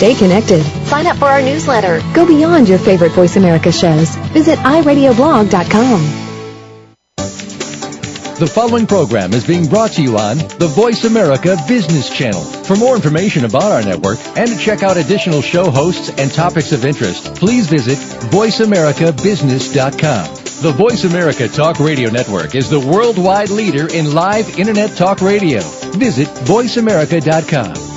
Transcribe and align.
Stay 0.00 0.14
connected. 0.14 0.62
Sign 0.86 1.06
up 1.06 1.18
for 1.18 1.26
our 1.26 1.42
newsletter. 1.42 2.00
Go 2.14 2.26
beyond 2.26 2.66
your 2.66 2.78
favorite 2.78 3.12
Voice 3.12 3.36
America 3.36 3.70
shows. 3.70 4.16
Visit 4.32 4.58
iradioblog.com. 4.60 6.00
The 8.38 8.46
following 8.46 8.86
program 8.86 9.34
is 9.34 9.46
being 9.46 9.68
brought 9.68 9.90
to 9.92 10.02
you 10.02 10.16
on 10.16 10.38
the 10.38 10.72
Voice 10.74 11.04
America 11.04 11.58
Business 11.68 12.08
Channel. 12.08 12.40
For 12.40 12.76
more 12.76 12.96
information 12.96 13.44
about 13.44 13.64
our 13.64 13.82
network 13.82 14.18
and 14.38 14.48
to 14.48 14.56
check 14.56 14.82
out 14.82 14.96
additional 14.96 15.42
show 15.42 15.70
hosts 15.70 16.08
and 16.18 16.32
topics 16.32 16.72
of 16.72 16.86
interest, 16.86 17.34
please 17.34 17.68
visit 17.68 17.98
voiceamericabusiness.com. 18.32 20.34
The 20.62 20.72
Voice 20.72 21.04
America 21.04 21.46
Talk 21.46 21.78
Radio 21.78 22.08
Network 22.08 22.54
is 22.54 22.70
the 22.70 22.80
worldwide 22.80 23.50
leader 23.50 23.86
in 23.94 24.14
live 24.14 24.58
Internet 24.58 24.96
talk 24.96 25.20
radio. 25.20 25.60
Visit 25.60 26.28
voiceamerica.com. 26.28 27.89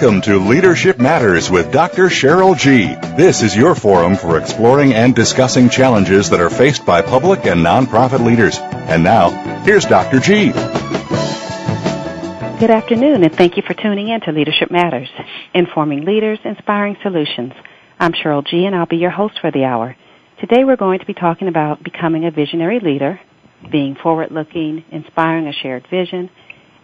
Welcome 0.00 0.22
to 0.22 0.38
Leadership 0.38 0.98
Matters 0.98 1.50
with 1.50 1.70
Dr. 1.72 2.06
Cheryl 2.06 2.56
G. 2.56 2.86
This 3.18 3.42
is 3.42 3.54
your 3.54 3.74
forum 3.74 4.16
for 4.16 4.38
exploring 4.38 4.94
and 4.94 5.14
discussing 5.14 5.68
challenges 5.68 6.30
that 6.30 6.40
are 6.40 6.48
faced 6.48 6.86
by 6.86 7.02
public 7.02 7.44
and 7.44 7.60
nonprofit 7.60 8.24
leaders. 8.24 8.56
And 8.58 9.04
now, 9.04 9.28
here's 9.62 9.84
Dr. 9.84 10.18
G. 10.18 10.52
Good 12.58 12.70
afternoon, 12.70 13.24
and 13.24 13.34
thank 13.34 13.58
you 13.58 13.62
for 13.62 13.74
tuning 13.74 14.08
in 14.08 14.22
to 14.22 14.32
Leadership 14.32 14.70
Matters, 14.70 15.10
informing 15.52 16.06
leaders, 16.06 16.38
inspiring 16.46 16.96
solutions. 17.02 17.52
I'm 17.98 18.14
Cheryl 18.14 18.46
G., 18.46 18.64
and 18.64 18.74
I'll 18.74 18.86
be 18.86 18.96
your 18.96 19.10
host 19.10 19.34
for 19.42 19.50
the 19.50 19.64
hour. 19.64 19.94
Today 20.40 20.64
we're 20.64 20.76
going 20.76 21.00
to 21.00 21.06
be 21.06 21.12
talking 21.12 21.46
about 21.46 21.84
becoming 21.84 22.24
a 22.24 22.30
visionary 22.30 22.80
leader, 22.80 23.20
being 23.70 23.96
forward-looking, 23.96 24.82
inspiring 24.92 25.46
a 25.46 25.52
shared 25.52 25.86
vision, 25.90 26.30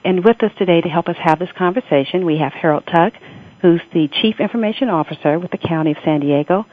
and 0.06 0.24
with 0.24 0.40
us 0.44 0.52
today 0.56 0.80
to 0.80 0.88
help 0.88 1.08
us 1.08 1.16
have 1.20 1.40
this 1.40 1.48
conversation, 1.58 2.24
we 2.24 2.38
have 2.38 2.52
Harold 2.52 2.84
Tuck, 2.86 3.12
who's 3.60 3.80
the 3.92 4.08
Chief 4.22 4.36
Information 4.38 4.88
Officer 4.88 5.36
with 5.36 5.50
the 5.50 5.58
County 5.58 5.90
of 5.90 5.96
San 6.04 6.20
Diego. 6.20 6.64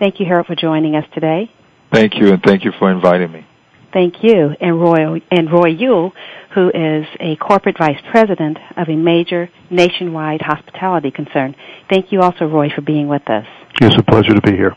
Thank 0.00 0.18
you, 0.18 0.26
Harold, 0.26 0.46
for 0.46 0.56
joining 0.56 0.96
us 0.96 1.04
today. 1.12 1.52
Thank 1.92 2.14
you, 2.14 2.32
and 2.32 2.42
thank 2.42 2.64
you 2.64 2.72
for 2.78 2.90
inviting 2.90 3.30
me. 3.30 3.46
Thank 3.92 4.24
you. 4.24 4.54
And 4.58 4.80
Roy, 4.80 5.20
and 5.30 5.52
Roy 5.52 5.68
Yule, 5.68 6.12
who 6.54 6.68
is 6.68 7.06
a 7.20 7.36
corporate 7.36 7.76
vice 7.76 8.00
president 8.10 8.56
of 8.78 8.88
a 8.88 8.96
major 8.96 9.50
nationwide 9.70 10.40
hospitality 10.40 11.10
concern. 11.10 11.56
Thank 11.90 12.10
you 12.10 12.22
also, 12.22 12.46
Roy, 12.46 12.70
for 12.74 12.80
being 12.80 13.06
with 13.06 13.28
us. 13.28 13.46
It's 13.82 13.98
a 13.98 14.02
pleasure 14.02 14.32
to 14.32 14.40
be 14.40 14.52
here. 14.52 14.74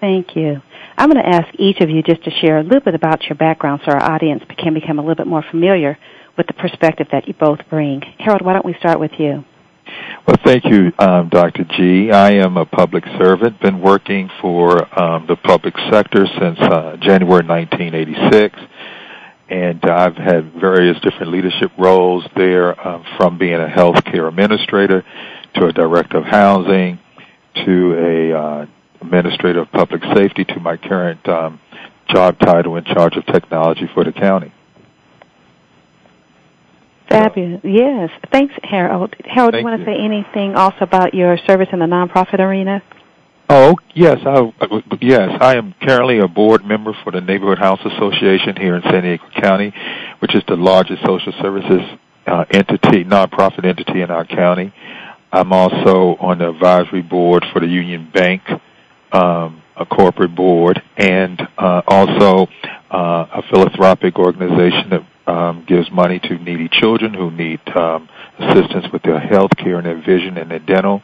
Thank 0.00 0.34
you. 0.34 0.62
I'm 0.96 1.10
going 1.10 1.22
to 1.22 1.28
ask 1.28 1.48
each 1.58 1.80
of 1.80 1.90
you 1.90 2.02
just 2.02 2.24
to 2.24 2.30
share 2.30 2.58
a 2.58 2.62
little 2.62 2.80
bit 2.80 2.94
about 2.94 3.24
your 3.24 3.36
background 3.36 3.82
so 3.84 3.92
our 3.92 4.02
audience 4.02 4.42
can 4.56 4.72
become 4.72 4.98
a 4.98 5.02
little 5.02 5.14
bit 5.14 5.26
more 5.26 5.44
familiar 5.50 5.98
with 6.40 6.46
the 6.46 6.54
perspective 6.54 7.06
that 7.12 7.28
you 7.28 7.34
both 7.34 7.58
bring. 7.68 8.00
Harold, 8.18 8.40
why 8.40 8.54
don't 8.54 8.64
we 8.64 8.72
start 8.78 8.98
with 8.98 9.10
you? 9.18 9.44
Well, 10.26 10.38
thank 10.42 10.64
you, 10.64 10.90
um, 10.98 11.28
Dr. 11.28 11.64
G. 11.64 12.10
I 12.10 12.30
am 12.30 12.56
a 12.56 12.64
public 12.64 13.04
servant, 13.18 13.60
been 13.60 13.82
working 13.82 14.30
for 14.40 14.88
um, 14.98 15.26
the 15.26 15.36
public 15.36 15.74
sector 15.90 16.26
since 16.40 16.58
uh, 16.58 16.96
January 16.98 17.44
1986, 17.46 18.58
and 19.50 19.84
I've 19.84 20.16
had 20.16 20.54
various 20.54 20.98
different 21.00 21.30
leadership 21.30 21.72
roles 21.76 22.24
there, 22.34 22.72
uh, 22.80 23.02
from 23.18 23.36
being 23.36 23.60
a 23.60 23.68
healthcare 23.68 24.26
administrator 24.26 25.04
to 25.56 25.66
a 25.66 25.72
director 25.74 26.16
of 26.16 26.24
housing 26.24 26.98
to 27.66 27.94
a 27.98 28.38
uh, 28.38 28.66
administrator 29.02 29.60
of 29.60 29.70
public 29.72 30.02
safety 30.16 30.46
to 30.46 30.60
my 30.60 30.78
current 30.78 31.28
um, 31.28 31.60
job 32.08 32.38
title 32.38 32.76
in 32.76 32.84
charge 32.84 33.18
of 33.18 33.26
technology 33.26 33.90
for 33.92 34.04
the 34.04 34.12
county. 34.12 34.54
Fabulous. 37.10 37.60
Yes. 37.64 38.10
Thanks, 38.32 38.54
Harold. 38.62 39.14
Harold, 39.24 39.52
Thank 39.52 39.52
do 39.52 39.58
you 39.58 39.64
want 39.64 39.80
to 39.80 39.84
say 39.84 39.96
anything 39.98 40.54
also 40.54 40.78
about 40.80 41.12
your 41.12 41.36
service 41.46 41.68
in 41.72 41.80
the 41.80 41.86
nonprofit 41.86 42.38
arena? 42.38 42.82
Oh 43.52 43.74
yes, 43.96 44.18
I 44.24 44.48
yes 45.00 45.36
I 45.40 45.56
am 45.56 45.74
currently 45.82 46.20
a 46.20 46.28
board 46.28 46.64
member 46.64 46.96
for 47.02 47.10
the 47.10 47.20
Neighborhood 47.20 47.58
House 47.58 47.80
Association 47.84 48.54
here 48.54 48.76
in 48.76 48.82
San 48.82 49.02
Diego 49.02 49.24
County, 49.42 49.74
which 50.20 50.36
is 50.36 50.44
the 50.46 50.54
largest 50.54 51.04
social 51.04 51.32
services 51.42 51.80
uh, 52.28 52.44
entity, 52.52 53.02
nonprofit 53.02 53.64
entity 53.64 54.02
in 54.02 54.10
our 54.12 54.24
county. 54.24 54.72
I'm 55.32 55.52
also 55.52 56.16
on 56.20 56.38
the 56.38 56.48
advisory 56.48 57.02
board 57.02 57.44
for 57.52 57.58
the 57.58 57.66
Union 57.66 58.08
Bank, 58.14 58.42
um, 59.10 59.62
a 59.76 59.84
corporate 59.84 60.36
board, 60.36 60.80
and 60.96 61.40
uh, 61.58 61.82
also 61.88 62.46
uh, 62.88 63.26
a 63.34 63.42
philanthropic 63.50 64.16
organization 64.16 64.90
that 64.90 65.04
um, 65.30 65.64
gives 65.66 65.90
money 65.90 66.18
to 66.18 66.38
needy 66.38 66.68
children 66.68 67.14
who 67.14 67.30
need 67.30 67.60
um, 67.76 68.08
assistance 68.38 68.86
with 68.92 69.02
their 69.02 69.20
health 69.20 69.52
care 69.56 69.76
and 69.76 69.86
their 69.86 70.00
vision 70.00 70.36
and 70.36 70.50
their 70.50 70.58
dental. 70.58 71.02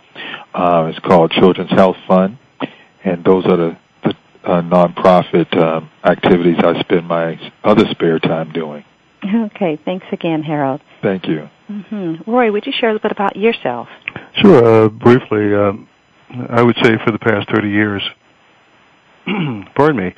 Uh, 0.52 0.90
it's 0.90 0.98
called 1.00 1.30
Children's 1.30 1.70
Health 1.70 1.96
Fund, 2.08 2.38
and 3.04 3.24
those 3.24 3.46
are 3.46 3.56
the, 3.56 3.78
the 4.02 4.14
uh, 4.44 4.62
nonprofit 4.62 5.56
um, 5.56 5.90
activities 6.04 6.56
I 6.58 6.80
spend 6.80 7.06
my 7.06 7.38
other 7.62 7.84
spare 7.90 8.18
time 8.18 8.52
doing. 8.52 8.84
Okay. 9.24 9.78
Thanks 9.84 10.06
again, 10.12 10.42
Harold. 10.42 10.80
Thank 11.02 11.26
you. 11.26 11.48
Mm-hmm. 11.70 12.30
Roy, 12.30 12.52
would 12.52 12.66
you 12.66 12.72
share 12.72 12.90
a 12.90 12.92
little 12.92 13.08
bit 13.08 13.12
about 13.12 13.36
yourself? 13.36 13.88
Sure. 14.40 14.84
Uh, 14.84 14.88
briefly, 14.88 15.54
um, 15.54 15.88
I 16.48 16.62
would 16.62 16.76
say 16.82 16.96
for 17.04 17.10
the 17.10 17.18
past 17.18 17.48
30 17.52 17.68
years, 17.68 18.02
pardon 19.74 19.96
me, 19.96 20.14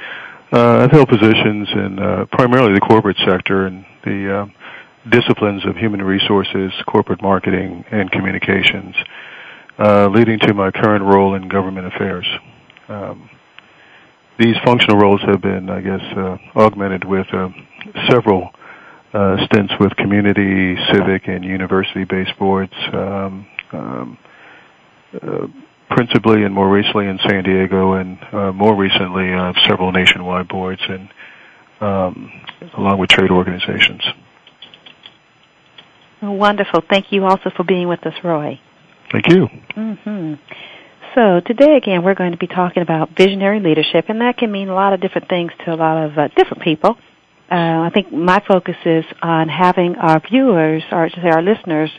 uh, 0.52 0.84
I've 0.84 0.90
held 0.90 1.08
positions 1.08 1.68
in 1.72 1.98
uh, 1.98 2.24
primarily 2.32 2.72
the 2.74 2.80
corporate 2.80 3.18
sector 3.26 3.66
and 3.66 3.84
the 4.08 4.38
uh, 4.38 4.46
disciplines 5.10 5.64
of 5.66 5.76
human 5.76 6.02
resources, 6.02 6.72
corporate 6.86 7.22
marketing, 7.22 7.84
and 7.90 8.10
communications, 8.10 8.94
uh, 9.78 10.08
leading 10.08 10.38
to 10.40 10.54
my 10.54 10.70
current 10.70 11.04
role 11.04 11.34
in 11.34 11.48
government 11.48 11.86
affairs. 11.86 12.26
Um, 12.88 13.30
these 14.38 14.56
functional 14.64 14.98
roles 14.98 15.20
have 15.22 15.40
been, 15.40 15.68
I 15.68 15.80
guess, 15.80 16.00
uh, 16.16 16.36
augmented 16.56 17.04
with 17.04 17.26
uh, 17.32 17.48
several 18.08 18.50
uh, 19.12 19.36
stints 19.46 19.72
with 19.80 19.94
community, 19.96 20.76
civic, 20.92 21.28
and 21.28 21.44
university-based 21.44 22.38
boards, 22.38 22.72
um, 22.92 23.46
um, 23.72 24.18
uh, 25.14 25.46
principally 25.90 26.44
and 26.44 26.54
more 26.54 26.70
recently 26.70 27.06
in 27.06 27.18
San 27.28 27.42
Diego, 27.42 27.94
and 27.94 28.18
more 28.54 28.76
recently 28.76 29.28
several 29.66 29.90
nationwide 29.90 30.46
boards, 30.48 30.82
and 30.88 31.08
um, 31.80 32.30
along 32.76 32.98
with 32.98 33.10
trade 33.10 33.30
organizations. 33.30 34.02
Wonderful. 36.20 36.82
Thank 36.88 37.12
you 37.12 37.24
also 37.24 37.50
for 37.56 37.64
being 37.64 37.88
with 37.88 38.04
us, 38.06 38.14
Roy. 38.24 38.60
Thank 39.12 39.28
you. 39.28 39.46
hmm 39.74 40.34
So 41.14 41.40
today 41.40 41.76
again, 41.76 42.02
we're 42.02 42.14
going 42.14 42.32
to 42.32 42.38
be 42.38 42.48
talking 42.48 42.82
about 42.82 43.16
visionary 43.16 43.60
leadership, 43.60 44.06
and 44.08 44.20
that 44.20 44.36
can 44.36 44.50
mean 44.50 44.68
a 44.68 44.74
lot 44.74 44.92
of 44.92 45.00
different 45.00 45.28
things 45.28 45.52
to 45.64 45.72
a 45.72 45.76
lot 45.76 46.04
of 46.04 46.18
uh, 46.18 46.28
different 46.36 46.62
people. 46.62 46.96
Uh, 47.50 47.54
I 47.54 47.90
think 47.94 48.12
my 48.12 48.42
focus 48.46 48.76
is 48.84 49.04
on 49.22 49.48
having 49.48 49.94
our 49.96 50.20
viewers, 50.20 50.82
or 50.92 51.08
to 51.08 51.16
say 51.16 51.28
our 51.28 51.42
listeners, 51.42 51.90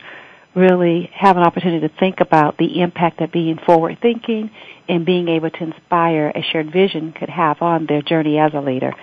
really 0.54 1.10
have 1.14 1.36
an 1.36 1.42
opportunity 1.42 1.86
to 1.86 1.94
think 1.98 2.20
about 2.20 2.58
the 2.58 2.80
impact 2.80 3.20
that 3.20 3.32
being 3.32 3.58
forward 3.64 3.98
thinking 4.02 4.50
and 4.88 5.06
being 5.06 5.28
able 5.28 5.50
to 5.50 5.62
inspire 5.62 6.28
a 6.34 6.42
shared 6.52 6.72
vision 6.72 7.12
could 7.12 7.28
have 7.28 7.62
on 7.62 7.86
their 7.86 8.02
journey 8.02 8.38
as 8.38 8.52
a 8.54 8.60
leader. 8.60 8.94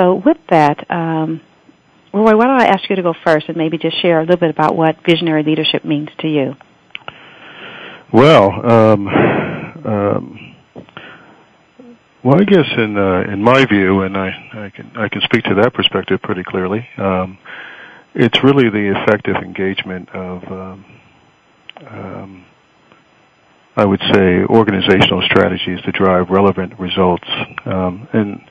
So 0.00 0.14
with 0.24 0.38
that, 0.48 0.90
um, 0.90 1.42
Roy, 2.14 2.34
why 2.34 2.46
don't 2.46 2.60
I 2.60 2.66
ask 2.66 2.88
you 2.88 2.96
to 2.96 3.02
go 3.02 3.14
first 3.24 3.48
and 3.48 3.56
maybe 3.56 3.76
just 3.76 4.00
share 4.00 4.20
a 4.20 4.22
little 4.22 4.38
bit 4.38 4.50
about 4.50 4.74
what 4.74 4.96
visionary 5.06 5.42
leadership 5.42 5.84
means 5.84 6.08
to 6.20 6.28
you? 6.28 6.54
Well, 8.12 8.50
um, 8.50 9.08
um, 9.84 10.56
well, 12.24 12.40
I 12.40 12.44
guess 12.44 12.66
in 12.78 12.96
uh, 12.96 13.32
in 13.32 13.42
my 13.42 13.66
view, 13.66 14.02
and 14.02 14.16
I, 14.16 14.28
I 14.54 14.70
can 14.74 14.90
I 14.96 15.08
can 15.08 15.20
speak 15.22 15.44
to 15.44 15.54
that 15.56 15.74
perspective 15.74 16.20
pretty 16.22 16.44
clearly. 16.44 16.86
Um, 16.96 17.38
it's 18.14 18.42
really 18.42 18.70
the 18.70 19.02
effective 19.02 19.36
engagement 19.36 20.08
of, 20.10 20.42
um, 20.44 20.84
um, 21.88 22.44
I 23.76 23.84
would 23.84 24.00
say, 24.12 24.44
organizational 24.44 25.22
strategies 25.22 25.80
to 25.82 25.92
drive 25.92 26.30
relevant 26.30 26.76
results. 26.80 27.28
Um, 27.66 28.08
and 28.12 28.49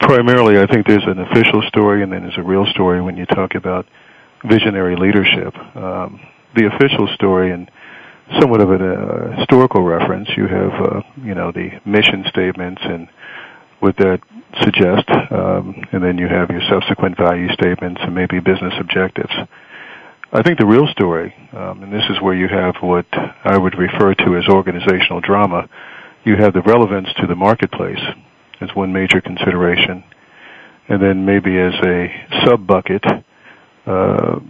primarily, 0.00 0.58
I 0.58 0.66
think 0.66 0.86
there's 0.86 1.06
an 1.06 1.20
official 1.20 1.62
story 1.68 2.02
and 2.02 2.12
then 2.12 2.22
there's 2.22 2.38
a 2.38 2.42
real 2.42 2.66
story 2.66 3.00
when 3.00 3.16
you 3.16 3.26
talk 3.26 3.54
about 3.54 3.86
visionary 4.44 4.96
leadership. 4.96 5.54
Um, 5.76 6.20
the 6.54 6.66
official 6.66 7.06
story, 7.14 7.52
and 7.52 7.70
somewhat 8.40 8.60
of 8.60 8.70
a 8.70 8.74
uh, 8.74 9.36
historical 9.36 9.82
reference. 9.82 10.28
You 10.36 10.46
have, 10.46 10.72
uh, 10.72 11.00
you 11.22 11.34
know, 11.34 11.52
the 11.52 11.70
mission 11.84 12.24
statements 12.28 12.80
and 12.84 13.08
what 13.80 13.96
that 13.98 14.20
suggests, 14.62 15.12
um, 15.30 15.74
and 15.92 16.02
then 16.02 16.18
you 16.18 16.26
have 16.26 16.50
your 16.50 16.62
subsequent 16.68 17.16
value 17.16 17.48
statements 17.52 18.00
and 18.02 18.14
maybe 18.14 18.40
business 18.40 18.72
objectives. 18.80 19.32
I 20.32 20.42
think 20.42 20.58
the 20.58 20.66
real 20.66 20.86
story, 20.88 21.34
um, 21.52 21.82
and 21.82 21.92
this 21.92 22.02
is 22.10 22.20
where 22.20 22.34
you 22.34 22.48
have 22.48 22.76
what 22.80 23.06
I 23.44 23.56
would 23.56 23.78
refer 23.78 24.14
to 24.14 24.36
as 24.36 24.48
organizational 24.48 25.20
drama, 25.20 25.68
you 26.24 26.36
have 26.36 26.52
the 26.52 26.62
relevance 26.62 27.08
to 27.20 27.26
the 27.26 27.36
marketplace 27.36 28.00
as 28.60 28.74
one 28.74 28.92
major 28.92 29.20
consideration, 29.20 30.04
and 30.88 31.02
then 31.02 31.24
maybe 31.24 31.58
as 31.58 31.74
a 31.84 32.44
sub 32.44 32.66
bucket, 32.66 33.04
uh, 33.86 34.40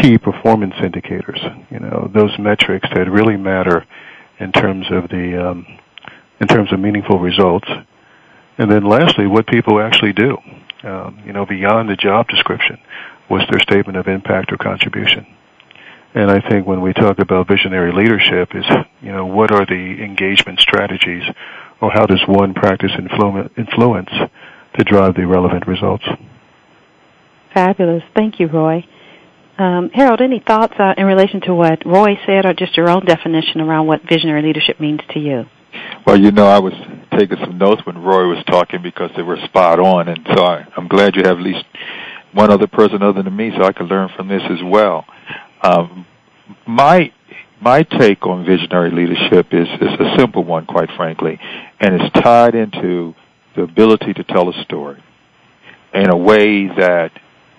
key 0.00 0.18
performance 0.18 0.74
indicators. 0.82 1.40
You 1.70 1.80
know, 1.80 2.10
those 2.14 2.38
metrics 2.38 2.88
that 2.94 3.10
really 3.10 3.36
matter 3.36 3.86
in 4.38 4.52
terms 4.52 4.86
of 4.90 5.08
the 5.08 5.48
um, 5.48 5.66
in 6.40 6.46
terms 6.46 6.72
of 6.72 6.80
meaningful 6.80 7.18
results. 7.18 7.68
And 8.58 8.70
then 8.70 8.84
lastly, 8.84 9.26
what 9.26 9.46
people 9.46 9.80
actually 9.80 10.12
do. 10.12 10.36
Um, 10.82 11.22
you 11.26 11.32
know, 11.32 11.44
beyond 11.44 11.88
the 11.88 11.96
job 11.96 12.28
description, 12.28 12.78
what's 13.26 13.48
their 13.50 13.60
statement 13.60 13.98
of 13.98 14.06
impact 14.06 14.52
or 14.52 14.56
contribution? 14.56 15.26
And 16.14 16.30
I 16.30 16.40
think 16.48 16.66
when 16.66 16.80
we 16.80 16.92
talk 16.92 17.18
about 17.18 17.48
visionary 17.48 17.92
leadership, 17.92 18.54
is 18.54 18.64
you 19.02 19.12
know 19.12 19.26
what 19.26 19.50
are 19.50 19.66
the 19.66 20.02
engagement 20.02 20.60
strategies, 20.60 21.24
or 21.80 21.90
how 21.92 22.06
does 22.06 22.22
one 22.26 22.54
practice 22.54 22.92
influence 23.56 24.10
to 24.76 24.84
drive 24.84 25.14
the 25.14 25.26
relevant 25.26 25.66
results? 25.66 26.04
Fabulous. 27.54 28.02
Thank 28.14 28.40
you, 28.40 28.46
Roy. 28.46 28.84
Um, 29.58 29.90
Harold, 29.92 30.20
any 30.20 30.38
thoughts 30.38 30.74
uh, 30.78 30.94
in 30.96 31.04
relation 31.04 31.40
to 31.42 31.54
what 31.54 31.84
Roy 31.84 32.16
said, 32.26 32.46
or 32.46 32.54
just 32.54 32.76
your 32.76 32.88
own 32.88 33.04
definition 33.04 33.60
around 33.60 33.86
what 33.86 34.02
visionary 34.08 34.42
leadership 34.42 34.78
means 34.78 35.00
to 35.10 35.18
you? 35.18 35.46
Well, 36.06 36.18
you 36.18 36.30
know, 36.30 36.46
I 36.46 36.58
was 36.60 36.72
taking 37.18 37.38
some 37.40 37.58
notes 37.58 37.82
when 37.84 37.98
Roy 37.98 38.28
was 38.28 38.44
talking 38.46 38.82
because 38.82 39.10
they 39.16 39.22
were 39.22 39.36
spot 39.44 39.80
on, 39.80 40.08
and 40.08 40.20
so 40.34 40.44
I, 40.44 40.64
I'm 40.76 40.86
glad 40.86 41.16
you 41.16 41.22
have 41.24 41.38
at 41.38 41.42
least 41.42 41.64
one 42.32 42.50
other 42.50 42.66
person 42.66 43.02
other 43.02 43.22
than 43.22 43.34
me, 43.34 43.50
so 43.56 43.64
I 43.64 43.72
can 43.72 43.86
learn 43.86 44.10
from 44.16 44.28
this 44.28 44.42
as 44.48 44.58
well. 44.64 45.04
Um, 45.62 46.06
my 46.66 47.12
my 47.60 47.82
take 47.82 48.26
on 48.26 48.44
visionary 48.44 48.90
leadership 48.90 49.48
is 49.52 49.68
is 49.80 50.00
a 50.00 50.16
simple 50.18 50.44
one, 50.44 50.66
quite 50.66 50.90
frankly, 50.96 51.38
and 51.80 52.00
it's 52.00 52.12
tied 52.22 52.54
into 52.54 53.14
the 53.56 53.62
ability 53.62 54.14
to 54.14 54.24
tell 54.24 54.48
a 54.48 54.64
story 54.64 55.02
in 55.92 56.10
a 56.10 56.16
way 56.16 56.66
that 56.68 57.10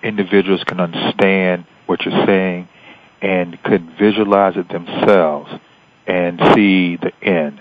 individuals 0.02 0.62
can 0.64 0.80
understand 0.80 1.66
what 1.86 2.00
you're 2.04 2.26
saying 2.26 2.68
and 3.20 3.62
could 3.62 3.98
visualize 3.98 4.54
it 4.56 4.68
themselves 4.68 5.50
and 6.06 6.40
see 6.54 6.96
the 6.96 7.12
end. 7.22 7.60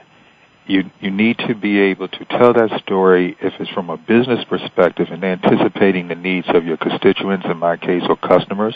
You 0.66 0.90
you 1.02 1.12
need 1.12 1.40
to 1.48 1.56
be 1.56 1.80
able 1.80 2.08
to 2.08 2.26
tell 2.26 2.54
that 2.54 2.80
story 2.82 3.36
if 3.42 3.54
it's 3.60 3.72
from 3.72 3.90
a 3.90 3.98
business 3.98 4.46
perspective 4.46 5.08
and 5.12 5.24
anticipating 5.24 6.08
the 6.08 6.16
needs 6.16 6.48
of 6.50 6.64
your 6.64 6.78
constituents, 6.78 7.46
in 7.50 7.58
my 7.58 7.76
case, 7.76 8.04
or 8.08 8.16
customers, 8.16 8.76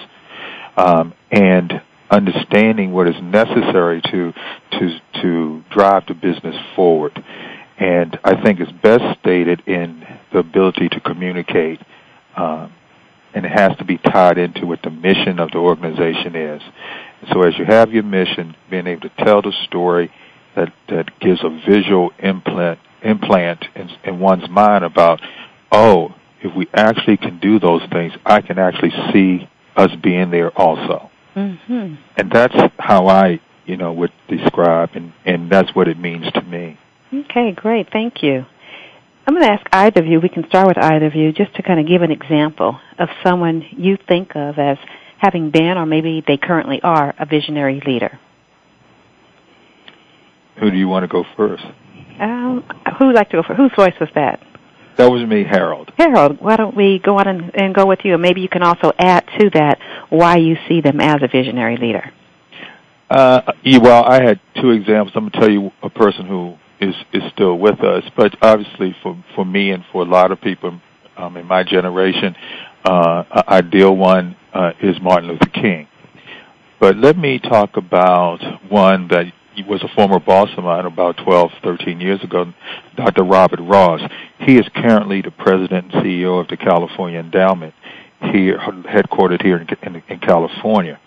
um, 0.75 1.13
and 1.31 1.81
understanding 2.09 2.91
what 2.91 3.07
is 3.07 3.15
necessary 3.21 4.01
to 4.01 4.33
to 4.71 4.99
to 5.21 5.63
drive 5.71 6.05
the 6.07 6.13
business 6.13 6.55
forward. 6.75 7.23
And 7.77 8.19
I 8.23 8.41
think 8.41 8.59
it's 8.59 8.71
best 8.71 9.19
stated 9.19 9.67
in 9.67 10.05
the 10.31 10.39
ability 10.39 10.89
to 10.89 10.99
communicate 10.99 11.79
um, 12.35 12.73
and 13.33 13.45
it 13.45 13.51
has 13.51 13.75
to 13.77 13.85
be 13.85 13.97
tied 13.97 14.37
into 14.37 14.65
what 14.65 14.81
the 14.83 14.89
mission 14.89 15.39
of 15.39 15.51
the 15.51 15.57
organization 15.57 16.35
is. 16.35 16.61
so 17.31 17.41
as 17.43 17.57
you 17.57 17.65
have 17.65 17.91
your 17.91 18.03
mission, 18.03 18.55
being 18.69 18.87
able 18.87 19.01
to 19.01 19.25
tell 19.25 19.41
the 19.41 19.53
story 19.65 20.11
that, 20.55 20.71
that 20.89 21.19
gives 21.19 21.43
a 21.43 21.49
visual 21.67 22.11
implant, 22.19 22.79
implant 23.01 23.65
in, 23.75 23.89
in 24.03 24.19
one's 24.19 24.47
mind 24.49 24.83
about, 24.83 25.19
oh, 25.71 26.13
if 26.41 26.55
we 26.55 26.67
actually 26.73 27.17
can 27.17 27.39
do 27.39 27.59
those 27.59 27.81
things, 27.91 28.13
I 28.25 28.41
can 28.41 28.59
actually 28.59 28.91
see 29.11 29.49
us 29.75 29.89
being 30.03 30.29
there 30.29 30.51
also. 30.51 31.09
Mm-hmm. 31.35 31.95
And 32.17 32.31
that's 32.31 32.55
how 32.79 33.07
I, 33.07 33.39
you 33.65 33.77
know, 33.77 33.93
would 33.93 34.11
describe, 34.27 34.91
and, 34.93 35.13
and 35.25 35.51
that's 35.51 35.73
what 35.75 35.87
it 35.87 35.97
means 35.97 36.31
to 36.33 36.41
me. 36.41 36.77
Okay, 37.13 37.51
great. 37.51 37.91
Thank 37.91 38.21
you. 38.23 38.45
I'm 39.25 39.33
going 39.35 39.45
to 39.45 39.53
ask 39.53 39.65
either 39.71 40.01
of 40.01 40.07
you, 40.07 40.19
we 40.19 40.29
can 40.29 40.45
start 40.47 40.67
with 40.67 40.77
either 40.77 41.05
of 41.05 41.15
you, 41.15 41.31
just 41.31 41.55
to 41.55 41.63
kind 41.63 41.79
of 41.79 41.87
give 41.87 42.01
an 42.01 42.11
example 42.11 42.79
of 42.99 43.07
someone 43.23 43.63
you 43.71 43.97
think 44.07 44.35
of 44.35 44.59
as 44.59 44.77
having 45.17 45.49
been, 45.49 45.77
or 45.77 45.85
maybe 45.85 46.23
they 46.27 46.37
currently 46.37 46.81
are, 46.83 47.13
a 47.17 47.25
visionary 47.25 47.81
leader. 47.85 48.19
Who 50.59 50.69
do 50.69 50.77
you 50.77 50.87
want 50.87 51.03
to 51.03 51.07
go 51.07 51.23
first? 51.37 51.63
Um, 52.19 52.63
who'd 52.99 53.15
like 53.15 53.29
to 53.29 53.37
go 53.37 53.43
first? 53.43 53.57
Whose 53.57 53.71
voice 53.75 53.95
was 53.99 54.09
that? 54.15 54.41
That 54.97 55.09
was 55.09 55.27
me, 55.27 55.43
Harold. 55.43 55.91
Harold, 55.97 56.39
why 56.39 56.55
don't 56.55 56.75
we 56.75 56.99
go 56.99 57.17
on 57.17 57.27
and, 57.27 57.51
and 57.55 57.73
go 57.73 57.85
with 57.85 57.99
you, 58.03 58.13
and 58.13 58.21
maybe 58.21 58.41
you 58.41 58.49
can 58.49 58.63
also 58.63 58.91
add 58.97 59.25
to 59.39 59.49
that 59.51 59.79
why 60.09 60.37
you 60.37 60.55
see 60.67 60.81
them 60.81 61.01
as 61.01 61.17
a 61.23 61.27
visionary 61.27 61.77
leader. 61.77 62.11
Uh, 63.09 63.41
well, 63.81 64.03
I 64.05 64.23
had 64.23 64.39
two 64.61 64.71
examples. 64.71 65.13
I'm 65.15 65.29
going 65.29 65.31
to 65.33 65.39
tell 65.39 65.49
you 65.49 65.71
a 65.81 65.89
person 65.89 66.25
who 66.25 66.55
is 66.79 66.95
is 67.13 67.23
still 67.31 67.57
with 67.57 67.79
us. 67.83 68.03
But 68.15 68.35
obviously, 68.41 68.95
for 69.01 69.23
for 69.35 69.45
me 69.45 69.71
and 69.71 69.83
for 69.91 70.01
a 70.01 70.05
lot 70.05 70.31
of 70.31 70.41
people 70.41 70.79
um, 71.17 71.37
in 71.37 71.45
my 71.45 71.63
generation, 71.63 72.35
uh, 72.85 73.23
ideal 73.47 73.95
one 73.95 74.35
uh, 74.53 74.71
is 74.81 74.95
Martin 75.01 75.29
Luther 75.29 75.49
King. 75.49 75.87
But 76.79 76.97
let 76.97 77.17
me 77.17 77.39
talk 77.39 77.77
about 77.77 78.39
one 78.69 79.07
that 79.09 79.31
was 79.61 79.83
a 79.83 79.87
former 79.95 80.19
boss 80.19 80.49
of 80.57 80.63
mine 80.63 80.85
about 80.85 81.17
12, 81.17 81.51
13 81.63 82.01
years 82.01 82.23
ago, 82.23 82.51
Dr. 82.95 83.23
Robert 83.23 83.59
Ross. 83.61 84.01
He 84.39 84.57
is 84.57 84.67
currently 84.75 85.21
the 85.21 85.29
president 85.29 85.93
and 85.93 86.03
CEO 86.03 86.41
of 86.41 86.47
the 86.47 86.57
California 86.57 87.19
Endowment, 87.19 87.75
here 88.31 88.57
headquartered 88.57 89.43
here 89.43 89.57
in, 89.57 89.67
in, 89.83 90.03
in 90.07 90.19
California. 90.19 90.99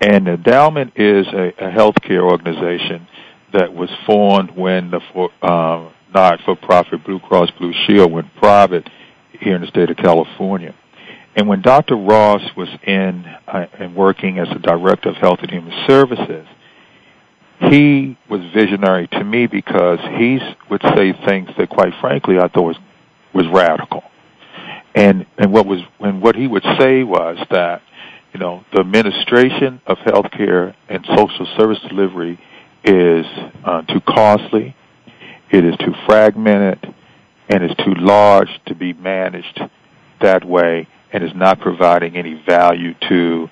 And 0.00 0.26
the 0.26 0.32
endowment 0.34 0.94
is 0.96 1.26
a, 1.26 1.48
a 1.58 1.70
healthcare 1.70 2.22
organization 2.22 3.06
that 3.52 3.74
was 3.74 3.90
formed 4.06 4.50
when 4.50 4.90
the 4.90 5.00
for, 5.12 5.30
uh, 5.42 5.90
not-for-profit 6.14 7.04
Blue 7.04 7.18
Cross 7.18 7.50
Blue 7.58 7.72
Shield 7.86 8.12
went 8.12 8.34
private 8.36 8.88
here 9.32 9.56
in 9.56 9.62
the 9.62 9.66
state 9.66 9.90
of 9.90 9.96
California. 9.96 10.74
And 11.36 11.48
when 11.48 11.60
Dr. 11.62 11.96
Ross 11.96 12.42
was 12.56 12.68
in 12.86 13.24
uh, 13.48 13.66
and 13.78 13.96
working 13.96 14.38
as 14.38 14.48
a 14.50 14.58
director 14.58 15.08
of 15.08 15.16
health 15.16 15.40
and 15.42 15.50
human 15.50 15.72
services, 15.86 16.46
he 17.60 18.16
was 18.28 18.40
visionary 18.52 19.06
to 19.08 19.24
me 19.24 19.46
because 19.46 19.98
he 20.18 20.38
would 20.70 20.82
say 20.96 21.12
things 21.26 21.50
that, 21.56 21.68
quite 21.70 21.92
frankly, 22.00 22.38
I 22.38 22.48
thought 22.48 22.64
was 22.64 22.78
was 23.32 23.46
radical. 23.52 24.02
And 24.94 25.26
and 25.38 25.52
what 25.52 25.66
was 25.66 25.80
and 26.00 26.22
what 26.22 26.36
he 26.36 26.46
would 26.46 26.64
say 26.78 27.02
was 27.02 27.36
that 27.50 27.82
you 28.32 28.40
know 28.40 28.64
the 28.72 28.80
administration 28.80 29.80
of 29.86 29.98
healthcare 29.98 30.74
and 30.88 31.04
social 31.16 31.46
service 31.56 31.78
delivery 31.88 32.38
is 32.84 33.26
uh, 33.64 33.82
too 33.82 34.00
costly, 34.00 34.76
it 35.50 35.64
is 35.64 35.76
too 35.78 35.94
fragmented, 36.06 36.94
and 37.48 37.64
is 37.64 37.74
too 37.84 37.94
large 37.94 38.48
to 38.66 38.74
be 38.74 38.92
managed 38.92 39.60
that 40.20 40.44
way, 40.44 40.86
and 41.12 41.24
is 41.24 41.34
not 41.34 41.60
providing 41.60 42.16
any 42.16 42.34
value 42.46 42.94
to 43.08 43.48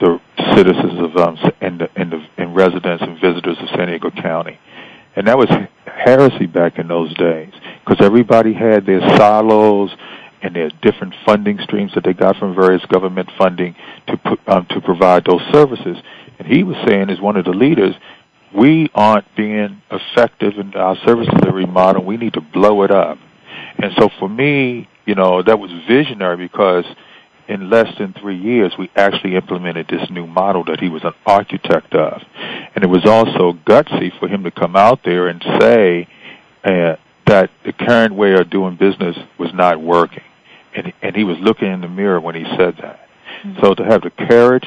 the 0.00 0.20
citizens 0.54 1.00
of 1.00 1.16
um, 1.16 1.36
and, 1.60 1.80
the, 1.80 1.88
and, 1.96 2.12
the, 2.12 2.26
and 2.36 2.54
residents 2.54 3.02
and 3.02 3.20
visitors 3.20 3.56
of 3.60 3.68
San 3.76 3.88
Diego 3.88 4.10
County. 4.10 4.58
And 5.16 5.26
that 5.26 5.36
was 5.36 5.48
heresy 5.86 6.46
back 6.46 6.78
in 6.78 6.88
those 6.88 7.12
days 7.14 7.52
because 7.84 8.04
everybody 8.04 8.52
had 8.52 8.86
their 8.86 9.00
silos 9.16 9.90
and 10.42 10.54
their 10.54 10.70
different 10.82 11.14
funding 11.26 11.58
streams 11.60 11.92
that 11.94 12.04
they 12.04 12.12
got 12.12 12.36
from 12.36 12.54
various 12.54 12.84
government 12.86 13.28
funding 13.36 13.74
to 14.06 14.16
put, 14.16 14.40
um, 14.48 14.66
to 14.70 14.80
provide 14.80 15.24
those 15.24 15.42
services. 15.52 15.96
And 16.38 16.46
he 16.46 16.62
was 16.62 16.76
saying, 16.86 17.10
as 17.10 17.20
one 17.20 17.36
of 17.36 17.44
the 17.44 17.50
leaders, 17.50 17.94
we 18.56 18.88
aren't 18.94 19.26
being 19.36 19.82
effective 19.90 20.54
in 20.58 20.74
our 20.74 20.96
services 21.04 21.34
delivery 21.40 21.66
model. 21.66 22.04
We 22.04 22.16
need 22.16 22.34
to 22.34 22.40
blow 22.40 22.82
it 22.82 22.90
up. 22.90 23.18
And 23.78 23.92
so 23.98 24.08
for 24.18 24.28
me, 24.28 24.88
you 25.06 25.14
know, 25.14 25.42
that 25.42 25.58
was 25.58 25.70
visionary 25.88 26.36
because 26.36 26.84
in 27.48 27.70
less 27.70 27.88
than 27.98 28.12
three 28.12 28.36
years, 28.36 28.74
we 28.78 28.90
actually 28.94 29.34
implemented 29.34 29.88
this 29.88 30.08
new 30.10 30.26
model 30.26 30.64
that 30.64 30.80
he 30.80 30.88
was 30.88 31.02
an 31.02 31.14
architect 31.24 31.94
of. 31.94 32.20
And 32.74 32.84
it 32.84 32.88
was 32.88 33.06
also 33.06 33.58
gutsy 33.66 34.16
for 34.18 34.28
him 34.28 34.44
to 34.44 34.50
come 34.50 34.76
out 34.76 35.00
there 35.04 35.28
and 35.28 35.42
say 35.58 36.06
uh, 36.62 36.96
that 37.26 37.50
the 37.64 37.72
current 37.72 38.14
way 38.14 38.34
of 38.34 38.50
doing 38.50 38.76
business 38.76 39.16
was 39.38 39.50
not 39.54 39.80
working. 39.80 40.22
And, 40.74 40.92
and 41.00 41.16
he 41.16 41.24
was 41.24 41.38
looking 41.40 41.72
in 41.72 41.80
the 41.80 41.88
mirror 41.88 42.20
when 42.20 42.34
he 42.34 42.44
said 42.56 42.76
that. 42.82 43.08
Mm-hmm. 43.44 43.60
So 43.62 43.74
to 43.74 43.84
have 43.84 44.02
the 44.02 44.10
courage 44.10 44.66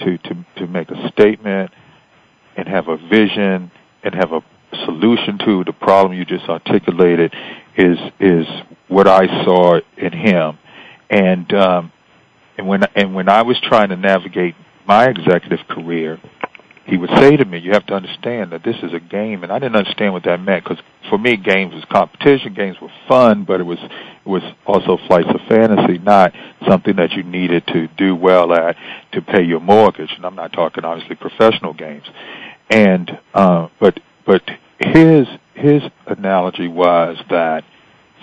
to, 0.00 0.16
to, 0.16 0.46
to 0.56 0.66
make 0.66 0.90
a 0.90 1.08
statement 1.10 1.70
and 2.56 2.66
have 2.66 2.88
a 2.88 2.96
vision 2.96 3.70
and 4.02 4.14
have 4.14 4.32
a 4.32 4.42
solution 4.86 5.38
to 5.38 5.64
the 5.64 5.72
problem 5.72 6.16
you 6.16 6.24
just 6.24 6.48
articulated 6.48 7.34
is 7.76 7.98
is 8.18 8.46
what 8.88 9.06
I 9.06 9.26
saw 9.44 9.78
in 9.98 10.12
him. 10.12 10.58
And 11.10 11.52
um, 11.52 11.92
and 12.62 12.68
when 12.68 12.84
and 12.94 13.14
when 13.14 13.28
I 13.28 13.42
was 13.42 13.60
trying 13.60 13.88
to 13.88 13.96
navigate 13.96 14.54
my 14.86 15.06
executive 15.06 15.66
career, 15.68 16.20
he 16.86 16.96
would 16.96 17.10
say 17.10 17.36
to 17.36 17.44
me, 17.44 17.58
"You 17.58 17.72
have 17.72 17.86
to 17.86 17.94
understand 17.94 18.52
that 18.52 18.62
this 18.62 18.76
is 18.84 18.92
a 18.92 19.00
game," 19.00 19.42
and 19.42 19.52
I 19.52 19.58
didn't 19.58 19.76
understand 19.76 20.12
what 20.12 20.22
that 20.24 20.40
meant 20.40 20.62
because 20.64 20.80
for 21.10 21.18
me, 21.18 21.36
games 21.36 21.74
was 21.74 21.84
competition, 21.86 22.54
games 22.54 22.80
were 22.80 22.92
fun, 23.08 23.42
but 23.42 23.60
it 23.60 23.64
was 23.64 23.80
it 23.80 24.28
was 24.28 24.42
also 24.64 24.96
flights 25.08 25.28
of 25.28 25.40
fantasy, 25.48 25.98
not 25.98 26.32
something 26.68 26.94
that 26.96 27.12
you 27.12 27.24
needed 27.24 27.66
to 27.68 27.88
do 27.98 28.14
well 28.14 28.52
at 28.52 28.76
to 29.12 29.20
pay 29.20 29.42
your 29.42 29.60
mortgage. 29.60 30.12
And 30.14 30.24
I'm 30.24 30.36
not 30.36 30.52
talking 30.52 30.84
obviously 30.84 31.16
professional 31.16 31.72
games. 31.72 32.04
And 32.70 33.10
uh, 33.34 33.68
but 33.80 33.98
but 34.24 34.42
his 34.78 35.26
his 35.54 35.82
analogy 36.06 36.68
was 36.68 37.16
that 37.28 37.64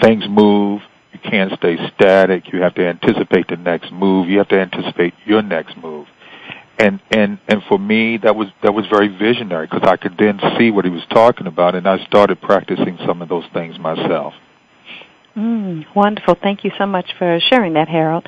things 0.01 0.23
move. 0.29 0.81
You 1.13 1.19
can't 1.19 1.51
stay 1.53 1.77
static. 1.95 2.51
You 2.53 2.61
have 2.61 2.75
to 2.75 2.87
anticipate 2.87 3.47
the 3.47 3.57
next 3.57 3.91
move. 3.91 4.29
You 4.29 4.37
have 4.39 4.49
to 4.49 4.59
anticipate 4.59 5.13
your 5.25 5.41
next 5.41 5.77
move 5.77 6.07
and 6.79 6.99
and 7.11 7.37
and 7.47 7.61
for 7.67 7.77
me 7.77 8.17
that 8.17 8.35
was 8.35 8.47
that 8.63 8.73
was 8.73 8.85
very 8.87 9.09
visionary 9.09 9.67
because 9.67 9.87
I 9.87 9.97
could 9.97 10.17
then 10.17 10.39
see 10.57 10.71
what 10.71 10.85
he 10.85 10.91
was 10.91 11.03
talking 11.09 11.45
about, 11.45 11.75
and 11.75 11.87
I 11.87 12.03
started 12.05 12.41
practicing 12.41 12.97
some 13.05 13.21
of 13.21 13.29
those 13.29 13.43
things 13.53 13.77
myself. 13.77 14.33
Mm, 15.35 15.85
wonderful. 15.95 16.35
Thank 16.41 16.63
you 16.63 16.71
so 16.77 16.85
much 16.85 17.11
for 17.17 17.39
sharing 17.49 17.73
that, 17.73 17.87
Harold. 17.87 18.27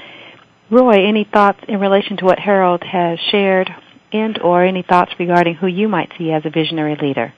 Roy, 0.70 1.08
any 1.08 1.24
thoughts 1.24 1.60
in 1.68 1.80
relation 1.80 2.18
to 2.18 2.26
what 2.26 2.40
Harold 2.40 2.84
has 2.84 3.20
shared, 3.32 3.70
and 4.12 4.38
or 4.42 4.64
any 4.64 4.84
thoughts 4.84 5.12
regarding 5.18 5.56
who 5.56 5.68
you 5.68 5.88
might 5.88 6.12
see 6.18 6.32
as 6.32 6.46
a 6.46 6.50
visionary 6.50 6.98
leader? 7.02 7.34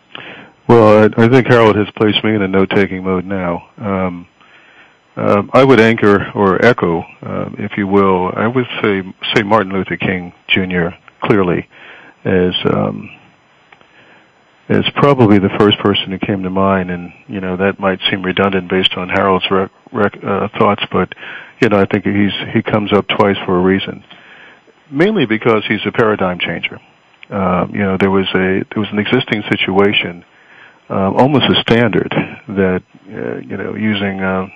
Well, 0.68 1.04
I, 1.04 1.24
I 1.24 1.28
think 1.28 1.48
Harold 1.48 1.76
has 1.76 1.88
placed 1.98 2.24
me 2.24 2.36
in 2.36 2.42
a 2.42 2.48
note-taking 2.48 3.04
mode 3.04 3.26
now. 3.26 3.70
Um, 3.78 3.88
um, 3.88 4.28
I 5.15 5.63
would 5.63 5.79
anchor 5.79 6.32
or 6.34 6.63
echo, 6.65 7.03
um, 7.22 7.55
if 7.60 7.77
you 7.77 7.88
will, 7.88 8.32
I 8.36 8.48
would 8.48 8.65
say 8.82 9.03
say 9.34 9.43
Martin 9.43 9.72
Luther 9.72 9.98
King 9.98 10.34
Jr 10.48 10.89
clearly 11.24 11.67
as 12.25 12.53
um, 12.65 13.10
as 14.70 14.86
probably 14.96 15.39
the 15.39 15.50
first 15.60 15.77
person 15.79 16.12
who 16.12 16.20
came 16.20 16.43
to 16.43 16.50
mind, 16.50 16.89
and 16.91 17.12
you 17.27 17.41
know 17.41 17.58
that 17.58 17.79
might 17.79 18.00
seem 18.10 18.24
redundant 18.24 18.70
based 18.70 18.93
on 18.96 19.10
Harold's 19.10 19.46
rec- 19.51 19.72
rec- 19.91 20.24
uh, 20.24 20.48
thoughts, 20.58 20.84
but 20.91 21.13
you 21.62 21.70
know 21.70 21.77
I 21.77 21.86
think 21.86 22.05
he's 22.05 22.34
he 22.53 22.62
comes 22.62 22.93
up 22.93 23.08
twice 23.08 23.38
for 23.46 23.58
a 23.58 23.62
reason, 23.62 24.03
mainly 24.91 25.25
because 25.25 25.63
he's 25.67 25.86
a 25.86 25.91
paradigm 25.91 26.39
changer. 26.39 26.79
Um, 27.29 27.72
you 27.74 27.79
know 27.79 27.98
there 28.00 28.12
was 28.12 28.27
a 28.36 28.63
there 28.74 28.82
was 28.82 28.89
an 28.91 29.00
existing 29.00 29.43
situation, 29.50 30.24
um, 30.89 31.15
almost 31.15 31.46
a 31.46 31.60
standard 31.62 32.13
that 32.50 32.84
uh, 33.10 33.38
you 33.38 33.58
know 33.58 33.75
using 33.75 34.22
uh, 34.22 34.48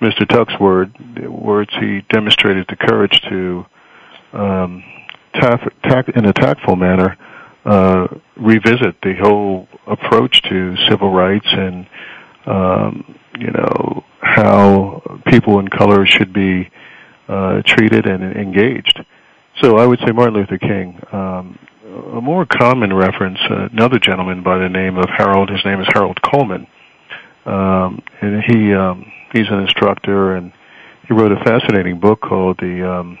Mr. 0.00 0.28
Tuck's 0.28 0.58
word 0.60 0.94
words 1.28 1.70
he 1.80 2.02
demonstrated 2.10 2.66
the 2.68 2.76
courage 2.76 3.20
to 3.22 3.66
um, 4.32 4.84
in 5.34 6.24
a 6.26 6.32
tactful 6.32 6.76
manner, 6.76 7.16
uh, 7.64 8.08
revisit 8.36 9.00
the 9.02 9.14
whole 9.20 9.68
approach 9.86 10.42
to 10.42 10.76
civil 10.88 11.12
rights 11.12 11.46
and, 11.50 11.86
um, 12.46 13.18
you 13.38 13.50
know, 13.50 14.04
how 14.20 15.20
people 15.26 15.58
in 15.58 15.68
color 15.68 16.06
should 16.06 16.32
be 16.32 16.70
uh, 17.28 17.62
treated 17.64 18.06
and 18.06 18.36
engaged. 18.36 19.04
So 19.60 19.78
I 19.78 19.86
would 19.86 19.98
say 20.00 20.12
Martin 20.12 20.34
Luther 20.34 20.58
King. 20.58 21.00
Um, 21.12 21.58
a 22.14 22.20
more 22.20 22.46
common 22.46 22.92
reference, 22.92 23.38
uh, 23.50 23.68
another 23.72 23.98
gentleman 23.98 24.42
by 24.42 24.58
the 24.58 24.68
name 24.68 24.98
of 24.98 25.08
Harold. 25.08 25.50
His 25.50 25.64
name 25.64 25.80
is 25.80 25.86
Harold 25.92 26.20
Coleman, 26.22 26.66
um, 27.44 28.02
and 28.20 28.42
he 28.44 28.72
um, 28.74 29.10
he's 29.32 29.48
an 29.48 29.60
instructor, 29.60 30.36
and 30.36 30.52
he 31.06 31.14
wrote 31.14 31.32
a 31.32 31.42
fascinating 31.44 32.00
book 32.00 32.20
called 32.20 32.58
the 32.58 32.88
um, 32.88 33.18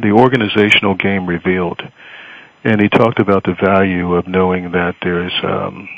the 0.00 0.10
organizational 0.10 0.94
game 0.94 1.26
revealed. 1.26 1.80
And 2.64 2.80
he 2.80 2.88
talked 2.88 3.20
about 3.20 3.44
the 3.44 3.54
value 3.62 4.14
of 4.14 4.26
knowing 4.26 4.72
that 4.72 4.94
there's 5.02 5.32
um, 5.44 5.88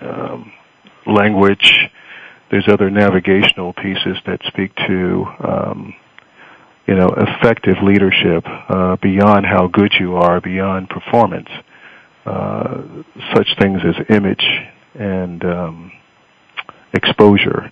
um, 0.00 0.52
language, 1.06 1.78
there's 2.50 2.66
other 2.68 2.90
navigational 2.90 3.74
pieces 3.74 4.16
that 4.26 4.40
speak 4.46 4.74
to, 4.88 5.26
um, 5.40 5.94
you 6.86 6.94
know, 6.94 7.08
effective 7.16 7.76
leadership 7.82 8.44
uh, 8.46 8.96
beyond 9.02 9.44
how 9.46 9.66
good 9.66 9.92
you 10.00 10.16
are, 10.16 10.40
beyond 10.40 10.88
performance. 10.88 11.48
Uh, 12.24 12.82
such 13.34 13.48
things 13.58 13.80
as 13.84 13.94
image 14.16 14.44
and 14.94 15.44
um, 15.44 15.92
exposure. 16.94 17.70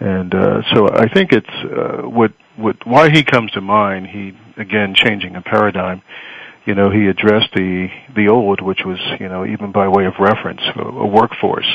And 0.00 0.34
uh, 0.34 0.62
so 0.74 0.88
I 0.88 1.08
think 1.08 1.32
it's 1.32 1.48
uh, 1.48 2.02
what 2.02 2.32
what 2.56 2.86
why 2.86 3.10
he 3.10 3.22
comes 3.22 3.50
to 3.52 3.60
mind. 3.60 4.06
He 4.06 4.36
again 4.56 4.94
changing 4.94 5.36
a 5.36 5.42
paradigm. 5.42 6.02
You 6.66 6.74
know, 6.74 6.90
he 6.90 7.06
addressed 7.06 7.54
the 7.54 7.88
the 8.14 8.28
old, 8.28 8.60
which 8.60 8.84
was 8.84 8.98
you 9.18 9.28
know 9.28 9.46
even 9.46 9.72
by 9.72 9.88
way 9.88 10.04
of 10.04 10.14
reference, 10.18 10.60
a, 10.76 10.82
a 10.82 11.06
workforce, 11.06 11.70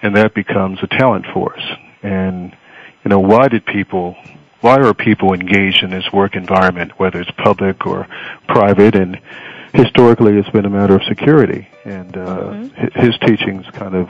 and 0.00 0.16
that 0.16 0.34
becomes 0.34 0.78
a 0.82 0.86
talent 0.86 1.26
force. 1.34 1.62
And 2.02 2.56
you 3.04 3.08
know, 3.08 3.20
why 3.20 3.48
did 3.48 3.66
people? 3.66 4.16
Why 4.60 4.76
are 4.76 4.94
people 4.94 5.34
engaged 5.34 5.82
in 5.82 5.90
this 5.90 6.04
work 6.12 6.36
environment, 6.36 6.92
whether 6.96 7.20
it's 7.20 7.30
public 7.32 7.84
or 7.84 8.06
private? 8.46 8.94
And 8.94 9.20
historically, 9.74 10.38
it's 10.38 10.48
been 10.50 10.66
a 10.66 10.70
matter 10.70 10.94
of 10.94 11.02
security. 11.08 11.66
And 11.84 12.16
uh, 12.16 12.38
mm-hmm. 12.38 13.00
his 13.00 13.18
teachings 13.26 13.66
kind 13.72 13.96
of 13.96 14.08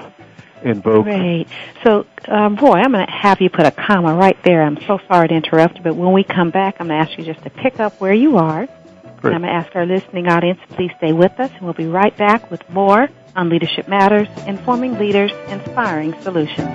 invoke. 0.64 1.04
Great. 1.04 1.48
So, 1.82 2.06
um, 2.28 2.56
Roy, 2.56 2.74
I'm 2.74 2.92
going 2.92 3.06
to 3.06 3.12
have 3.12 3.40
you 3.40 3.50
put 3.50 3.66
a 3.66 3.70
comma 3.70 4.14
right 4.14 4.36
there. 4.44 4.62
I'm 4.62 4.80
so 4.86 4.98
sorry 5.08 5.28
to 5.28 5.34
interrupt 5.34 5.82
but 5.82 5.96
when 5.96 6.12
we 6.12 6.24
come 6.24 6.50
back, 6.50 6.76
I'm 6.78 6.88
going 6.88 7.00
to 7.00 7.08
ask 7.08 7.18
you 7.18 7.24
just 7.24 7.42
to 7.44 7.50
pick 7.50 7.80
up 7.80 8.00
where 8.00 8.12
you 8.12 8.38
are. 8.38 8.66
Great. 8.66 9.34
And 9.34 9.34
I'm 9.34 9.42
going 9.42 9.52
to 9.52 9.66
ask 9.66 9.74
our 9.76 9.86
listening 9.86 10.28
audience 10.28 10.60
to 10.68 10.74
please 10.74 10.90
stay 10.98 11.12
with 11.12 11.38
us, 11.38 11.50
and 11.52 11.62
we'll 11.62 11.74
be 11.74 11.86
right 11.86 12.16
back 12.16 12.50
with 12.50 12.68
more 12.70 13.08
on 13.36 13.48
Leadership 13.48 13.88
Matters, 13.88 14.28
Informing 14.46 14.98
Leaders, 14.98 15.32
Inspiring 15.48 16.20
Solutions. 16.22 16.68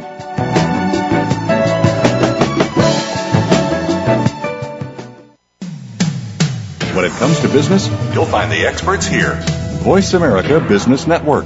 When 6.95 7.05
it 7.05 7.11
comes 7.11 7.39
to 7.41 7.47
business, 7.49 7.87
you'll 8.13 8.25
find 8.25 8.51
the 8.51 8.65
experts 8.65 9.05
here. 9.05 9.35
Voice 9.83 10.13
America 10.13 10.59
Business 10.59 11.05
Network. 11.05 11.45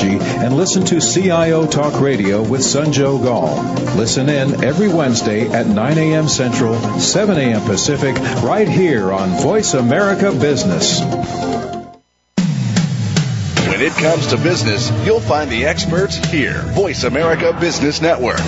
and 0.09 0.55
listen 0.55 0.83
to 0.85 0.99
CIO 0.99 1.67
Talk 1.67 1.99
Radio 2.01 2.41
with 2.41 2.61
Sanjog 2.61 3.25
Aul. 3.25 3.63
Listen 3.95 4.29
in 4.29 4.63
every 4.63 4.87
Wednesday 4.87 5.47
at 5.47 5.67
9 5.67 5.97
a.m. 5.97 6.27
Central, 6.27 6.79
7 6.99 7.37
a.m. 7.37 7.61
Pacific, 7.61 8.15
right 8.43 8.67
here 8.67 9.11
on 9.11 9.29
Voice 9.41 9.73
America 9.73 10.31
Business. 10.31 11.01
When 13.67 13.81
it 13.81 13.93
comes 13.93 14.27
to 14.27 14.37
business, 14.37 14.91
you'll 15.05 15.19
find 15.19 15.49
the 15.51 15.65
experts 15.65 16.17
here. 16.17 16.61
Voice 16.61 17.03
America 17.03 17.55
Business 17.59 18.01
Network. 18.01 18.41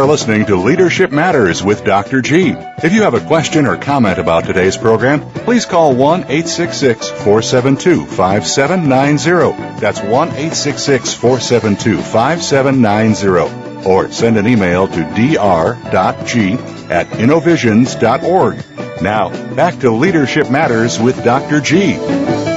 Are 0.00 0.06
listening 0.06 0.46
to 0.46 0.56
Leadership 0.56 1.12
Matters 1.12 1.62
with 1.62 1.84
Dr. 1.84 2.22
G. 2.22 2.54
If 2.82 2.94
you 2.94 3.02
have 3.02 3.12
a 3.12 3.20
question 3.20 3.66
or 3.66 3.76
comment 3.76 4.18
about 4.18 4.46
today's 4.46 4.78
program, 4.78 5.20
please 5.20 5.66
call 5.66 5.94
1 5.94 6.20
866 6.20 7.10
472 7.10 8.06
5790. 8.06 9.78
That's 9.78 10.00
1 10.00 10.28
866 10.28 11.12
472 11.12 11.98
5790. 12.00 13.86
Or 13.86 14.10
send 14.10 14.38
an 14.38 14.46
email 14.46 14.88
to 14.88 15.02
dr.g 15.14 16.52
at 16.90 17.12
innovisions.org. 17.12 18.64
Now, 19.02 19.54
back 19.54 19.80
to 19.80 19.90
Leadership 19.90 20.50
Matters 20.50 20.98
with 20.98 21.22
Dr. 21.22 21.60
G. 21.60 22.49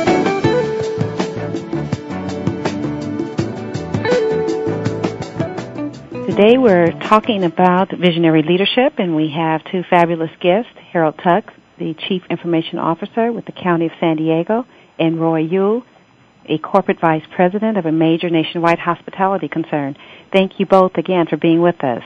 Today 6.43 6.57
we're 6.57 6.91
talking 7.07 7.45
about 7.45 7.89
visionary 7.97 8.43
leadership, 8.43 8.95
and 8.97 9.15
we 9.15 9.29
have 9.29 9.63
two 9.71 9.81
fabulous 9.89 10.29
guests, 10.41 10.73
Harold 10.91 11.17
Tuck, 11.23 11.45
the 11.79 11.95
Chief 12.09 12.21
Information 12.29 12.79
Officer 12.79 13.31
with 13.31 13.45
the 13.45 13.53
County 13.53 13.85
of 13.85 13.93
San 14.01 14.17
Diego, 14.17 14.65
and 14.99 15.21
Roy 15.21 15.39
Yule, 15.39 15.83
a 16.49 16.57
Corporate 16.57 16.99
Vice 16.99 17.23
President 17.33 17.77
of 17.77 17.85
a 17.85 17.93
major 17.93 18.29
nationwide 18.29 18.77
hospitality 18.77 19.47
concern. 19.47 19.95
Thank 20.33 20.59
you 20.59 20.65
both 20.65 20.97
again 20.97 21.27
for 21.29 21.37
being 21.37 21.61
with 21.61 21.81
us. 21.81 22.03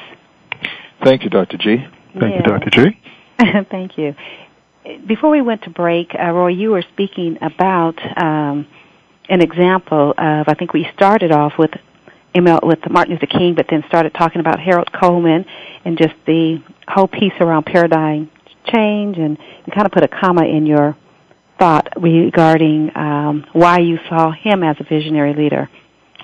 Thank 1.04 1.24
you, 1.24 1.32
Dr. 1.32 1.58
G. 1.58 1.78
Thank 2.20 2.36
you, 2.36 2.44
Dr. 2.44 2.70
G. 2.70 3.00
Thank 3.72 3.98
you. 3.98 4.14
Before 5.08 5.32
we 5.32 5.42
went 5.42 5.64
to 5.64 5.72
break, 5.72 6.14
uh, 6.14 6.30
Roy, 6.30 6.50
you 6.50 6.70
were 6.70 6.84
speaking 6.94 7.40
about 7.42 7.96
um, 8.16 8.68
an 9.30 9.42
example 9.42 10.12
of, 10.12 10.48
I 10.48 10.54
think 10.54 10.74
we 10.74 10.88
started 10.94 11.32
off 11.32 11.54
with 11.58 11.72
with 12.46 12.80
Martin 12.90 13.14
Luther 13.14 13.26
King, 13.26 13.56
but 13.56 13.68
then 13.70 13.84
started 13.88 14.14
talking 14.14 14.40
about 14.40 14.60
Harold 14.60 14.92
Coleman 14.92 15.46
and 15.86 15.98
just 15.98 16.16
the 16.26 16.62
whole 16.88 17.08
piece 17.08 17.34
around 17.40 17.66
paradigm 17.66 18.30
change, 18.66 19.18
and 19.18 19.38
you 19.66 19.74
kind 19.74 19.86
of 19.86 19.92
put 19.92 20.04
a 20.04 20.08
comma 20.08 20.46
in 20.46 20.66
your 20.66 20.96
thought 21.60 21.88
regarding 21.98 22.92
um, 22.96 23.46
why 23.54 23.80
you 23.80 23.98
saw 24.10 24.32
him 24.32 24.64
as 24.64 24.76
a 24.80 24.84
visionary 24.84 25.34
leader, 25.34 25.70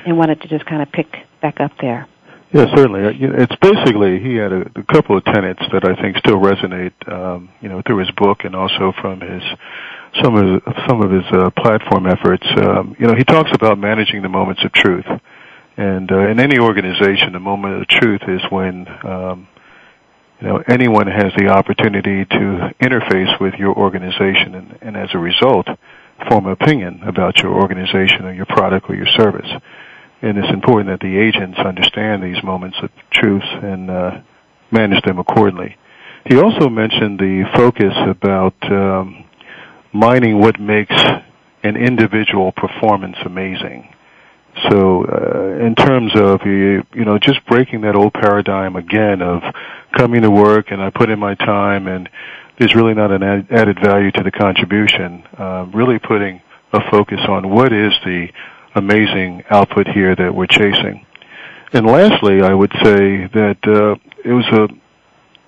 and 0.05 0.17
wanted 0.17 0.41
to 0.41 0.47
just 0.47 0.65
kind 0.65 0.81
of 0.81 0.91
pick 0.91 1.07
back 1.41 1.59
up 1.59 1.71
there. 1.81 2.07
Yeah, 2.53 2.67
certainly. 2.75 3.03
Uh, 3.03 3.41
it's 3.41 3.55
basically 3.61 4.19
he 4.19 4.35
had 4.35 4.53
a, 4.53 4.61
a 4.75 4.83
couple 4.93 5.17
of 5.17 5.25
tenets 5.25 5.61
that 5.71 5.85
I 5.85 5.99
think 5.99 6.17
still 6.17 6.37
resonate, 6.37 6.93
um, 7.11 7.49
you 7.61 7.69
know, 7.69 7.81
through 7.85 7.97
his 7.97 8.11
book 8.11 8.41
and 8.43 8.55
also 8.55 8.93
from 9.01 9.21
his 9.21 9.41
some 10.21 10.35
of 10.35 10.61
some 10.87 11.01
of 11.01 11.09
his 11.09 11.25
uh, 11.31 11.49
platform 11.57 12.05
efforts. 12.05 12.45
Um, 12.61 12.95
you 12.99 13.07
know, 13.07 13.15
he 13.15 13.23
talks 13.23 13.49
about 13.53 13.79
managing 13.79 14.21
the 14.21 14.29
moments 14.29 14.63
of 14.63 14.71
truth. 14.71 15.05
And 15.75 16.11
uh, 16.11 16.29
in 16.29 16.39
any 16.39 16.59
organization, 16.59 17.33
the 17.33 17.39
moment 17.39 17.81
of 17.81 17.87
truth 17.87 18.21
is 18.27 18.41
when 18.51 18.87
um, 19.03 19.47
you 20.39 20.47
know 20.47 20.63
anyone 20.67 21.07
has 21.07 21.33
the 21.37 21.47
opportunity 21.47 22.25
to 22.25 22.73
interface 22.81 23.39
with 23.41 23.55
your 23.55 23.75
organization, 23.75 24.55
and, 24.55 24.77
and 24.81 24.97
as 24.97 25.09
a 25.13 25.17
result, 25.17 25.67
form 26.29 26.45
an 26.45 26.51
opinion 26.51 27.01
about 27.03 27.37
your 27.37 27.53
organization 27.53 28.25
or 28.25 28.33
your 28.33 28.45
product 28.45 28.89
or 28.89 28.95
your 28.95 29.07
service. 29.07 29.49
And 30.21 30.37
it's 30.37 30.53
important 30.53 30.89
that 30.89 31.05
the 31.05 31.17
agents 31.17 31.59
understand 31.59 32.23
these 32.23 32.41
moments 32.43 32.77
of 32.81 32.89
truth 33.11 33.43
and 33.43 33.89
uh, 33.89 34.21
manage 34.71 35.03
them 35.03 35.19
accordingly. 35.19 35.75
He 36.25 36.37
also 36.39 36.69
mentioned 36.69 37.19
the 37.19 37.43
focus 37.53 37.93
about 38.07 38.55
um, 38.71 39.25
mining 39.91 40.39
what 40.39 40.59
makes 40.59 40.95
an 41.63 41.75
individual 41.75 42.51
performance 42.51 43.17
amazing. 43.25 43.92
So, 44.69 45.05
uh, 45.05 45.65
in 45.65 45.75
terms 45.75 46.11
of 46.15 46.41
you, 46.45 46.83
know, 46.95 47.17
just 47.17 47.45
breaking 47.47 47.81
that 47.81 47.95
old 47.95 48.13
paradigm 48.13 48.75
again 48.75 49.21
of 49.21 49.41
coming 49.97 50.21
to 50.21 50.29
work 50.29 50.71
and 50.71 50.81
I 50.81 50.89
put 50.89 51.09
in 51.09 51.19
my 51.19 51.35
time 51.35 51.87
and 51.87 52.09
there's 52.59 52.75
really 52.75 52.93
not 52.93 53.11
an 53.11 53.23
added 53.23 53.79
value 53.83 54.11
to 54.11 54.23
the 54.23 54.31
contribution. 54.31 55.23
Uh, 55.37 55.65
really 55.73 55.97
putting 55.97 56.41
a 56.71 56.79
focus 56.91 57.19
on 57.27 57.49
what 57.49 57.73
is 57.73 57.91
the 58.05 58.27
amazing 58.75 59.43
output 59.49 59.87
here 59.87 60.15
that 60.15 60.33
we're 60.33 60.47
chasing. 60.47 61.05
And 61.73 61.87
lastly, 61.87 62.41
I 62.41 62.53
would 62.53 62.71
say 62.83 63.27
that 63.33 63.57
uh, 63.65 63.95
it 64.23 64.33
was 64.33 64.45
a 64.51 64.67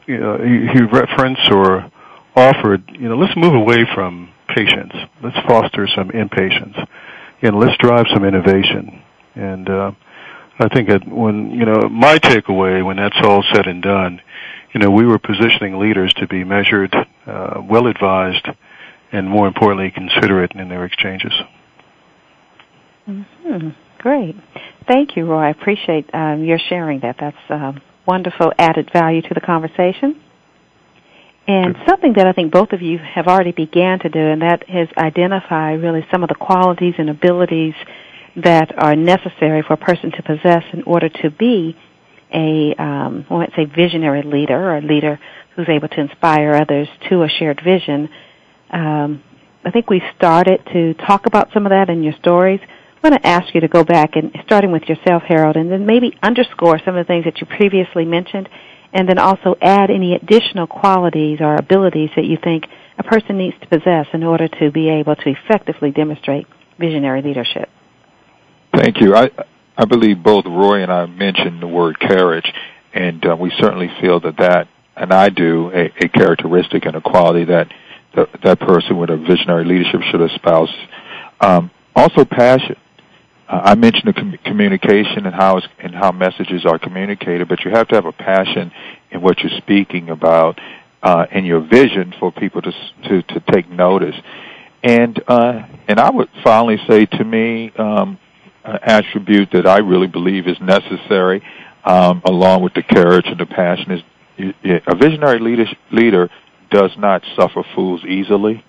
you 0.07 0.19
know, 0.19 0.37
he 0.37 0.81
referenced 0.81 1.51
or 1.51 1.91
offered, 2.35 2.83
you 2.91 3.09
know, 3.09 3.17
let's 3.17 3.35
move 3.35 3.53
away 3.53 3.85
from 3.93 4.31
patience. 4.55 4.93
Let's 5.23 5.37
foster 5.47 5.87
some 5.95 6.11
impatience 6.11 6.75
and 7.41 7.59
let's 7.59 7.77
drive 7.77 8.05
some 8.13 8.23
innovation. 8.23 9.01
And 9.35 9.69
uh, 9.69 9.91
I 10.59 10.69
think 10.69 10.89
that 10.89 11.07
when 11.07 11.51
you 11.51 11.65
know 11.65 11.89
my 11.89 12.17
takeaway 12.17 12.85
when 12.85 12.97
that's 12.97 13.17
all 13.23 13.43
said 13.53 13.67
and 13.67 13.83
done, 13.83 14.21
you 14.73 14.79
know 14.79 14.89
we 14.89 15.05
were 15.05 15.19
positioning 15.19 15.79
leaders 15.79 16.13
to 16.13 16.27
be 16.27 16.43
measured, 16.43 16.95
uh, 17.27 17.61
well 17.61 17.87
advised, 17.87 18.47
and 19.11 19.29
more 19.29 19.47
importantly 19.47 19.91
considerate 19.91 20.53
in 20.53 20.69
their 20.69 20.85
exchanges. 20.85 21.33
Mm-hmm. 23.07 23.69
Great, 23.99 24.35
thank 24.87 25.15
you, 25.15 25.25
Roy. 25.25 25.43
I 25.43 25.49
appreciate 25.49 26.09
um, 26.13 26.43
your 26.43 26.59
sharing 26.69 27.01
that. 27.01 27.17
That's 27.19 27.37
um, 27.49 27.81
wonderful 28.07 28.53
added 28.57 28.89
value 28.93 29.21
to 29.23 29.33
the 29.33 29.41
conversation. 29.41 30.21
And 31.47 31.75
something 31.87 32.13
that 32.13 32.25
I 32.25 32.33
think 32.33 32.51
both 32.51 32.71
of 32.71 32.81
you 32.81 32.97
have 32.97 33.27
already 33.27 33.51
began 33.51 33.99
to 33.99 34.09
do, 34.09 34.19
and 34.19 34.41
that 34.41 34.63
is 34.67 34.89
identify 34.97 35.73
really 35.73 36.05
some 36.11 36.23
of 36.23 36.29
the 36.29 36.35
qualities 36.35 36.95
and 36.97 37.09
abilities 37.09 37.75
that 38.37 38.73
are 38.77 38.95
necessary 38.95 39.61
for 39.61 39.73
a 39.73 39.77
person 39.77 40.11
to 40.11 40.23
possess 40.23 40.63
in 40.73 40.83
order 40.83 41.07
to 41.07 41.29
be 41.29 41.77
a, 42.33 42.73
um, 42.79 43.25
I 43.29 43.33
might 43.35 43.55
say, 43.55 43.65
visionary 43.65 44.23
leader 44.23 44.55
or 44.55 44.77
a 44.77 44.81
leader 44.81 45.19
who's 45.55 45.69
able 45.69 45.87
to 45.89 46.01
inspire 46.01 46.55
others 46.55 46.87
to 47.09 47.21
a 47.21 47.29
shared 47.29 47.61
vision. 47.63 48.09
Um, 48.71 49.23
I 49.63 49.71
think 49.71 49.89
we 49.89 50.01
started 50.17 50.65
to 50.73 50.95
talk 50.95 51.27
about 51.27 51.53
some 51.53 51.65
of 51.65 51.69
that 51.69 51.89
in 51.89 52.03
your 52.03 52.13
stories. 52.13 52.59
I 52.61 53.09
want 53.09 53.21
to 53.21 53.27
ask 53.27 53.53
you 53.53 53.61
to 53.61 53.67
go 53.67 53.83
back 53.83 54.15
and 54.15 54.35
starting 54.45 54.71
with 54.71 54.83
yourself, 54.89 55.23
Harold, 55.23 55.55
and 55.55 55.71
then 55.71 55.85
maybe 55.85 56.17
underscore 56.23 56.79
some 56.83 56.95
of 56.97 57.05
the 57.05 57.07
things 57.07 57.25
that 57.25 57.39
you 57.39 57.45
previously 57.45 58.03
mentioned 58.03 58.49
and 58.95 59.09
then 59.09 59.19
also 59.19 59.55
add 59.61 59.91
any 59.91 60.15
additional 60.15 60.65
qualities 60.65 61.39
or 61.41 61.55
abilities 61.55 62.09
that 62.15 62.23
you 62.23 62.37
think 62.41 62.63
a 62.97 63.03
person 63.03 63.37
needs 63.37 63.55
to 63.59 63.67
possess 63.67 64.07
in 64.13 64.23
order 64.23 64.47
to 64.47 64.71
be 64.71 64.89
able 64.89 65.15
to 65.17 65.29
effectively 65.29 65.91
demonstrate 65.91 66.47
visionary 66.79 67.21
leadership. 67.21 67.69
Thank 68.73 69.01
you. 69.01 69.13
I 69.13 69.29
I 69.77 69.83
believe 69.83 70.23
both 70.23 70.45
Roy 70.45 70.81
and 70.81 70.91
I 70.91 71.05
mentioned 71.05 71.61
the 71.61 71.67
word 71.67 71.99
courage, 71.99 72.49
and 72.93 73.23
uh, 73.25 73.35
we 73.35 73.51
certainly 73.59 73.91
feel 73.99 74.21
that 74.21 74.37
that, 74.37 74.69
and 74.95 75.11
I 75.11 75.27
do, 75.27 75.69
a, 75.73 75.91
a 76.05 76.07
characteristic 76.07 76.85
and 76.85 76.95
a 76.95 77.01
quality 77.01 77.43
that 77.45 77.67
the, 78.15 78.29
that 78.45 78.61
person 78.61 78.97
with 78.97 79.09
a 79.09 79.17
visionary 79.17 79.65
leadership 79.65 79.99
should 80.09 80.21
espouse. 80.21 80.73
Um, 81.41 81.69
also, 81.93 82.23
passion. 82.23 82.77
Uh, 83.47 83.61
I 83.63 83.75
mentioned 83.75 84.07
the 84.07 84.13
com- 84.13 84.39
communication 84.43 85.25
and 85.25 85.35
how 85.35 85.61
and 85.79 85.93
how 85.93 86.11
messages 86.11 86.65
are 86.65 86.79
communicated, 86.79 87.47
but 87.47 87.63
you 87.63 87.71
have 87.71 87.87
to 87.89 87.95
have 87.95 88.05
a 88.05 88.11
passion 88.11 88.71
in 89.11 89.21
what 89.21 89.39
you're 89.39 89.57
speaking 89.59 90.09
about 90.09 90.59
uh, 91.03 91.25
and 91.31 91.45
your 91.45 91.61
vision 91.61 92.13
for 92.19 92.31
people 92.31 92.61
to 92.61 92.71
to 93.07 93.21
to 93.21 93.39
take 93.51 93.69
notice. 93.69 94.15
And 94.83 95.21
uh, 95.27 95.67
and 95.87 95.99
I 95.99 96.09
would 96.09 96.29
finally 96.43 96.77
say 96.87 97.05
to 97.05 97.23
me, 97.23 97.71
um, 97.77 98.19
an 98.63 98.79
attribute 98.81 99.49
that 99.53 99.67
I 99.67 99.77
really 99.77 100.07
believe 100.07 100.47
is 100.47 100.59
necessary, 100.59 101.43
um, 101.83 102.21
along 102.25 102.63
with 102.63 102.73
the 102.73 102.83
courage 102.83 103.25
and 103.27 103.39
the 103.39 103.45
passion, 103.45 103.91
is 103.91 104.01
a 104.87 104.95
visionary 104.95 105.39
leader, 105.39 105.65
leader 105.91 106.29
does 106.71 106.91
not 106.97 107.21
suffer 107.35 107.63
fools 107.75 108.03
easily. 108.03 108.63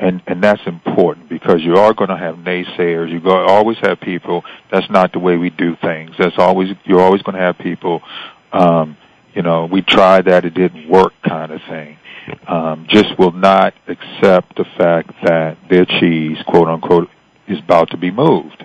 And, 0.00 0.22
and 0.28 0.42
that's 0.42 0.60
important 0.66 1.28
because 1.28 1.60
you 1.60 1.74
are 1.74 1.92
going 1.92 2.10
to 2.10 2.16
have 2.16 2.36
naysayers. 2.36 3.10
You 3.10 3.20
go, 3.20 3.30
always 3.46 3.78
have 3.78 4.00
people. 4.00 4.44
That's 4.70 4.88
not 4.90 5.12
the 5.12 5.18
way 5.18 5.36
we 5.36 5.50
do 5.50 5.76
things. 5.82 6.12
That's 6.18 6.38
always 6.38 6.68
you're 6.84 7.00
always 7.00 7.22
going 7.22 7.34
to 7.34 7.40
have 7.40 7.58
people. 7.58 8.00
Um, 8.52 8.96
you 9.34 9.42
know, 9.42 9.66
we 9.66 9.82
tried 9.82 10.26
that; 10.26 10.44
it 10.44 10.54
didn't 10.54 10.88
work, 10.88 11.12
kind 11.26 11.50
of 11.50 11.60
thing. 11.68 11.98
Um, 12.46 12.86
just 12.88 13.18
will 13.18 13.32
not 13.32 13.74
accept 13.88 14.56
the 14.56 14.64
fact 14.76 15.10
that 15.24 15.58
their 15.68 15.84
cheese, 15.84 16.38
quote 16.46 16.68
unquote, 16.68 17.08
is 17.48 17.58
about 17.58 17.90
to 17.90 17.96
be 17.96 18.10
moved. 18.10 18.64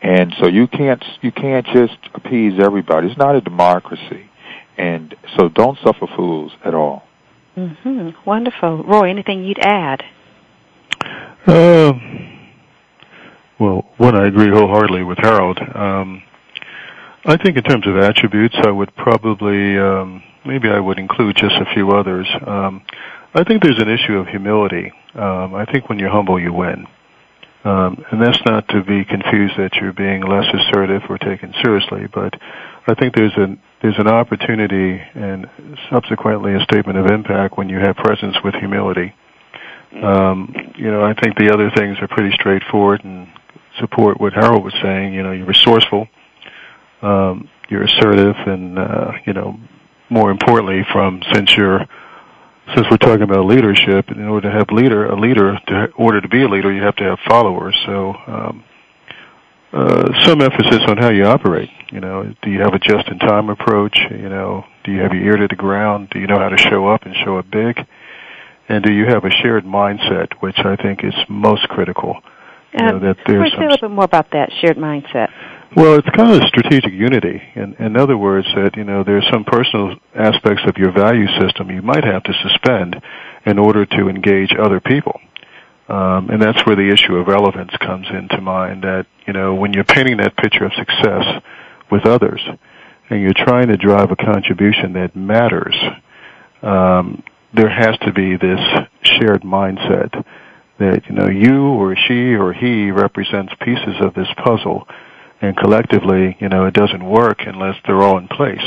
And 0.00 0.32
so 0.40 0.46
you 0.46 0.68
can't 0.68 1.04
you 1.22 1.32
can't 1.32 1.66
just 1.66 1.98
appease 2.14 2.60
everybody. 2.60 3.08
It's 3.08 3.18
not 3.18 3.34
a 3.34 3.40
democracy, 3.40 4.30
and 4.76 5.14
so 5.36 5.48
don't 5.48 5.76
suffer 5.84 6.06
fools 6.16 6.52
at 6.64 6.74
all. 6.74 7.02
Mm-hmm. 7.56 8.10
Wonderful, 8.24 8.84
Roy. 8.84 9.10
Anything 9.10 9.44
you'd 9.44 9.58
add? 9.58 10.04
Um. 11.46 12.18
Well, 13.58 13.86
one, 13.96 14.14
I 14.14 14.26
agree 14.26 14.50
wholeheartedly 14.50 15.02
with 15.02 15.18
Harold. 15.18 15.58
Um, 15.74 16.22
I 17.24 17.36
think 17.36 17.56
in 17.56 17.64
terms 17.64 17.86
of 17.88 17.96
attributes, 17.96 18.54
I 18.64 18.70
would 18.70 18.94
probably 18.94 19.76
um, 19.78 20.22
maybe 20.46 20.68
I 20.68 20.78
would 20.78 20.98
include 20.98 21.36
just 21.36 21.56
a 21.56 21.66
few 21.74 21.90
others. 21.90 22.26
Um, 22.46 22.82
I 23.34 23.44
think 23.44 23.62
there's 23.62 23.80
an 23.80 23.88
issue 23.88 24.16
of 24.18 24.28
humility. 24.28 24.92
Um, 25.14 25.54
I 25.54 25.64
think 25.70 25.88
when 25.88 25.98
you're 25.98 26.10
humble, 26.10 26.40
you 26.40 26.52
win. 26.52 26.86
Um, 27.64 28.04
and 28.10 28.22
that's 28.22 28.40
not 28.46 28.68
to 28.68 28.84
be 28.84 29.04
confused 29.04 29.54
that 29.58 29.74
you're 29.74 29.92
being 29.92 30.22
less 30.22 30.46
assertive 30.54 31.02
or 31.10 31.18
taken 31.18 31.52
seriously, 31.62 32.06
but 32.14 32.32
I 32.86 32.94
think 32.94 33.14
there's 33.14 33.36
an 33.36 33.60
there's 33.82 33.98
an 33.98 34.08
opportunity 34.08 35.00
and 35.14 35.48
subsequently 35.90 36.54
a 36.54 36.60
statement 36.60 36.98
of 36.98 37.06
impact 37.06 37.58
when 37.58 37.68
you 37.68 37.78
have 37.78 37.96
presence 37.96 38.36
with 38.42 38.54
humility. 38.54 39.14
Um, 39.92 40.54
you 40.76 40.90
know, 40.90 41.02
I 41.02 41.14
think 41.14 41.36
the 41.38 41.52
other 41.52 41.70
things 41.70 41.98
are 42.00 42.08
pretty 42.08 42.32
straightforward 42.32 43.04
and 43.04 43.28
support 43.78 44.20
what 44.20 44.32
Harold 44.34 44.64
was 44.64 44.74
saying. 44.82 45.14
You 45.14 45.22
know, 45.22 45.32
you're 45.32 45.46
resourceful, 45.46 46.08
um, 47.02 47.48
you're 47.68 47.82
assertive, 47.82 48.36
and 48.46 48.78
uh, 48.78 49.12
you 49.26 49.32
know, 49.32 49.58
more 50.10 50.30
importantly, 50.30 50.84
from 50.92 51.22
since 51.32 51.56
you're 51.56 51.86
since 52.74 52.86
we're 52.90 52.98
talking 52.98 53.22
about 53.22 53.46
leadership, 53.46 54.10
in 54.10 54.28
order 54.28 54.50
to 54.50 54.56
have 54.56 54.70
leader 54.70 55.06
a 55.06 55.18
leader, 55.18 55.58
to, 55.68 55.84
in 55.84 55.92
order 55.96 56.20
to 56.20 56.28
be 56.28 56.42
a 56.42 56.48
leader, 56.48 56.72
you 56.72 56.82
have 56.82 56.96
to 56.96 57.04
have 57.04 57.18
followers. 57.26 57.74
So, 57.86 58.14
um, 58.26 58.64
uh, 59.72 60.24
some 60.24 60.40
emphasis 60.40 60.80
on 60.86 60.98
how 60.98 61.10
you 61.10 61.24
operate. 61.24 61.70
You 61.90 62.00
know, 62.00 62.34
do 62.42 62.50
you 62.50 62.60
have 62.60 62.74
a 62.74 62.78
just-in-time 62.78 63.48
approach? 63.48 63.98
You 64.10 64.28
know, 64.28 64.64
do 64.84 64.92
you 64.92 65.00
have 65.00 65.12
your 65.12 65.24
ear 65.24 65.36
to 65.36 65.48
the 65.48 65.56
ground? 65.56 66.10
Do 66.10 66.18
you 66.18 66.26
know 66.26 66.38
how 66.38 66.48
to 66.48 66.58
show 66.58 66.88
up 66.88 67.04
and 67.04 67.14
show 67.24 67.38
up 67.38 67.50
big? 67.50 67.86
And 68.68 68.84
do 68.84 68.92
you 68.92 69.06
have 69.06 69.24
a 69.24 69.30
shared 69.30 69.64
mindset, 69.64 70.32
which 70.40 70.58
I 70.58 70.76
think 70.76 71.02
is 71.02 71.14
most 71.28 71.66
critical? 71.68 72.20
You 72.78 72.86
know, 72.86 72.98
that 72.98 73.16
there's 73.26 73.50
say 73.52 73.64
a 73.64 73.68
little 73.68 73.88
bit 73.88 73.94
more 73.94 74.04
about 74.04 74.30
that 74.32 74.50
shared 74.60 74.76
mindset. 74.76 75.28
Well, 75.74 75.98
it's 75.98 76.08
kind 76.10 76.32
of 76.32 76.42
strategic 76.48 76.92
unity. 76.92 77.42
In, 77.54 77.74
in 77.74 77.96
other 77.96 78.16
words, 78.16 78.46
that 78.56 78.76
you 78.76 78.84
know 78.84 79.04
there's 79.04 79.26
some 79.32 79.44
personal 79.44 79.96
aspects 80.14 80.62
of 80.66 80.76
your 80.76 80.92
value 80.92 81.26
system 81.40 81.70
you 81.70 81.82
might 81.82 82.04
have 82.04 82.22
to 82.24 82.32
suspend 82.42 83.02
in 83.46 83.58
order 83.58 83.86
to 83.86 84.08
engage 84.08 84.50
other 84.58 84.80
people, 84.80 85.18
um, 85.88 86.28
and 86.28 86.40
that's 86.40 86.64
where 86.66 86.76
the 86.76 86.88
issue 86.88 87.16
of 87.16 87.26
relevance 87.26 87.72
comes 87.80 88.06
into 88.10 88.40
mind. 88.40 88.82
That 88.84 89.06
you 89.26 89.32
know 89.32 89.54
when 89.54 89.72
you're 89.72 89.84
painting 89.84 90.18
that 90.18 90.36
picture 90.36 90.64
of 90.64 90.72
success 90.74 91.42
with 91.90 92.06
others, 92.06 92.40
and 93.08 93.22
you're 93.22 93.32
trying 93.34 93.68
to 93.68 93.76
drive 93.76 94.10
a 94.10 94.16
contribution 94.16 94.92
that 94.94 95.16
matters, 95.16 95.76
um, 96.62 97.22
there 97.54 97.70
has 97.70 97.96
to 97.98 98.12
be 98.12 98.36
this 98.36 98.60
shared 99.02 99.42
mindset 99.42 100.24
that 100.78 101.06
you 101.08 101.14
know 101.14 101.28
you 101.28 101.62
or 101.62 101.96
she 101.96 102.34
or 102.34 102.52
he 102.52 102.90
represents 102.90 103.52
pieces 103.60 103.96
of 104.00 104.14
this 104.14 104.28
puzzle 104.44 104.86
and 105.40 105.56
collectively, 105.56 106.36
you 106.40 106.48
know, 106.48 106.66
it 106.66 106.74
doesn't 106.74 107.04
work 107.04 107.40
unless 107.46 107.76
they're 107.86 108.02
all 108.02 108.18
in 108.18 108.28
place. 108.28 108.64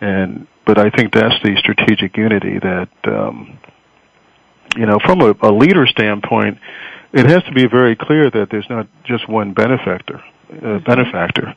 And 0.00 0.46
but 0.64 0.78
I 0.78 0.90
think 0.90 1.12
that's 1.12 1.34
the 1.42 1.56
strategic 1.58 2.16
unity 2.16 2.58
that, 2.60 2.88
um, 3.04 3.58
you 4.76 4.86
know, 4.86 4.98
from 5.04 5.20
a, 5.20 5.34
a 5.42 5.50
leader 5.52 5.86
standpoint, 5.88 6.58
it 7.12 7.26
has 7.26 7.42
to 7.44 7.52
be 7.52 7.66
very 7.66 7.96
clear 7.96 8.30
that 8.30 8.48
there's 8.50 8.68
not 8.70 8.86
just 9.04 9.28
one 9.28 9.54
benefactor. 9.54 10.22
Uh, 10.50 10.78
benefactor, 10.86 11.54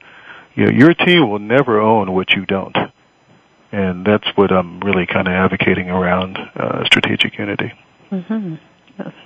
you 0.56 0.66
know, 0.66 0.72
your 0.72 0.94
team 0.94 1.30
will 1.30 1.40
never 1.40 1.80
own 1.80 2.14
what 2.14 2.32
you 2.32 2.46
don't, 2.46 2.76
and 3.76 4.06
that's 4.06 4.28
what 4.36 4.54
I'm 4.54 4.80
really 4.80 5.06
kind 5.06 5.28
of 5.28 5.34
advocating 5.34 5.90
around 5.90 6.38
uh, 6.38 6.86
strategic 6.86 7.38
unity. 7.38 7.74
Mm-hmm. 8.10 8.56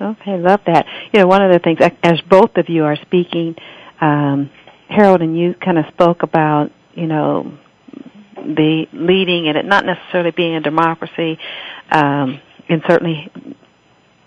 Okay, 0.01 0.38
love 0.38 0.62
that. 0.65 0.88
You 1.13 1.19
know, 1.19 1.27
one 1.27 1.43
of 1.43 1.53
the 1.53 1.59
things 1.59 1.77
as 2.01 2.19
both 2.21 2.57
of 2.57 2.67
you 2.67 2.85
are 2.85 2.95
speaking. 2.95 3.55
Um, 4.01 4.49
Harold 4.89 5.21
and 5.21 5.38
you 5.38 5.53
kind 5.53 5.77
of 5.77 5.85
spoke 5.93 6.23
about, 6.23 6.71
you 6.95 7.05
know, 7.05 7.55
the 8.35 8.88
leading 8.91 9.47
and 9.47 9.55
it 9.55 9.65
not 9.65 9.85
necessarily 9.85 10.31
being 10.31 10.55
a 10.55 10.62
democracy, 10.62 11.38
um, 11.91 12.41
and 12.67 12.81
certainly 12.88 13.31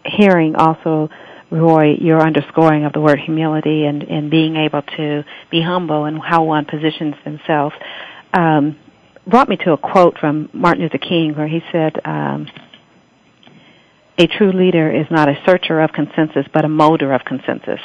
hearing 0.04 0.54
also, 0.54 1.08
Roy, 1.50 1.94
your 1.94 2.20
underscoring 2.20 2.84
of 2.84 2.92
the 2.92 3.00
word 3.00 3.18
humility 3.18 3.84
and, 3.86 4.04
and 4.04 4.30
being 4.30 4.54
able 4.54 4.82
to 4.82 5.24
be 5.50 5.60
humble 5.60 6.04
and 6.04 6.20
how 6.20 6.44
one 6.44 6.64
positions 6.64 7.16
themselves, 7.24 7.74
um, 8.32 8.76
brought 9.26 9.48
me 9.48 9.56
to 9.58 9.72
a 9.72 9.76
quote 9.76 10.18
from 10.18 10.50
Martin 10.52 10.82
Luther 10.82 10.98
King 10.98 11.34
where 11.34 11.48
he 11.48 11.60
said, 11.70 12.00
um, 12.04 12.48
a 14.18 14.26
true 14.26 14.52
leader 14.52 14.90
is 14.90 15.06
not 15.10 15.28
a 15.28 15.34
searcher 15.46 15.80
of 15.80 15.92
consensus, 15.92 16.46
but 16.52 16.64
a 16.64 16.68
molder 16.68 17.12
of 17.12 17.24
consensus 17.24 17.80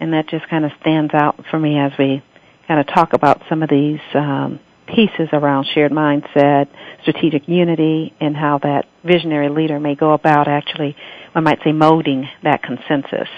and 0.00 0.12
that 0.12 0.28
just 0.28 0.48
kind 0.48 0.64
of 0.64 0.72
stands 0.80 1.14
out 1.14 1.42
for 1.50 1.58
me 1.58 1.78
as 1.78 1.92
we 1.98 2.22
kind 2.66 2.80
of 2.80 2.86
talk 2.86 3.12
about 3.12 3.42
some 3.48 3.62
of 3.62 3.68
these 3.68 4.00
um, 4.14 4.60
pieces 4.86 5.28
around 5.32 5.66
shared 5.74 5.92
mindset, 5.92 6.68
strategic 7.02 7.48
unity, 7.48 8.12
and 8.20 8.36
how 8.36 8.58
that 8.58 8.86
visionary 9.04 9.48
leader 9.48 9.80
may 9.80 9.94
go 9.94 10.12
about 10.12 10.48
actually, 10.48 10.96
I 11.34 11.40
might 11.40 11.58
say, 11.64 11.72
molding 11.72 12.28
that 12.42 12.62
consensus. 12.62 13.28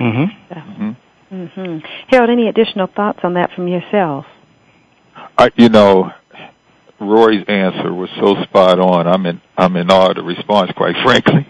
Mm-hmm. 0.00 0.24
So, 0.48 0.54
mm-hmm. 0.54 1.34
mm-hmm. 1.34 1.78
Harold, 2.08 2.30
any 2.30 2.48
additional 2.48 2.86
thoughts 2.88 3.20
on 3.22 3.34
that 3.34 3.52
from 3.54 3.68
yourself? 3.68 4.26
I, 5.36 5.50
you 5.56 5.68
know, 5.68 6.10
Roy's 7.00 7.44
answer 7.46 7.92
was 7.94 8.10
so 8.20 8.42
spot 8.42 8.78
on. 8.80 9.06
I'm 9.06 9.24
in 9.26 9.40
I'm 9.56 9.76
in 9.76 9.90
awe 9.90 10.10
of 10.10 10.16
the 10.16 10.22
response, 10.22 10.70
quite 10.76 10.96
frankly. 11.04 11.46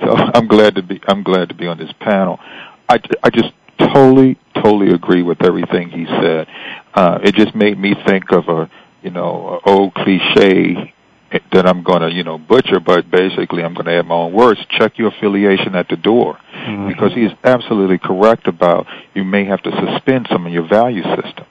so 0.00 0.14
I'm 0.16 0.46
glad 0.46 0.76
to 0.76 0.82
be 0.82 1.00
I'm 1.06 1.22
glad 1.22 1.50
to 1.50 1.54
be 1.54 1.66
on 1.66 1.78
this 1.78 1.92
panel. 2.00 2.38
I, 2.88 3.00
I 3.22 3.30
just 3.30 3.52
totally, 3.78 4.38
totally 4.54 4.92
agree 4.92 5.22
with 5.22 5.42
everything 5.44 5.90
he 5.90 6.06
said. 6.06 6.46
Uh, 6.94 7.18
it 7.22 7.34
just 7.34 7.54
made 7.54 7.78
me 7.78 7.94
think 8.06 8.30
of 8.32 8.48
a, 8.48 8.70
you 9.02 9.10
know, 9.10 9.60
a 9.64 9.70
old 9.70 9.94
cliche 9.94 10.94
that 11.52 11.66
I'm 11.66 11.82
going 11.82 12.02
to, 12.02 12.10
you 12.10 12.22
know, 12.22 12.38
butcher, 12.38 12.80
but 12.80 13.10
basically 13.10 13.62
I'm 13.62 13.74
going 13.74 13.86
to 13.86 13.98
add 13.98 14.06
my 14.06 14.14
own 14.14 14.32
words. 14.32 14.60
Check 14.70 14.98
your 14.98 15.08
affiliation 15.08 15.74
at 15.74 15.88
the 15.88 15.96
door. 15.96 16.38
Mm-hmm. 16.54 16.88
Because 16.88 17.12
he 17.14 17.24
is 17.24 17.32
absolutely 17.44 17.98
correct 17.98 18.46
about 18.46 18.86
you 19.14 19.24
may 19.24 19.44
have 19.44 19.62
to 19.62 19.70
suspend 19.72 20.28
some 20.30 20.46
of 20.46 20.52
your 20.52 20.68
value 20.68 21.02
system. 21.02 21.46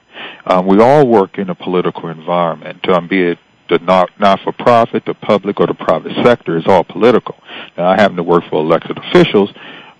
Um, 0.45 0.67
we 0.67 0.79
all 0.79 1.07
work 1.07 1.37
in 1.37 1.49
a 1.49 1.55
political 1.55 2.09
environment, 2.09 2.87
um, 2.89 3.07
be 3.07 3.23
it 3.23 3.39
the 3.67 3.79
not, 3.79 4.11
not-for-profit, 4.19 5.05
the 5.05 5.15
public, 5.15 5.59
or 5.59 5.65
the 5.65 5.73
private 5.73 6.11
sector 6.23 6.55
is 6.55 6.67
all 6.67 6.83
political. 6.83 7.35
Now, 7.75 7.87
I 7.87 7.95
happen 7.95 8.15
to 8.17 8.23
work 8.23 8.43
for 8.49 8.61
elected 8.61 8.97
officials, 8.97 9.49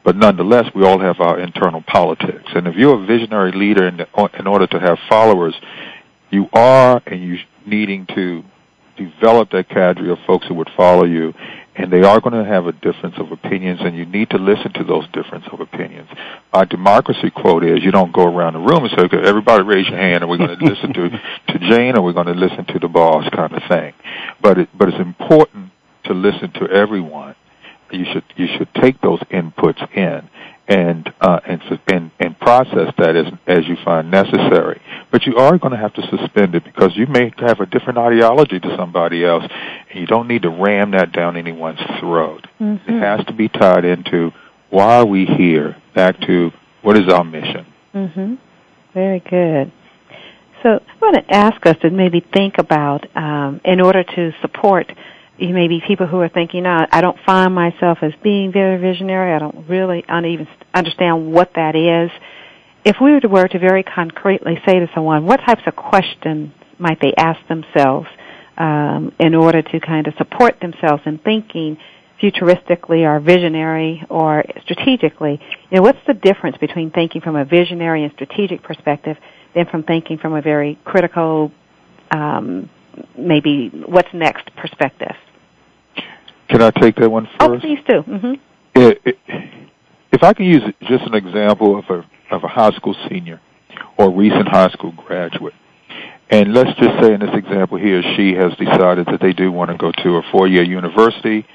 but 0.04 0.16
nonetheless, 0.16 0.66
we 0.76 0.86
all 0.86 1.00
have 1.00 1.20
our 1.20 1.40
internal 1.40 1.82
politics. 1.82 2.52
And 2.54 2.68
if 2.68 2.76
you're 2.76 3.02
a 3.02 3.06
visionary 3.06 3.52
leader 3.54 3.88
in, 3.88 3.98
the, 3.98 4.30
in 4.38 4.46
order 4.46 4.68
to 4.68 4.80
have 4.80 5.00
followers, 5.10 5.56
you 6.30 6.48
are 6.54 7.02
and 7.08 7.24
you 7.24 7.38
needing 7.66 8.06
to 8.14 8.44
develop 8.98 9.50
that 9.52 9.68
cadre 9.70 10.12
of 10.12 10.20
folks 10.28 10.46
who 10.48 10.54
would 10.54 10.70
follow 10.78 11.06
you, 11.06 11.34
and 11.78 11.92
they 11.92 12.04
are 12.04 12.22
going 12.22 12.34
to 12.34 12.50
have 12.50 12.68
a 12.68 12.72
difference 12.72 13.16
of 13.18 13.32
opinions, 13.32 13.80
and 13.82 13.96
you 13.96 14.06
need 14.06 14.30
to 14.30 14.38
listen 14.38 14.72
to 14.74 14.84
those 14.84 15.06
difference 15.12 15.46
of 15.52 15.60
opinions. 15.60 16.10
Our 16.54 16.66
democracy 16.66 17.30
quote 17.30 17.64
is 17.64 17.84
you 17.84 17.92
don't 17.92 18.14
go 18.14 18.24
around 18.24 18.54
the 18.54 18.60
room 18.60 18.84
and 18.84 18.92
say, 18.92 19.04
okay, 19.06 19.28
everybody 19.28 19.64
raise 19.64 19.88
your 19.88 19.98
hand, 19.98 20.24
and 20.24 20.30
we're 20.30 20.38
going 20.38 20.58
to 20.58 20.66
listen 20.66 20.94
to, 20.94 21.10
to 21.50 21.60
Jane, 21.60 21.98
or 21.98 22.04
we're 22.04 22.14
going 22.14 22.28
to 22.28 22.34
listen 22.34 22.66
to 22.66 22.80
the 22.80 22.88
boss 22.88 23.28
kind 23.36 23.54
of 23.54 23.62
thing. 23.68 23.94
But, 24.42 24.60
it, 24.60 24.70
but 24.78 24.90
it's 24.90 25.00
important 25.00 25.72
to 26.06 26.14
listen 26.14 26.52
to 26.54 26.70
everyone 26.70 27.36
you 27.92 28.06
should 28.12 28.24
you 28.36 28.48
should 28.58 28.70
take 28.76 29.00
those 29.02 29.20
inputs 29.32 29.82
in 29.96 30.30
and 30.68 31.14
uh, 31.22 31.40
and, 31.46 31.62
and 31.88 32.12
and 32.20 32.40
process 32.40 32.94
that 32.98 33.16
as 33.16 33.28
as 33.48 33.68
you 33.68 33.76
find 33.84 34.10
necessary. 34.10 34.82
But 35.12 35.26
you 35.26 35.38
are 35.38 35.58
going 35.58 35.72
to 35.72 35.78
have 35.78 35.94
to 35.94 36.02
suspend 36.18 36.56
it 36.56 36.64
because 36.64 36.96
you 36.96 37.08
may 37.08 37.32
have 37.38 37.60
a 37.60 37.66
different 37.66 38.00
ideology 38.00 38.60
to 38.60 38.76
somebody 38.78 39.24
else, 39.24 39.44
and 39.90 40.00
you 40.00 40.08
don't 40.08 40.28
need 40.28 40.42
to 40.44 40.50
ram 40.50 40.92
that 40.92 41.12
down 41.12 41.38
anyone's 41.38 41.80
throat. 42.00 42.48
Mm-hmm. 42.60 42.92
It 42.92 43.00
has 43.00 43.26
to 43.28 43.34
be 43.34 43.48
tied 43.48 43.86
into 43.86 44.32
why 44.70 44.98
are 44.98 45.06
we 45.06 45.26
here? 45.26 45.76
Back 45.94 46.20
to 46.22 46.52
what 46.82 46.98
is 46.98 47.12
our 47.12 47.24
mission? 47.24 47.66
Mm-hmm. 47.94 48.36
Very 48.94 49.20
good. 49.20 49.72
So 50.64 50.70
I 50.70 50.96
want 51.00 51.16
to 51.16 51.34
ask 51.34 51.64
us 51.68 51.78
to 51.84 51.92
maybe 51.92 52.26
think 52.34 52.58
about, 52.58 53.06
um, 53.16 53.62
in 53.64 53.80
order 53.80 54.04
to 54.04 54.32
support 54.42 54.92
you 55.38 55.54
may 55.54 55.68
be 55.68 55.82
people 55.86 56.08
who 56.08 56.20
are 56.22 56.30
thinking, 56.30 56.64
no, 56.64 56.86
I 56.90 57.02
don't 57.02 57.18
find 57.26 57.54
myself 57.54 58.00
as 58.02 58.14
being 58.24 58.52
very 58.52 58.80
visionary. 58.80 59.34
I 59.34 59.40
don't 59.40 59.68
really 59.68 60.04
even 60.08 60.48
understand 60.74 61.32
what 61.32 61.52
that 61.56 61.76
is. 61.76 62.12
If 62.86 62.98
we 63.02 63.20
were 63.28 63.48
to 63.48 63.60
very 63.60 63.84
concretely 63.84 64.60
say 64.66 64.80
to 64.80 64.90
someone, 64.94 65.26
what 65.26 65.38
types 65.38 65.64
of 65.66 65.76
questions 65.76 66.52
might 66.78 67.00
they 67.02 67.14
ask 67.18 67.40
themselves 67.48 68.08
um, 68.58 69.12
in 69.20 69.36
order 69.36 69.62
to 69.62 69.80
kind 69.80 70.08
of 70.08 70.14
support 70.18 70.60
themselves 70.62 71.02
in 71.06 71.18
thinking 71.18 71.78
futuristically 72.22 73.06
or 73.06 73.20
visionary 73.20 74.06
or 74.10 74.44
strategically? 74.62 75.42
You 75.70 75.78
know, 75.78 75.82
what's 75.82 76.00
the 76.08 76.14
difference 76.14 76.58
between 76.58 76.92
thinking 76.92 77.22
from 77.22 77.36
a 77.36 77.44
visionary 77.44 78.04
and 78.04 78.14
strategic 78.14 78.64
perspective 78.64 79.18
than 79.54 79.66
from 79.66 79.84
thinking 79.84 80.18
from 80.18 80.34
a 80.34 80.42
very 80.42 80.80
critical, 80.86 81.52
um, 82.12 82.70
maybe 83.18 83.70
what's 83.86 84.14
next 84.14 84.56
perspective? 84.56 85.16
Can 86.50 86.62
I 86.62 86.72
take 86.72 86.96
that 86.98 87.10
one 87.10 87.26
first? 87.26 87.42
Oh, 87.42 87.60
please 87.60 87.80
do. 87.88 88.02
Mm-hmm. 88.04 88.34
It, 88.76 89.02
it, 89.06 89.18
if 90.12 90.24
I 90.24 90.34
can 90.34 90.46
use 90.46 90.64
just 90.82 91.04
an 91.06 91.14
example 91.14 91.80
of 91.80 91.86
a 91.90 92.06
of 92.34 92.44
a 92.44 92.48
high 92.48 92.72
school 92.72 92.96
senior 93.10 93.40
or 93.98 94.10
recent 94.12 94.48
high 94.48 94.70
school 94.70 94.92
graduate, 94.92 95.54
and 96.30 96.54
let's 96.54 96.78
just 96.80 97.02
say 97.02 97.14
in 97.14 97.20
this 97.20 97.34
example 97.34 97.78
he 97.78 97.94
or 97.94 98.02
she 98.16 98.34
has 98.34 98.54
decided 98.58 99.08
that 99.08 99.20
they 99.22 99.34
do 99.34 99.52
want 99.52 99.72
to 99.72 99.78
go 99.78 99.92
to 99.92 100.18
a 100.18 100.22
four-year 100.32 100.64
university, 100.64 101.46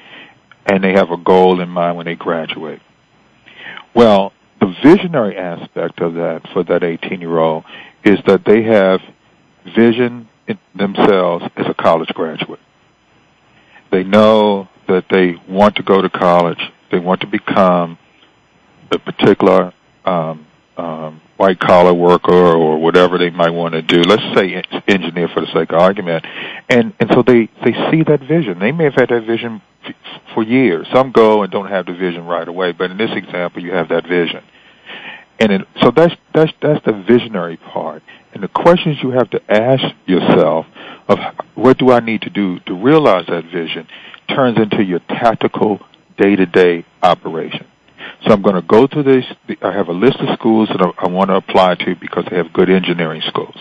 and 0.67 0.83
they 0.83 0.93
have 0.93 1.11
a 1.11 1.17
goal 1.17 1.61
in 1.61 1.69
mind 1.69 1.97
when 1.97 2.07
they 2.07 2.15
graduate. 2.15 2.81
Well, 3.95 4.33
the 4.61 4.75
visionary 4.83 5.37
aspect 5.37 6.01
of 6.01 6.15
that 6.15 6.43
for 6.53 6.63
that 6.65 6.83
18-year-old 6.83 7.65
is 8.05 8.19
that 8.27 8.45
they 8.45 8.63
have 8.63 9.01
vision 9.75 10.29
themselves 10.75 11.45
as 11.57 11.67
a 11.67 11.75
college 11.75 12.09
graduate. 12.11 12.61
They 13.91 14.05
know 14.05 14.69
that 14.91 15.07
they 15.11 15.35
want 15.49 15.77
to 15.77 15.83
go 15.83 16.03
to 16.03 16.11
college, 16.11 16.61
they 16.91 16.99
want 16.99 17.21
to 17.21 17.27
become 17.27 17.99
a 18.91 18.99
particular 18.99 19.73
um, 20.05 20.47
um, 20.77 21.21
white 21.37 21.59
collar 21.61 21.95
worker 21.95 22.33
or 22.33 22.79
whatever 22.79 23.19
they 23.19 23.31
might 23.31 23.51
want 23.51 23.75
to 23.75 23.83
do. 23.83 24.03
Let's 24.03 24.23
say 24.35 24.63
engineer 24.89 25.29
for 25.29 25.41
the 25.41 25.47
sake 25.53 25.73
of 25.73 25.79
argument, 25.79 26.25
and 26.69 26.93
and 26.99 27.11
so 27.13 27.23
they 27.23 27.49
they 27.65 27.73
see 27.91 28.03
that 28.05 28.21
vision. 28.21 28.59
They 28.59 28.73
may 28.73 28.85
have 28.85 28.95
had 28.95 29.09
that 29.11 29.25
vision 29.27 29.63
for 30.35 30.43
years. 30.43 30.87
Some 30.93 31.13
go 31.13 31.43
and 31.43 31.53
don't 31.53 31.69
have 31.69 31.87
the 31.87 31.95
vision 31.95 32.27
right 32.27 32.47
away, 32.47 32.73
but 32.73 32.91
in 32.91 32.99
this 32.99 33.11
example, 33.15 33.63
you 33.63 33.73
have 33.73 33.89
that 33.89 34.07
vision. 34.07 34.43
And 35.39 35.53
it, 35.53 35.69
so 35.81 35.91
that's 35.91 36.15
that's 36.35 36.53
that's 36.61 36.85
the 36.85 36.93
visionary 36.93 37.57
part. 37.57 38.03
And 38.33 38.43
the 38.43 38.49
questions 38.49 38.99
you 39.03 39.11
have 39.11 39.31
to 39.31 39.41
ask 39.51 39.83
yourself 40.07 40.67
of 41.09 41.19
what 41.55 41.79
do 41.79 41.91
I 41.91 42.01
need 42.01 42.23
to 42.23 42.31
do 42.31 42.61
to 42.61 42.75
realize 42.75 43.27
that 43.27 43.45
vision 43.45 43.89
turns 44.35 44.59
into 44.59 44.83
your 44.83 45.01
tactical 45.01 45.81
day-to-day 46.17 46.85
operation. 47.03 47.67
So 48.25 48.33
I'm 48.33 48.43
going 48.43 48.57
to 48.57 48.63
go 48.63 48.87
through 48.87 49.05
this. 49.05 49.25
I 49.63 49.73
have 49.73 49.89
a 49.89 49.93
list 49.93 50.19
of 50.21 50.29
schools 50.39 50.69
that 50.69 50.95
I, 50.99 51.09
want 51.09 51.31
to 51.31 51.37
apply 51.37 51.77
to 51.77 51.97
because 51.97 52.25
they 52.31 52.37
have 52.37 52.53
good 52.53 52.71
engineering 52.71 53.23
schools. 53.27 53.57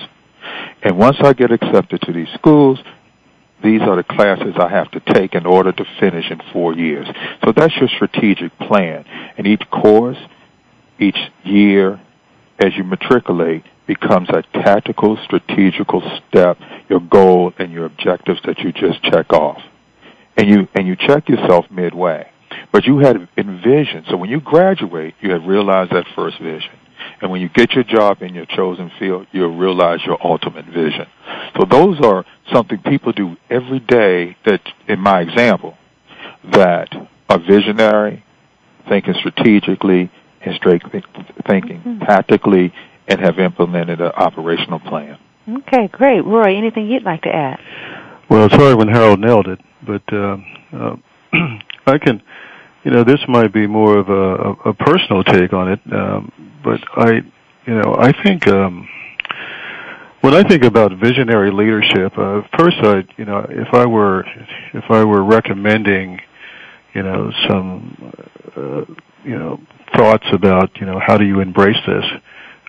And 0.81 0.97
once 0.97 1.17
I 1.21 1.33
get 1.33 1.51
accepted 1.51 2.01
to 2.01 2.13
these 2.13 2.27
schools, 2.35 2.79
these 3.63 3.81
are 3.81 3.95
the 3.95 4.03
classes 4.03 4.55
I 4.57 4.69
have 4.69 4.91
to 4.91 4.99
take 5.13 5.33
in 5.33 5.45
order 5.45 5.71
to 5.71 5.85
finish 5.99 6.29
in 6.29 6.41
four 6.53 6.73
years. 6.73 7.07
So 7.43 7.51
that's 7.55 7.75
your 7.77 7.89
strategic 7.89 8.57
plan. 8.57 9.05
And 9.37 9.47
each 9.47 9.63
course, 9.69 10.17
each 10.99 11.17
year, 11.43 11.99
as 12.59 12.75
you 12.77 12.83
matriculate, 12.83 13.63
becomes 13.87 14.29
a 14.29 14.43
tactical, 14.53 15.17
strategical 15.23 16.01
step, 16.27 16.57
your 16.89 16.99
goal 16.99 17.53
and 17.57 17.71
your 17.71 17.85
objectives 17.85 18.39
that 18.45 18.59
you 18.59 18.71
just 18.71 19.01
check 19.03 19.33
off 19.33 19.61
and 20.37 20.47
you 20.47 20.67
and 20.73 20.87
you 20.87 20.95
check 20.95 21.27
yourself 21.29 21.65
midway. 21.69 22.29
But 22.71 22.85
you 22.85 22.99
had 22.99 23.27
envisioned. 23.37 24.05
So 24.09 24.17
when 24.17 24.29
you 24.29 24.39
graduate, 24.39 25.15
you 25.21 25.31
have 25.31 25.43
realized 25.43 25.91
that 25.91 26.05
first 26.15 26.39
vision. 26.39 26.71
And 27.21 27.31
when 27.31 27.41
you 27.41 27.49
get 27.49 27.73
your 27.73 27.83
job 27.83 28.21
in 28.21 28.33
your 28.33 28.45
chosen 28.45 28.91
field, 28.99 29.27
you'll 29.31 29.57
realize 29.57 29.99
your 30.05 30.17
ultimate 30.23 30.65
vision. 30.65 31.07
So 31.57 31.65
those 31.69 31.99
are 32.01 32.25
something 32.51 32.79
people 32.79 33.11
do 33.11 33.35
every 33.49 33.79
day 33.79 34.37
that, 34.45 34.61
in 34.87 34.99
my 34.99 35.21
example, 35.21 35.77
that 36.51 36.89
are 37.29 37.39
visionary, 37.39 38.23
thinking 38.87 39.13
strategically, 39.19 40.11
and 40.41 40.55
straight 40.55 40.81
thinking 41.47 41.81
mm-hmm. 41.81 41.99
tactically, 41.99 42.73
and 43.07 43.19
have 43.19 43.39
implemented 43.39 44.01
an 44.01 44.11
operational 44.11 44.79
plan. 44.79 45.17
Okay, 45.49 45.87
great. 45.87 46.23
Roy, 46.23 46.55
anything 46.55 46.87
you'd 46.87 47.03
like 47.03 47.23
to 47.23 47.35
add? 47.35 47.59
Well, 48.29 48.45
it's 48.45 48.53
hard 48.53 48.77
when 48.77 48.89
Harold 48.89 49.19
nailed 49.19 49.47
it, 49.47 49.59
but 49.87 50.03
uh, 50.13 50.37
uh, 50.71 50.95
I 51.87 51.97
can, 51.97 52.21
you 52.83 52.91
know, 52.91 53.03
this 53.03 53.19
might 53.27 53.51
be 53.51 53.65
more 53.65 53.97
of 53.97 54.07
a, 54.07 54.69
a, 54.69 54.73
personal 54.75 55.23
take 55.23 55.51
on 55.51 55.71
it, 55.71 55.79
um, 55.91 56.31
but 56.63 56.79
I, 56.95 57.21
you 57.65 57.73
know, 57.73 57.95
I 57.97 58.11
think 58.21 58.47
um, 58.47 58.87
when 60.21 60.35
I 60.35 60.47
think 60.47 60.63
about 60.63 60.91
visionary 60.99 61.49
leadership, 61.49 62.15
uh, 62.19 62.41
first, 62.55 62.77
I, 62.81 63.03
you 63.17 63.25
know, 63.25 63.47
if 63.49 63.73
I 63.73 63.87
were, 63.87 64.23
if 64.75 64.83
I 64.91 65.03
were 65.03 65.23
recommending, 65.23 66.19
you 66.93 67.01
know, 67.01 67.31
some, 67.47 68.13
uh, 68.55 68.85
you 69.23 69.39
know, 69.39 69.59
thoughts 69.97 70.27
about, 70.31 70.69
you 70.79 70.85
know, 70.85 71.01
how 71.03 71.17
do 71.17 71.25
you 71.25 71.39
embrace 71.39 71.83
this. 71.87 72.05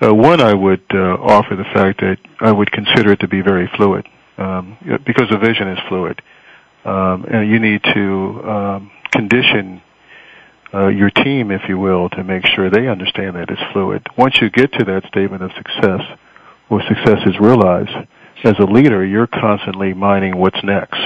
Uh, 0.03 0.15
one, 0.15 0.41
I 0.41 0.55
would 0.55 0.85
uh, 0.95 1.17
offer 1.21 1.55
the 1.55 1.69
fact 1.75 2.01
that 2.01 2.17
I 2.41 2.51
would 2.51 2.73
consider 2.73 3.13
it 3.13 3.21
to 3.21 3.29
be 3.29 3.43
very 3.43 3.71
fluid 3.77 4.07
um, 4.41 4.77
because 5.07 5.29
the 5.31 5.39
vision 5.39 5.69
is 5.69 5.79
fluid. 5.89 6.21
Um, 6.85 7.25
and 7.31 7.51
you 7.51 7.61
need 7.61 7.83
to 7.95 8.51
um, 8.51 8.91
condition 9.13 9.83
uh, 10.73 10.87
your 10.87 11.11
team, 11.11 11.51
if 11.51 11.63
you 11.69 11.79
will, 11.79 12.09
to 12.11 12.25
make 12.25 12.47
sure 12.47 12.71
they 12.71 12.89
understand 12.89 13.37
that 13.37 13.51
it's 13.51 13.61
fluid. 13.73 14.07
Once 14.17 14.37
you 14.41 14.51
get 14.51 14.73
to 14.73 14.85
that 14.85 15.03
statement 15.09 15.43
of 15.43 15.51
success, 15.57 16.01
where 16.69 16.83
success 16.89 17.19
is 17.27 17.39
realized, 17.41 17.91
as 18.45 18.55
a 18.59 18.65
leader, 18.65 19.05
you're 19.05 19.27
constantly 19.27 19.93
mining 19.93 20.37
what's 20.39 20.63
next 20.65 21.01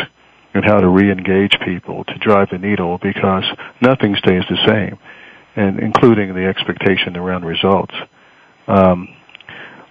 and 0.52 0.64
how 0.64 0.78
to 0.78 0.88
re-engage 0.88 1.58
people 1.64 2.04
to 2.04 2.14
drive 2.18 2.48
the 2.52 2.58
needle 2.58 2.98
because 3.02 3.44
nothing 3.80 4.14
stays 4.16 4.44
the 4.48 4.58
same, 4.66 4.98
and 5.56 5.80
including 5.80 6.34
the 6.34 6.44
expectation 6.44 7.16
around 7.16 7.44
results. 7.44 7.94
Um, 8.68 9.08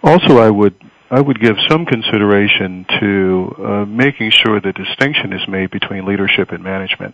also, 0.03 0.37
I 0.37 0.49
would 0.49 0.75
I 1.13 1.21
would 1.21 1.39
give 1.39 1.57
some 1.69 1.85
consideration 1.85 2.87
to 2.99 3.55
uh, 3.59 3.85
making 3.85 4.31
sure 4.31 4.59
the 4.59 4.73
distinction 4.73 5.31
is 5.31 5.47
made 5.47 5.69
between 5.69 6.05
leadership 6.05 6.51
and 6.51 6.63
management. 6.63 7.13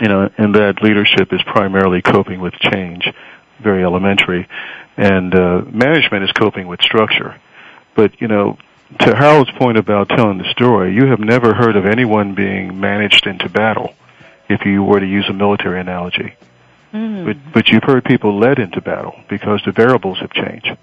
You 0.00 0.06
know, 0.06 0.30
and 0.38 0.54
that 0.54 0.80
leadership 0.80 1.32
is 1.32 1.40
primarily 1.44 2.02
coping 2.02 2.40
with 2.40 2.54
change, 2.54 3.12
very 3.58 3.82
elementary, 3.82 4.46
and 4.96 5.34
uh, 5.34 5.62
management 5.66 6.22
is 6.22 6.30
coping 6.30 6.68
with 6.68 6.80
structure. 6.80 7.40
But 7.96 8.20
you 8.20 8.28
know, 8.28 8.56
to 9.00 9.16
Harold's 9.16 9.50
point 9.58 9.76
about 9.76 10.08
telling 10.10 10.38
the 10.38 10.48
story, 10.52 10.94
you 10.94 11.06
have 11.06 11.18
never 11.18 11.54
heard 11.54 11.74
of 11.74 11.84
anyone 11.84 12.36
being 12.36 12.78
managed 12.78 13.26
into 13.26 13.48
battle, 13.48 13.92
if 14.48 14.64
you 14.64 14.84
were 14.84 15.00
to 15.00 15.06
use 15.06 15.26
a 15.28 15.32
military 15.32 15.80
analogy. 15.80 16.36
Mm. 16.94 17.24
But 17.24 17.52
but 17.52 17.68
you've 17.70 17.82
heard 17.82 18.04
people 18.04 18.38
led 18.38 18.60
into 18.60 18.80
battle 18.80 19.18
because 19.28 19.60
the 19.66 19.72
variables 19.72 20.18
have 20.20 20.30
changed 20.30 20.78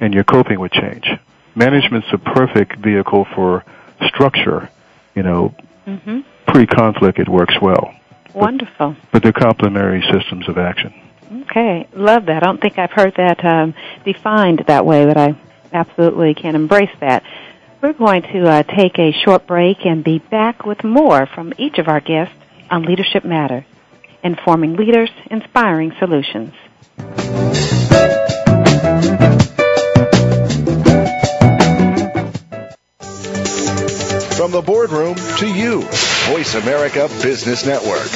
and 0.00 0.14
you're 0.14 0.24
coping 0.24 0.60
with 0.60 0.72
change. 0.72 1.08
Management's 1.54 2.08
a 2.12 2.18
perfect 2.18 2.78
vehicle 2.78 3.26
for 3.34 3.64
structure. 4.06 4.70
You 5.14 5.22
know, 5.22 5.54
mm-hmm. 5.86 6.20
pre-conflict 6.46 7.18
it 7.18 7.28
works 7.28 7.54
well. 7.60 7.94
Wonderful. 8.34 8.90
But, 8.90 9.10
but 9.12 9.22
they're 9.22 9.32
complementary 9.32 10.02
systems 10.12 10.48
of 10.48 10.58
action. 10.58 10.94
Okay, 11.42 11.88
love 11.92 12.26
that. 12.26 12.42
I 12.42 12.46
don't 12.46 12.60
think 12.60 12.78
I've 12.78 12.92
heard 12.92 13.14
that 13.16 13.44
um, 13.44 13.74
defined 14.04 14.64
that 14.66 14.86
way, 14.86 15.04
but 15.04 15.16
I 15.16 15.36
absolutely 15.72 16.34
can 16.34 16.54
embrace 16.54 16.94
that. 17.00 17.22
We're 17.82 17.92
going 17.92 18.22
to 18.22 18.48
uh, 18.48 18.62
take 18.62 18.98
a 18.98 19.12
short 19.12 19.46
break 19.46 19.84
and 19.84 20.02
be 20.02 20.18
back 20.18 20.64
with 20.64 20.82
more 20.84 21.26
from 21.26 21.52
each 21.58 21.78
of 21.78 21.88
our 21.88 22.00
guests 22.00 22.34
on 22.70 22.82
Leadership 22.82 23.24
Matters, 23.24 23.64
informing 24.22 24.76
leaders, 24.76 25.10
inspiring 25.30 25.92
solutions. 25.98 26.54
From 34.48 34.54
the 34.54 34.62
boardroom 34.62 35.14
to 35.14 35.46
you, 35.46 35.82
Voice 35.82 36.54
America 36.54 37.06
Business 37.20 37.66
Network. 37.66 38.08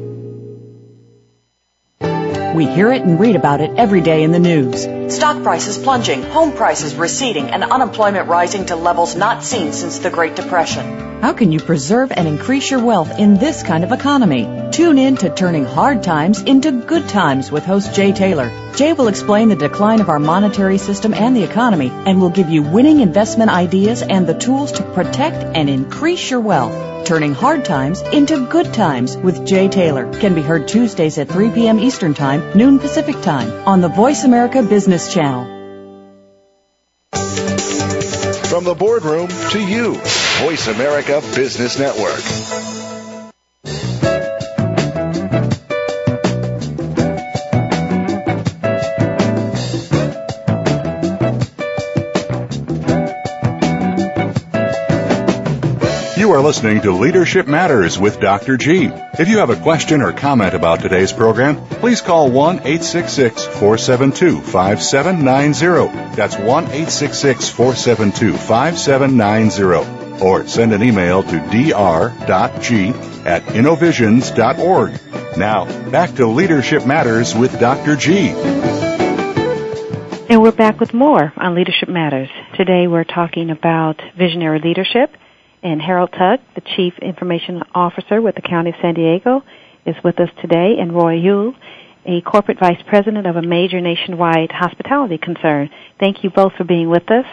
We 2.55 2.67
hear 2.67 2.89
it 2.93 3.01
and 3.01 3.19
read 3.19 3.35
about 3.35 3.59
it 3.59 3.71
every 3.75 3.99
day 3.99 4.23
in 4.23 4.31
the 4.31 4.39
news. 4.39 4.83
Stock 5.13 5.43
prices 5.43 5.77
plunging, 5.77 6.23
home 6.23 6.53
prices 6.53 6.95
receding, 6.95 7.49
and 7.49 7.65
unemployment 7.65 8.29
rising 8.29 8.67
to 8.67 8.77
levels 8.77 9.13
not 9.13 9.43
seen 9.43 9.73
since 9.73 9.99
the 9.99 10.09
Great 10.09 10.37
Depression. 10.37 11.19
How 11.21 11.33
can 11.33 11.51
you 11.51 11.59
preserve 11.59 12.13
and 12.15 12.29
increase 12.29 12.71
your 12.71 12.81
wealth 12.81 13.19
in 13.19 13.37
this 13.39 13.61
kind 13.61 13.83
of 13.83 13.91
economy? 13.91 14.69
Tune 14.71 14.97
in 14.97 15.17
to 15.17 15.29
Turning 15.29 15.65
Hard 15.65 16.01
Times 16.01 16.43
into 16.43 16.71
Good 16.71 17.09
Times 17.09 17.51
with 17.51 17.65
host 17.65 17.93
Jay 17.93 18.13
Taylor. 18.13 18.49
Jay 18.77 18.93
will 18.93 19.09
explain 19.09 19.49
the 19.49 19.57
decline 19.57 19.99
of 19.99 20.07
our 20.07 20.19
monetary 20.19 20.77
system 20.77 21.13
and 21.13 21.35
the 21.35 21.43
economy 21.43 21.89
and 21.89 22.21
will 22.21 22.29
give 22.29 22.49
you 22.49 22.63
winning 22.63 23.01
investment 23.01 23.51
ideas 23.51 24.01
and 24.01 24.25
the 24.25 24.33
tools 24.33 24.71
to 24.71 24.83
protect 24.93 25.43
and 25.57 25.69
increase 25.69 26.31
your 26.31 26.39
wealth. 26.39 26.94
Turning 27.05 27.35
Hard 27.35 27.63
Times 27.63 28.01
into 28.01 28.47
Good 28.47 28.73
Times 28.73 29.15
with 29.15 29.45
Jay 29.45 29.67
Taylor 29.67 30.11
can 30.19 30.33
be 30.33 30.41
heard 30.41 30.67
Tuesdays 30.67 31.19
at 31.19 31.29
3 31.29 31.51
p.m. 31.51 31.79
Eastern 31.79 32.15
Time, 32.15 32.57
noon 32.57 32.79
Pacific 32.79 33.21
Time 33.21 33.51
on 33.67 33.79
the 33.79 33.89
Voice 33.89 34.23
America 34.23 34.63
Business 34.63 35.13
Channel. 35.13 35.45
From 38.49 38.63
the 38.63 38.73
boardroom 38.73 39.27
to 39.51 39.59
you, 39.59 39.93
Voice 40.39 40.67
America 40.67 41.21
Business 41.35 41.77
Network. 41.77 42.54
Are 56.35 56.43
listening 56.43 56.81
to 56.81 56.91
Leadership 56.91 57.47
Matters 57.47 57.97
with 57.97 58.19
Dr. 58.19 58.57
G. 58.57 58.89
If 59.17 59.29
you 59.29 59.37
have 59.37 59.49
a 59.49 59.55
question 59.55 60.01
or 60.01 60.11
comment 60.11 60.53
about 60.53 60.81
today's 60.81 61.13
program, 61.13 61.55
please 61.55 62.01
call 62.01 62.29
1 62.29 62.57
866 62.57 63.45
472 63.45 64.41
5790. 64.41 66.15
That's 66.17 66.35
1 66.35 66.43
866 66.65 67.47
472 67.47 68.33
5790. 68.33 70.21
Or 70.21 70.45
send 70.45 70.73
an 70.73 70.83
email 70.83 71.23
to 71.23 71.39
dr.g 71.39 72.89
at 73.25 73.55
innovisions.org. 73.55 74.99
Now, 75.37 75.89
back 75.89 76.15
to 76.15 76.27
Leadership 76.27 76.85
Matters 76.85 77.33
with 77.33 77.57
Dr. 77.61 77.95
G. 77.95 78.33
And 80.27 80.41
we're 80.41 80.51
back 80.51 80.81
with 80.81 80.93
more 80.93 81.31
on 81.37 81.55
Leadership 81.55 81.87
Matters. 81.87 82.29
Today 82.57 82.87
we're 82.87 83.05
talking 83.05 83.51
about 83.51 84.01
visionary 84.17 84.59
leadership 84.59 85.15
and 85.65 85.81
Harold 85.81 86.11
Tuck, 86.11 86.39
the 86.53 86.61
Chief 86.61 86.93
Information 87.01 87.63
Officer 87.73 88.21
with 88.21 88.35
the 88.35 88.41
County 88.41 88.69
of 88.69 88.75
San 88.83 88.93
Diego, 88.93 89.41
is 89.83 89.95
with 90.03 90.19
us 90.19 90.29
today, 90.39 90.75
and 90.79 90.93
Roy 90.93 91.15
Yule, 91.15 91.55
a 92.05 92.21
Corporate 92.21 92.59
Vice 92.59 92.81
President 92.87 93.25
of 93.25 93.35
a 93.35 93.41
major 93.41 93.81
nationwide 93.81 94.51
hospitality 94.51 95.17
concern. 95.17 95.71
Thank 95.99 96.23
you 96.23 96.29
both 96.29 96.53
for 96.53 96.65
being 96.65 96.87
with 96.87 97.09
us. 97.09 97.25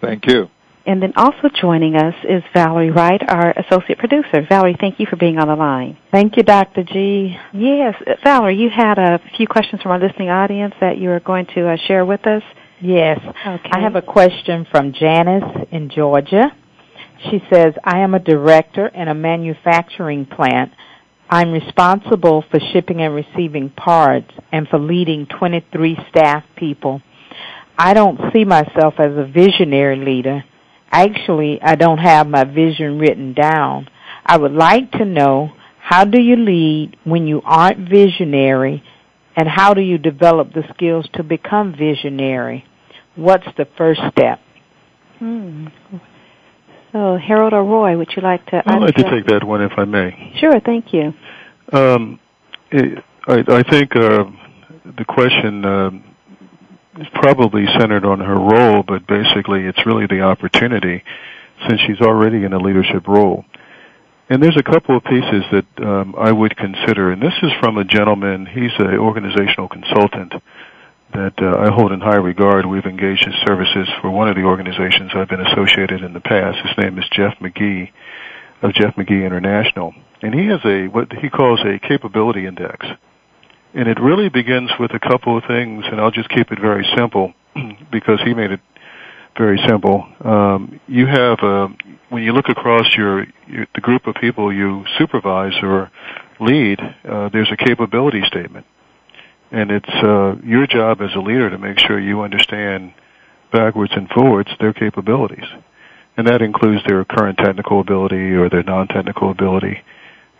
Thank 0.00 0.26
you. 0.28 0.48
And 0.86 1.02
then 1.02 1.12
also 1.16 1.48
joining 1.60 1.96
us 1.96 2.14
is 2.22 2.44
Valerie 2.54 2.92
Wright, 2.92 3.20
our 3.26 3.50
Associate 3.50 3.98
Producer. 3.98 4.46
Valerie, 4.48 4.76
thank 4.78 5.00
you 5.00 5.06
for 5.06 5.16
being 5.16 5.38
on 5.38 5.48
the 5.48 5.56
line. 5.56 5.98
Thank 6.12 6.36
you, 6.36 6.44
Dr. 6.44 6.84
G. 6.84 7.36
Yes, 7.52 7.94
Valerie, 8.22 8.58
you 8.58 8.70
had 8.70 8.98
a 8.98 9.18
few 9.36 9.48
questions 9.48 9.82
from 9.82 9.90
our 9.90 9.98
listening 9.98 10.28
audience 10.28 10.74
that 10.80 10.98
you 10.98 11.10
are 11.10 11.20
going 11.20 11.46
to 11.56 11.68
uh, 11.68 11.76
share 11.88 12.04
with 12.04 12.24
us. 12.28 12.42
Yes. 12.80 13.18
Okay. 13.44 13.70
I 13.72 13.80
have 13.80 13.96
a 13.96 14.02
question 14.02 14.68
from 14.70 14.92
Janice 14.92 15.66
in 15.72 15.90
Georgia. 15.90 16.52
She 17.30 17.42
says, 17.52 17.74
I 17.82 18.00
am 18.00 18.14
a 18.14 18.18
director 18.18 18.86
in 18.86 19.08
a 19.08 19.14
manufacturing 19.14 20.26
plant. 20.26 20.72
I'm 21.30 21.52
responsible 21.52 22.44
for 22.50 22.60
shipping 22.72 23.00
and 23.00 23.14
receiving 23.14 23.70
parts 23.70 24.30
and 24.52 24.68
for 24.68 24.78
leading 24.78 25.26
23 25.26 25.96
staff 26.10 26.44
people. 26.56 27.00
I 27.78 27.94
don't 27.94 28.20
see 28.32 28.44
myself 28.44 28.94
as 28.98 29.16
a 29.16 29.24
visionary 29.24 29.96
leader. 29.96 30.44
Actually, 30.90 31.60
I 31.62 31.74
don't 31.74 31.98
have 31.98 32.28
my 32.28 32.44
vision 32.44 32.98
written 32.98 33.32
down. 33.32 33.88
I 34.24 34.36
would 34.36 34.52
like 34.52 34.92
to 34.92 35.04
know 35.04 35.52
how 35.80 36.04
do 36.04 36.20
you 36.20 36.36
lead 36.36 36.96
when 37.04 37.26
you 37.26 37.42
aren't 37.44 37.88
visionary 37.88 38.82
and 39.36 39.48
how 39.48 39.74
do 39.74 39.80
you 39.80 39.98
develop 39.98 40.52
the 40.52 40.62
skills 40.74 41.08
to 41.14 41.22
become 41.22 41.74
visionary? 41.76 42.64
What's 43.16 43.46
the 43.56 43.66
first 43.76 44.00
step? 44.12 44.40
Hmm. 45.18 45.66
So, 46.94 47.16
Harold 47.16 47.52
or 47.52 47.64
Roy, 47.64 47.98
would 47.98 48.12
you 48.14 48.22
like 48.22 48.46
to? 48.46 48.62
I'd 48.64 48.80
like 48.80 48.94
to 48.94 49.10
take 49.10 49.26
that 49.26 49.42
one 49.42 49.60
if 49.62 49.72
I 49.76 49.84
may. 49.84 50.32
Sure, 50.38 50.60
thank 50.60 50.92
you. 50.92 51.12
Um, 51.72 52.20
it, 52.70 53.02
I, 53.26 53.42
I 53.48 53.62
think 53.68 53.96
uh, 53.96 54.22
the 54.96 55.04
question 55.04 55.64
uh, 55.64 55.90
is 57.00 57.08
probably 57.14 57.66
centered 57.80 58.04
on 58.04 58.20
her 58.20 58.36
role, 58.36 58.84
but 58.86 59.08
basically 59.08 59.64
it's 59.64 59.84
really 59.84 60.06
the 60.06 60.20
opportunity 60.20 61.02
since 61.68 61.80
she's 61.84 62.00
already 62.00 62.44
in 62.44 62.52
a 62.52 62.58
leadership 62.58 63.08
role. 63.08 63.44
And 64.28 64.40
there's 64.40 64.56
a 64.56 64.62
couple 64.62 64.96
of 64.96 65.02
pieces 65.02 65.42
that 65.50 65.84
um, 65.84 66.14
I 66.16 66.30
would 66.30 66.56
consider, 66.56 67.10
and 67.10 67.20
this 67.20 67.34
is 67.42 67.50
from 67.58 67.76
a 67.76 67.82
gentleman. 67.82 68.46
He's 68.46 68.70
an 68.78 68.98
organizational 68.98 69.68
consultant 69.68 70.32
that 71.12 71.34
uh, 71.38 71.58
I 71.58 71.72
hold 71.74 71.92
in 71.92 72.00
high 72.00 72.16
regard. 72.16 72.66
We've 72.66 72.84
engaged 72.84 73.24
his 73.24 73.34
services 73.46 73.88
for 74.00 74.10
one 74.10 74.28
of 74.28 74.36
the 74.36 74.42
organizations 74.42 75.12
I've 75.14 75.28
been 75.28 75.44
associated 75.46 76.02
in 76.02 76.12
the 76.12 76.20
past. 76.20 76.58
His 76.66 76.76
name 76.78 76.98
is 76.98 77.04
Jeff 77.12 77.38
McGee 77.40 77.90
of 78.62 78.72
Jeff 78.74 78.96
McGee 78.96 79.24
International, 79.24 79.94
and 80.22 80.34
he 80.34 80.46
has 80.46 80.60
a 80.64 80.88
what 80.88 81.12
he 81.12 81.28
calls 81.28 81.60
a 81.60 81.78
capability 81.78 82.46
index, 82.46 82.86
and 83.74 83.88
it 83.88 84.00
really 84.00 84.28
begins 84.28 84.70
with 84.80 84.92
a 84.94 84.98
couple 84.98 85.36
of 85.36 85.44
things. 85.44 85.84
And 85.86 86.00
I'll 86.00 86.10
just 86.10 86.30
keep 86.30 86.50
it 86.50 86.58
very 86.60 86.86
simple 86.96 87.34
because 87.92 88.20
he 88.24 88.34
made 88.34 88.50
it 88.50 88.60
very 89.36 89.60
simple. 89.68 90.06
Um, 90.24 90.80
you 90.88 91.06
have 91.06 91.38
uh, 91.42 91.68
when 92.08 92.22
you 92.22 92.32
look 92.32 92.48
across 92.48 92.86
your, 92.96 93.26
your 93.46 93.66
the 93.74 93.80
group 93.80 94.06
of 94.06 94.14
people 94.16 94.52
you 94.52 94.84
supervise 94.98 95.54
or 95.62 95.90
lead, 96.40 96.80
uh, 96.80 97.28
there's 97.32 97.50
a 97.52 97.56
capability 97.56 98.22
statement 98.26 98.66
and 99.54 99.70
it's 99.70 99.88
uh, 99.88 100.34
your 100.42 100.66
job 100.66 101.00
as 101.00 101.14
a 101.14 101.20
leader 101.20 101.48
to 101.48 101.58
make 101.58 101.78
sure 101.78 101.98
you 101.98 102.22
understand 102.22 102.92
backwards 103.52 103.92
and 103.94 104.08
forwards 104.08 104.50
their 104.58 104.72
capabilities, 104.72 105.44
and 106.16 106.26
that 106.26 106.42
includes 106.42 106.82
their 106.88 107.04
current 107.04 107.38
technical 107.38 107.78
ability 107.78 108.32
or 108.34 108.50
their 108.50 108.64
non-technical 108.64 109.30
ability. 109.30 109.80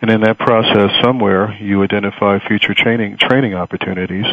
And 0.01 0.11
in 0.11 0.19
that 0.21 0.37
process, 0.37 0.91
somewhere 1.01 1.55
you 1.61 1.81
identify 1.81 2.45
future 2.45 2.73
training 2.73 3.17
training 3.17 3.53
opportunities, 3.53 4.25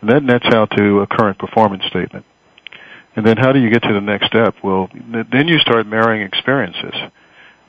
and 0.00 0.10
that 0.10 0.22
nets 0.22 0.46
out 0.54 0.70
to 0.76 1.00
a 1.00 1.06
current 1.08 1.38
performance 1.38 1.84
statement. 1.86 2.24
And 3.16 3.26
then 3.26 3.36
how 3.36 3.50
do 3.50 3.58
you 3.58 3.70
get 3.70 3.82
to 3.82 3.92
the 3.92 4.00
next 4.00 4.26
step? 4.26 4.54
Well, 4.62 4.88
then 4.94 5.48
you 5.48 5.58
start 5.58 5.88
marrying 5.88 6.22
experiences, 6.22 6.94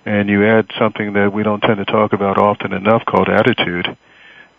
and 0.06 0.30
you 0.30 0.46
add 0.46 0.70
something 0.78 1.14
that 1.14 1.34
we 1.34 1.42
don't 1.42 1.62
tend 1.62 1.78
to 1.78 1.86
talk 1.86 2.14
about 2.14 2.38
often 2.38 2.74
enough 2.74 3.04
called 3.06 3.28
attitude 3.28 3.98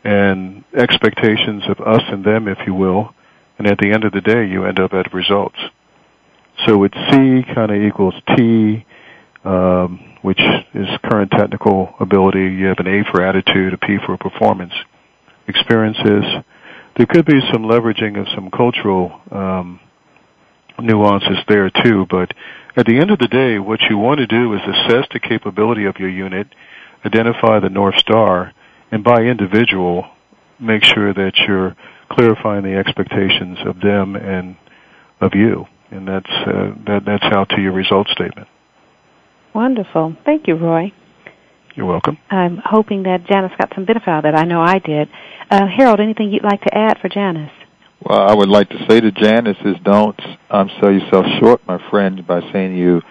and 0.05 0.65
expectations 0.77 1.65
of 1.69 1.81
us 1.81 2.03
and 2.09 2.25
them, 2.25 2.47
if 2.47 2.59
you 2.67 2.75
will, 2.75 3.15
and 3.59 3.67
at 3.67 3.79
the 3.79 3.91
end 3.93 4.05
of 4.05 4.13
the 4.13 4.21
day, 4.21 4.47
you 4.47 4.65
end 4.65 4.79
up 4.79 4.93
at 4.93 5.13
results. 5.15 5.59
So 6.67 6.85
it's 6.85 6.95
C 7.11 7.43
kind 7.55 7.71
of 7.71 7.83
equals 7.83 8.15
T, 8.37 8.85
um, 9.45 10.19
which 10.23 10.41
is 10.75 10.87
current 11.05 11.31
technical 11.31 11.95
ability. 11.99 12.41
You 12.41 12.67
have 12.67 12.79
an 12.79 12.87
A 12.87 13.05
for 13.11 13.23
attitude, 13.23 13.73
a 13.75 13.79
P 13.79 13.97
for 14.05 14.17
performance. 14.17 14.73
Experiences. 15.49 16.25
There 16.97 17.07
could 17.07 17.27
be 17.27 17.41
some 17.53 17.65
leveraging 17.65 18.21
of 18.21 18.29
some 18.35 18.51
cultural 18.51 19.21
um, 19.31 19.81
nuances 20.79 21.39
there 21.49 21.71
too, 21.71 22.07
but 22.09 22.33
at 22.77 22.87
the 22.87 22.99
end 22.99 23.11
of 23.11 23.19
the 23.19 23.29
day, 23.29 23.59
what 23.59 23.81
you 23.89 23.99
want 23.99 24.19
to 24.19 24.27
do 24.27 24.55
is 24.55 24.61
assess 24.63 25.07
the 25.13 25.21
capability 25.21 25.85
of 25.85 25.97
your 25.99 26.09
unit, 26.09 26.49
identify 27.05 27.61
the 27.61 27.69
North 27.69 27.97
Star, 27.99 28.53
and 28.95 29.03
by 29.03 29.23
individual, 29.23 30.07
make 30.61 30.85
sure 30.85 31.13
that 31.13 31.33
you're 31.49 31.75
clarifying 32.13 32.63
the 32.63 32.77
expectations 32.77 33.59
of 33.67 33.81
them 33.81 34.15
and 34.15 34.55
of 35.21 35.33
you. 35.35 35.67
and 35.91 36.07
that's 36.07 36.31
uh, 36.31 36.75
that 36.87 37.03
that's 37.05 37.25
how 37.25 37.43
to 37.43 37.61
your 37.61 37.73
result 37.73 38.07
statement. 38.09 38.47
Wonderful. 39.53 40.17
Thank 40.25 40.47
you, 40.47 40.55
Roy. 40.55 40.93
You're 41.75 41.87
welcome. 41.87 42.19
I'm 42.31 42.63
hoping 42.65 43.03
that 43.03 43.27
Janice 43.27 43.51
got 43.59 43.73
some 43.75 43.85
benefit 43.85 44.07
out 44.07 44.25
of 44.25 44.33
that. 44.33 44.39
I 44.39 44.45
know 44.45 44.61
I 44.61 44.79
did. 44.79 45.09
Uh, 45.51 45.67
Harold, 45.67 45.99
anything 45.99 46.31
you'd 46.31 46.45
like 46.45 46.61
to 46.61 46.73
add 46.73 46.99
for 47.01 47.09
Janice? 47.09 47.51
Well, 48.01 48.21
I 48.21 48.33
would 48.33 48.49
like 48.49 48.69
to 48.69 48.79
say 48.89 49.01
to 49.01 49.11
Janice 49.11 49.57
is 49.65 49.75
don't 49.83 50.21
um, 50.51 50.71
sell 50.81 50.93
yourself 50.93 51.27
short, 51.41 51.67
my 51.67 51.81
friend, 51.91 52.25
by 52.25 52.41
saying 52.53 52.77
you 52.77 53.03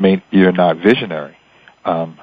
may, 0.00 0.24
you're 0.32 0.50
not 0.50 0.78
visionary. 0.78 1.36
Um, 1.84 2.18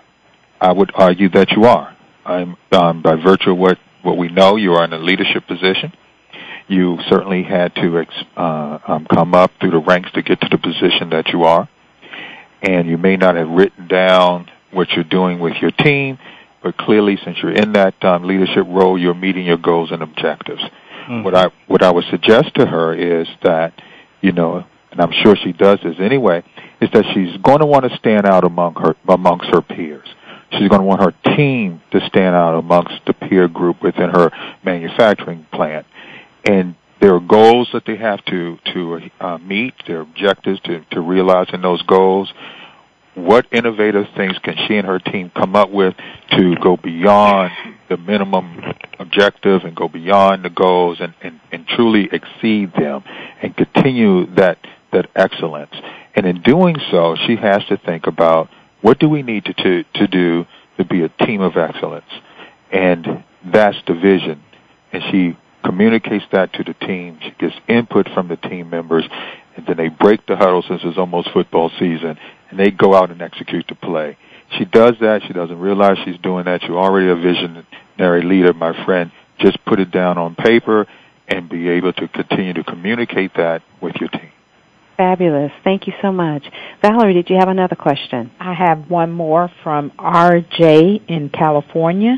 I 0.59 0.73
would 0.73 0.91
argue 0.93 1.29
that 1.29 1.51
you 1.51 1.63
are. 1.63 1.96
I'm, 2.27 2.57
um, 2.73 3.01
by 3.01 3.15
virtue 3.15 3.51
of 3.51 3.57
what, 3.57 3.77
what 4.03 4.17
we 4.17 4.27
know, 4.27 4.57
you 4.57 4.73
are 4.73 4.83
in 4.83 4.91
a 4.91 4.99
leadership 4.99 5.47
position. 5.47 5.93
You 6.67 6.97
certainly 7.09 7.43
had 7.43 7.73
to 7.75 7.99
ex, 7.99 8.13
uh, 8.35 8.79
um, 8.85 9.07
come 9.09 9.33
up 9.33 9.51
through 9.59 9.71
the 9.71 9.79
ranks 9.79 10.11
to 10.13 10.21
get 10.21 10.41
to 10.41 10.49
the 10.49 10.57
position 10.57 11.11
that 11.11 11.29
you 11.29 11.43
are. 11.43 11.69
And 12.61 12.87
you 12.87 12.97
may 12.97 13.15
not 13.15 13.35
have 13.35 13.47
written 13.47 13.87
down 13.87 14.49
what 14.71 14.89
you're 14.91 15.05
doing 15.05 15.39
with 15.39 15.53
your 15.61 15.71
team, 15.71 16.19
but 16.61 16.75
clearly 16.77 17.17
since 17.23 17.37
you're 17.41 17.53
in 17.53 17.73
that 17.73 18.03
um, 18.03 18.23
leadership 18.23 18.65
role, 18.67 18.99
you're 18.99 19.13
meeting 19.13 19.45
your 19.45 19.57
goals 19.57 19.91
and 19.91 20.03
objectives. 20.03 20.61
Mm-hmm. 20.61 21.23
What 21.23 21.35
I 21.35 21.45
what 21.67 21.83
I 21.83 21.91
would 21.91 22.03
suggest 22.11 22.55
to 22.55 22.65
her 22.65 22.93
is 22.93 23.27
that, 23.43 23.73
you 24.19 24.33
know, 24.33 24.65
and 24.91 24.99
I'm 24.99 25.13
sure 25.23 25.37
she 25.37 25.53
does 25.53 25.79
this 25.81 25.95
anyway, 25.99 26.43
is 26.81 26.89
that 26.91 27.05
she's 27.13 27.37
going 27.41 27.59
to 27.59 27.65
want 27.65 27.89
to 27.89 27.97
stand 27.97 28.25
out 28.25 28.43
among 28.43 28.75
her 28.75 28.95
amongst 29.07 29.45
her 29.53 29.61
peers. 29.61 30.07
She's 30.51 30.69
going 30.69 30.81
to 30.81 30.87
want 30.87 31.01
her 31.01 31.35
team 31.35 31.81
to 31.91 31.99
stand 32.07 32.35
out 32.35 32.57
amongst 32.57 33.01
the 33.05 33.13
peer 33.13 33.47
group 33.47 33.81
within 33.81 34.09
her 34.09 34.31
manufacturing 34.63 35.45
plant. 35.51 35.85
And 36.47 36.75
there 37.01 37.13
are 37.13 37.19
goals 37.19 37.69
that 37.73 37.83
they 37.85 37.97
have 37.97 38.23
to 38.25 38.57
to 38.73 38.99
uh, 39.19 39.37
meet, 39.37 39.73
their 39.85 40.01
objectives 40.01 40.59
to 40.61 40.83
to 40.91 41.01
realize 41.01 41.47
in 41.53 41.61
those 41.61 41.81
goals 41.83 42.31
what 43.17 43.47
innovative 43.51 44.05
things 44.15 44.37
can 44.43 44.55
she 44.67 44.77
and 44.77 44.85
her 44.85 44.99
team 44.99 45.31
come 45.35 45.55
up 45.55 45.71
with 45.71 45.95
to 46.29 46.55
go 46.61 46.77
beyond 46.77 47.51
the 47.89 47.97
minimum 47.97 48.61
objective 48.99 49.63
and 49.63 49.75
go 49.75 49.87
beyond 49.87 50.45
the 50.45 50.51
goals 50.51 50.99
and, 50.99 51.15
and, 51.21 51.39
and 51.51 51.65
truly 51.67 52.07
exceed 52.11 52.71
them 52.73 53.03
and 53.41 53.57
continue 53.57 54.27
that 54.35 54.59
that 54.93 55.07
excellence. 55.15 55.73
And 56.15 56.25
in 56.25 56.41
doing 56.43 56.77
so, 56.91 57.15
she 57.25 57.35
has 57.35 57.63
to 57.69 57.77
think 57.77 58.07
about 58.07 58.49
what 58.81 58.99
do 58.99 59.09
we 59.09 59.23
need 59.23 59.45
to, 59.45 59.53
to, 59.53 59.83
to 59.95 60.07
do 60.07 60.45
to 60.77 60.85
be 60.85 61.03
a 61.03 61.09
team 61.25 61.41
of 61.41 61.57
excellence. 61.57 62.09
And 62.71 63.23
that's 63.45 63.77
the 63.87 63.93
vision. 63.93 64.43
And 64.91 65.03
she 65.11 65.37
communicates 65.63 66.25
that 66.31 66.53
to 66.53 66.63
the 66.63 66.73
team. 66.73 67.19
She 67.21 67.31
gets 67.39 67.55
input 67.67 68.07
from 68.13 68.27
the 68.27 68.37
team 68.37 68.69
members, 68.69 69.03
and 69.55 69.65
then 69.65 69.77
they 69.77 69.89
break 69.89 70.25
the 70.25 70.37
huddle 70.37 70.63
since 70.67 70.81
it's 70.83 70.97
almost 70.97 71.29
football 71.31 71.69
season, 71.79 72.17
and 72.49 72.59
they 72.59 72.71
go 72.71 72.95
out 72.95 73.11
and 73.11 73.21
execute 73.21 73.65
the 73.67 73.75
play. 73.75 74.17
She 74.57 74.65
does 74.65 74.93
that. 75.01 75.23
She 75.27 75.33
doesn't 75.33 75.59
realize 75.59 75.97
she's 76.05 76.19
doing 76.19 76.45
that. 76.45 76.63
You're 76.63 76.79
already 76.79 77.09
a 77.09 77.15
visionary 77.15 78.21
leader, 78.21 78.53
my 78.53 78.85
friend. 78.85 79.11
Just 79.39 79.63
put 79.65 79.79
it 79.79 79.91
down 79.91 80.17
on 80.17 80.35
paper 80.35 80.87
and 81.27 81.49
be 81.49 81.67
able 81.69 81.91
to 81.93 82.07
continue 82.07 82.53
to 82.53 82.63
communicate 82.63 83.33
that 83.35 83.61
with 83.81 83.95
your 83.99 84.09
team. 84.09 84.31
Fabulous. 84.97 85.51
Thank 85.63 85.85
you 85.85 85.93
so 86.01 86.11
much. 86.11 86.43
Valerie, 86.81 87.13
did 87.13 87.29
you 87.29 87.37
have 87.37 87.49
another 87.49 87.75
question? 87.75 88.31
I 88.39 88.53
have 88.53 88.89
one 88.89 89.11
more 89.11 89.49
from 89.63 89.91
RJ 89.91 91.07
in 91.07 91.29
California. 91.29 92.17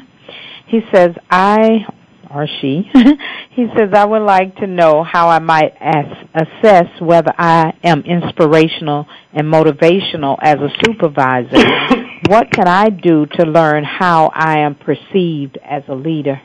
He 0.67 0.79
says, 0.93 1.09
I 1.29 1.85
or 2.33 2.47
she, 2.61 2.83
he 3.51 3.65
says, 3.75 3.89
I 3.93 4.05
would 4.05 4.21
like 4.21 4.55
to 4.57 4.67
know 4.67 5.03
how 5.03 5.29
I 5.29 5.39
might 5.39 5.73
as- 5.79 6.27
assess 6.35 6.87
whether 7.01 7.33
I 7.37 7.73
am 7.83 8.01
inspirational 8.01 9.07
and 9.33 9.47
motivational 9.47 10.37
as 10.41 10.57
a 10.57 10.69
supervisor. 10.85 11.57
what 12.27 12.51
can 12.51 12.67
I 12.67 12.89
do 12.89 13.25
to 13.25 13.45
learn 13.45 13.83
how 13.83 14.31
I 14.33 14.59
am 14.59 14.75
perceived 14.75 15.57
as 15.63 15.83
a 15.87 15.95
leader? 15.95 16.41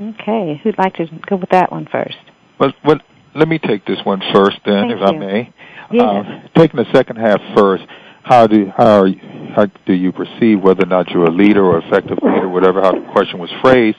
Okay, 0.00 0.60
who'd 0.62 0.78
like 0.78 0.94
to 0.94 1.06
go 1.28 1.36
with 1.36 1.50
that 1.50 1.70
one 1.70 1.86
first? 1.90 2.16
Well, 2.58 2.72
well 2.84 3.00
let 3.36 3.48
me 3.48 3.58
take 3.58 3.84
this 3.84 3.98
one 4.04 4.20
first, 4.32 4.58
then, 4.64 4.88
Thank 4.88 4.92
if 4.92 4.98
you. 5.00 5.06
I 5.06 5.12
may. 5.12 5.54
Yes. 5.92 6.04
Uh, 6.04 6.48
taking 6.58 6.78
the 6.78 6.92
second 6.92 7.16
half 7.16 7.40
first, 7.54 7.84
how 8.22 8.46
do 8.46 8.72
how 8.76 9.02
are 9.02 9.06
you, 9.06 9.20
how 9.54 9.66
do 9.86 9.92
you 9.92 10.10
perceive 10.12 10.60
whether 10.60 10.82
or 10.82 10.86
not 10.86 11.08
you're 11.10 11.26
a 11.26 11.30
leader 11.30 11.64
or 11.64 11.78
effective 11.78 12.18
leader, 12.22 12.48
whatever 12.48 12.82
how 12.82 12.92
the 12.92 13.06
question 13.12 13.38
was 13.38 13.50
phrased? 13.62 13.98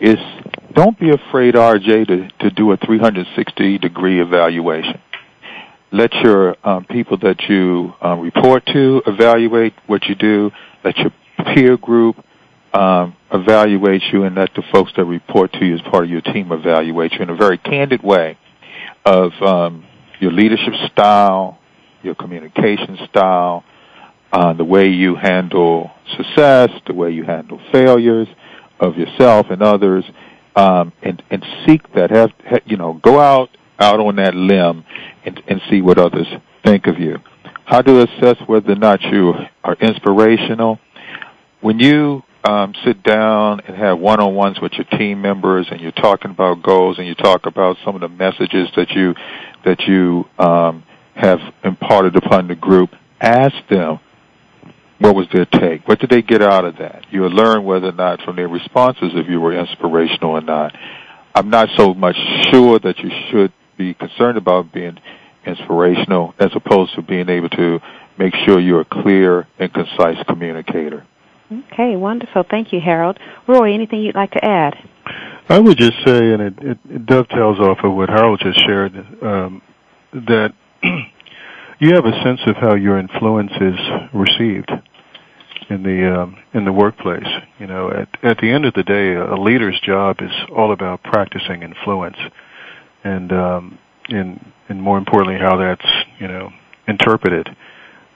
Is 0.00 0.18
don't 0.74 0.98
be 0.98 1.10
afraid, 1.10 1.54
RJ, 1.54 2.08
to 2.08 2.28
to 2.40 2.50
do 2.50 2.72
a 2.72 2.76
360 2.76 3.78
degree 3.78 4.20
evaluation. 4.20 5.00
Let 5.92 6.12
your 6.14 6.56
um, 6.64 6.84
people 6.84 7.18
that 7.18 7.40
you 7.48 7.94
um, 8.00 8.20
report 8.20 8.66
to 8.66 9.02
evaluate 9.06 9.74
what 9.86 10.04
you 10.06 10.14
do. 10.14 10.50
Let 10.84 10.98
your 10.98 11.12
peer 11.54 11.76
group 11.76 12.16
um, 12.74 13.16
evaluate 13.32 14.02
you, 14.12 14.24
and 14.24 14.34
let 14.34 14.50
the 14.54 14.62
folks 14.72 14.92
that 14.96 15.04
report 15.04 15.52
to 15.52 15.64
you 15.64 15.76
as 15.76 15.80
part 15.82 16.04
of 16.04 16.10
your 16.10 16.20
team 16.20 16.50
evaluate 16.52 17.12
you 17.12 17.20
in 17.20 17.30
a 17.30 17.36
very 17.36 17.58
candid 17.58 18.02
way 18.02 18.36
of 19.08 19.32
um, 19.40 19.86
your 20.20 20.32
leadership 20.32 20.74
style, 20.92 21.58
your 22.02 22.14
communication 22.14 22.98
style, 23.08 23.64
uh, 24.32 24.52
the 24.52 24.64
way 24.64 24.88
you 24.88 25.16
handle 25.16 25.90
success, 26.16 26.68
the 26.86 26.92
way 26.92 27.10
you 27.10 27.24
handle 27.24 27.58
failures 27.72 28.28
of 28.80 28.96
yourself 28.96 29.46
and 29.50 29.62
others, 29.62 30.04
um, 30.56 30.92
and 31.02 31.22
and 31.30 31.42
seek 31.66 31.80
that. 31.94 32.10
Have, 32.10 32.32
have 32.44 32.60
you 32.66 32.76
know? 32.76 33.00
Go 33.02 33.18
out 33.18 33.48
out 33.78 33.98
on 33.98 34.16
that 34.16 34.34
limb 34.34 34.84
and 35.24 35.42
and 35.48 35.60
see 35.70 35.80
what 35.80 35.98
others 35.98 36.26
think 36.64 36.86
of 36.86 36.98
you. 36.98 37.16
How 37.64 37.80
to 37.80 38.02
assess 38.02 38.36
whether 38.46 38.72
or 38.72 38.76
not 38.76 39.00
you 39.02 39.32
are 39.64 39.76
inspirational? 39.80 40.78
When 41.60 41.78
you 41.78 42.22
um, 42.44 42.74
sit 42.84 43.02
down 43.02 43.60
and 43.60 43.76
have 43.76 43.98
one-on-ones 43.98 44.60
with 44.60 44.72
your 44.72 44.84
team 44.98 45.20
members, 45.20 45.66
and 45.70 45.80
you're 45.80 45.92
talking 45.92 46.30
about 46.30 46.62
goals, 46.62 46.98
and 46.98 47.06
you 47.06 47.14
talk 47.14 47.46
about 47.46 47.76
some 47.84 47.94
of 47.94 48.00
the 48.00 48.08
messages 48.08 48.68
that 48.76 48.90
you 48.90 49.14
that 49.64 49.80
you 49.82 50.24
um, 50.38 50.84
have 51.14 51.40
imparted 51.64 52.16
upon 52.16 52.48
the 52.48 52.54
group. 52.54 52.90
Ask 53.20 53.54
them 53.68 53.98
what 54.98 55.14
was 55.14 55.26
their 55.32 55.44
take. 55.44 55.86
What 55.86 55.98
did 55.98 56.10
they 56.10 56.22
get 56.22 56.42
out 56.42 56.64
of 56.64 56.78
that? 56.78 57.06
You'll 57.10 57.30
learn 57.30 57.64
whether 57.64 57.88
or 57.88 57.92
not 57.92 58.22
from 58.22 58.36
their 58.36 58.48
responses 58.48 59.12
if 59.14 59.28
you 59.28 59.40
were 59.40 59.52
inspirational 59.52 60.32
or 60.32 60.40
not. 60.40 60.74
I'm 61.34 61.50
not 61.50 61.68
so 61.76 61.94
much 61.94 62.16
sure 62.50 62.78
that 62.78 62.98
you 62.98 63.10
should 63.30 63.52
be 63.76 63.94
concerned 63.94 64.38
about 64.38 64.72
being 64.72 64.98
inspirational 65.46 66.34
as 66.38 66.50
opposed 66.54 66.94
to 66.94 67.02
being 67.02 67.28
able 67.28 67.48
to 67.50 67.80
make 68.18 68.34
sure 68.44 68.58
you're 68.58 68.80
a 68.80 68.84
clear 68.84 69.46
and 69.58 69.72
concise 69.72 70.16
communicator. 70.26 71.06
Okay, 71.50 71.96
wonderful. 71.96 72.44
Thank 72.48 72.72
you, 72.72 72.80
Harold. 72.80 73.18
Roy, 73.46 73.72
anything 73.72 74.00
you'd 74.00 74.14
like 74.14 74.32
to 74.32 74.44
add? 74.44 74.74
I 75.48 75.58
would 75.58 75.78
just 75.78 75.94
say, 76.04 76.32
and 76.32 76.42
it, 76.42 76.54
it, 76.58 76.78
it 76.90 77.06
dovetails 77.06 77.58
off 77.58 77.78
of 77.82 77.94
what 77.94 78.10
Harold 78.10 78.40
just 78.42 78.60
shared, 78.66 78.94
um, 79.22 79.62
that 80.12 80.52
you 81.78 81.94
have 81.94 82.04
a 82.04 82.22
sense 82.22 82.40
of 82.46 82.56
how 82.56 82.74
your 82.74 82.98
influence 82.98 83.52
is 83.60 83.78
received 84.12 84.70
in 85.70 85.82
the 85.82 86.20
um, 86.20 86.36
in 86.52 86.66
the 86.66 86.72
workplace. 86.72 87.26
You 87.58 87.66
know, 87.66 87.90
at 87.90 88.08
at 88.22 88.38
the 88.38 88.50
end 88.50 88.66
of 88.66 88.74
the 88.74 88.82
day, 88.82 89.14
a 89.14 89.34
leader's 89.34 89.80
job 89.80 90.16
is 90.20 90.32
all 90.54 90.72
about 90.72 91.02
practicing 91.02 91.62
influence, 91.62 92.16
and 93.04 93.32
um, 93.32 93.78
and 94.08 94.52
and 94.68 94.82
more 94.82 94.98
importantly, 94.98 95.38
how 95.40 95.56
that's 95.56 95.86
you 96.20 96.28
know 96.28 96.50
interpreted. 96.86 97.48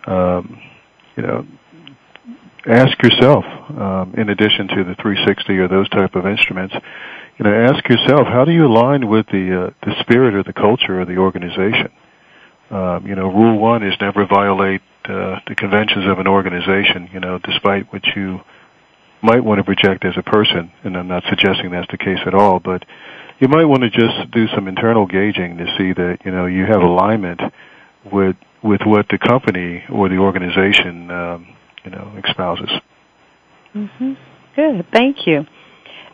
Um, 0.07 0.61
you 1.16 1.22
know, 1.22 1.47
ask 2.67 3.03
yourself, 3.03 3.45
um, 3.45 4.15
in 4.17 4.29
addition 4.29 4.69
to 4.69 4.85
the 4.85 4.95
360 5.01 5.59
or 5.59 5.69
those 5.69 5.89
type 5.89 6.15
of 6.15 6.27
instruments, 6.27 6.75
you 7.39 7.45
know, 7.45 7.53
ask 7.53 7.89
yourself, 7.89 8.27
how 8.27 8.45
do 8.45 8.53
you 8.53 8.67
align 8.67 9.09
with 9.09 9.27
the 9.27 9.67
uh, 9.67 9.71
the 9.87 9.95
spirit 10.01 10.35
or 10.35 10.43
the 10.43 10.53
culture 10.53 11.01
of 11.01 11.09
the 11.09 11.17
organization? 11.17 11.91
Um, 12.71 13.07
you 13.07 13.15
know, 13.15 13.29
rule 13.29 13.59
one 13.59 13.83
is 13.83 13.95
never 14.01 14.27
violate 14.27 14.83
uh, 15.05 15.41
the 15.47 15.55
conventions 15.57 16.07
of 16.07 16.19
an 16.19 16.27
organization. 16.27 17.11
You 17.13 17.21
know, 17.21 17.39
despite 17.39 17.93
what 17.93 18.03
you 18.15 18.41
might 19.23 19.43
want 19.43 19.59
to 19.59 19.65
project 19.65 20.05
as 20.05 20.15
a 20.17 20.23
person, 20.23 20.71
and 20.85 20.97
I'm 20.97 21.09
not 21.09 21.25
suggesting 21.29 21.71
that's 21.71 21.91
the 21.91 21.99
case 21.99 22.21
at 22.27 22.35
all, 22.35 22.61
but 22.61 22.85
you 23.41 23.49
might 23.49 23.65
want 23.65 23.83
to 23.83 23.91
just 23.91 24.31
do 24.31 24.47
some 24.55 24.69
internal 24.69 25.07
gauging 25.07 25.59
to 25.59 25.67
see 25.79 25.93
that 25.93 26.19
you 26.25 26.31
know 26.31 26.47
you 26.47 26.67
have 26.67 26.83
alignment 26.83 27.41
with 28.13 28.37
with 28.63 28.83
what 28.85 29.07
the 29.09 29.19
company 29.19 29.85
or 29.91 30.09
the 30.09 30.19
organization 30.19 31.11
um, 31.11 31.57
you 31.85 31.91
know, 31.91 32.12
espouses. 32.28 32.70
Mm-hmm. 33.74 34.12
Good. 34.57 34.87
Thank 34.93 35.26
you. 35.26 35.45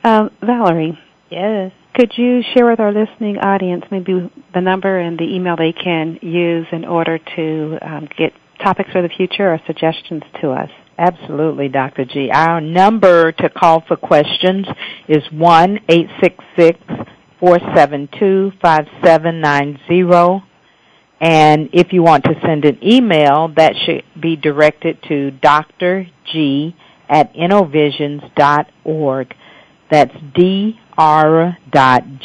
Um, 0.04 0.30
Valerie. 0.44 0.98
Yes. 1.30 1.72
Could 1.94 2.12
you 2.16 2.42
share 2.54 2.66
with 2.66 2.80
our 2.80 2.92
listening 2.92 3.38
audience 3.38 3.84
maybe 3.90 4.30
the 4.54 4.60
number 4.60 4.98
and 4.98 5.18
the 5.18 5.24
email 5.24 5.56
they 5.56 5.72
can 5.72 6.18
use 6.22 6.66
in 6.70 6.84
order 6.84 7.18
to 7.18 7.78
um, 7.82 8.08
get 8.16 8.32
topics 8.62 8.90
for 8.92 9.02
the 9.02 9.08
future 9.08 9.52
or 9.52 9.60
suggestions 9.66 10.22
to 10.40 10.50
us? 10.50 10.70
Absolutely, 10.96 11.68
Dr. 11.68 12.04
G. 12.04 12.30
Our 12.32 12.60
number 12.60 13.32
to 13.32 13.48
call 13.50 13.82
for 13.86 13.96
questions 13.96 14.66
is 15.08 15.24
1 15.32 15.80
866 15.88 16.78
472 17.40 18.52
5790. 18.60 20.47
And 21.20 21.70
if 21.72 21.92
you 21.92 22.02
want 22.02 22.24
to 22.24 22.34
send 22.46 22.64
an 22.64 22.78
email, 22.82 23.52
that 23.56 23.74
should 23.84 24.04
be 24.20 24.36
directed 24.36 25.02
to 25.08 25.32
Dr. 25.32 26.06
G 26.32 26.76
at 27.08 27.34
innovisions.org. 27.34 29.34
That's 29.90 30.14
dr. 30.34 31.56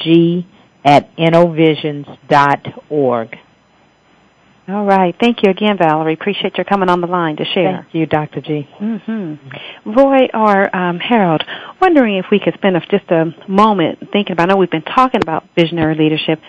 G 0.04 0.46
at 0.86 1.10
innovisions.org. 1.18 3.38
All 4.66 4.86
right. 4.86 5.14
Thank 5.20 5.44
you 5.44 5.50
again, 5.50 5.78
Valerie. 5.78 6.14
Appreciate 6.14 6.56
your 6.56 6.64
coming 6.64 6.88
on 6.88 7.02
the 7.02 7.08
line 7.08 7.36
to 7.36 7.44
share. 7.44 7.82
Thank 7.82 7.94
you, 7.94 8.06
Dr. 8.06 8.40
G. 8.40 8.66
Mm-hmm. 8.80 9.92
Roy 9.92 10.30
or 10.34 10.74
um, 10.74 11.00
Harold, 11.00 11.44
wondering 11.82 12.18
if 12.18 12.28
we 12.32 12.40
could 12.40 12.54
spend 12.54 12.78
just 12.90 13.12
a 13.12 13.36
moment 13.50 14.00
thinking 14.14 14.32
about. 14.32 14.50
I 14.50 14.54
know 14.54 14.58
we've 14.58 14.72
been 14.72 14.82
talking 14.84 15.20
about 15.22 15.44
visionary 15.58 15.96
leadership. 15.96 16.40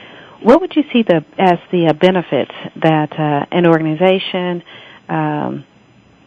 What 0.45 0.61
would 0.61 0.76
you 0.76 0.82
see 0.92 1.03
the 1.03 1.24
as 1.38 1.59
the 1.72 1.86
uh, 1.86 1.95
benefits 1.95 2.53
that 2.82 3.12
uh, 3.18 3.47
an 3.51 3.66
organization 3.66 4.62
um, 5.09 5.64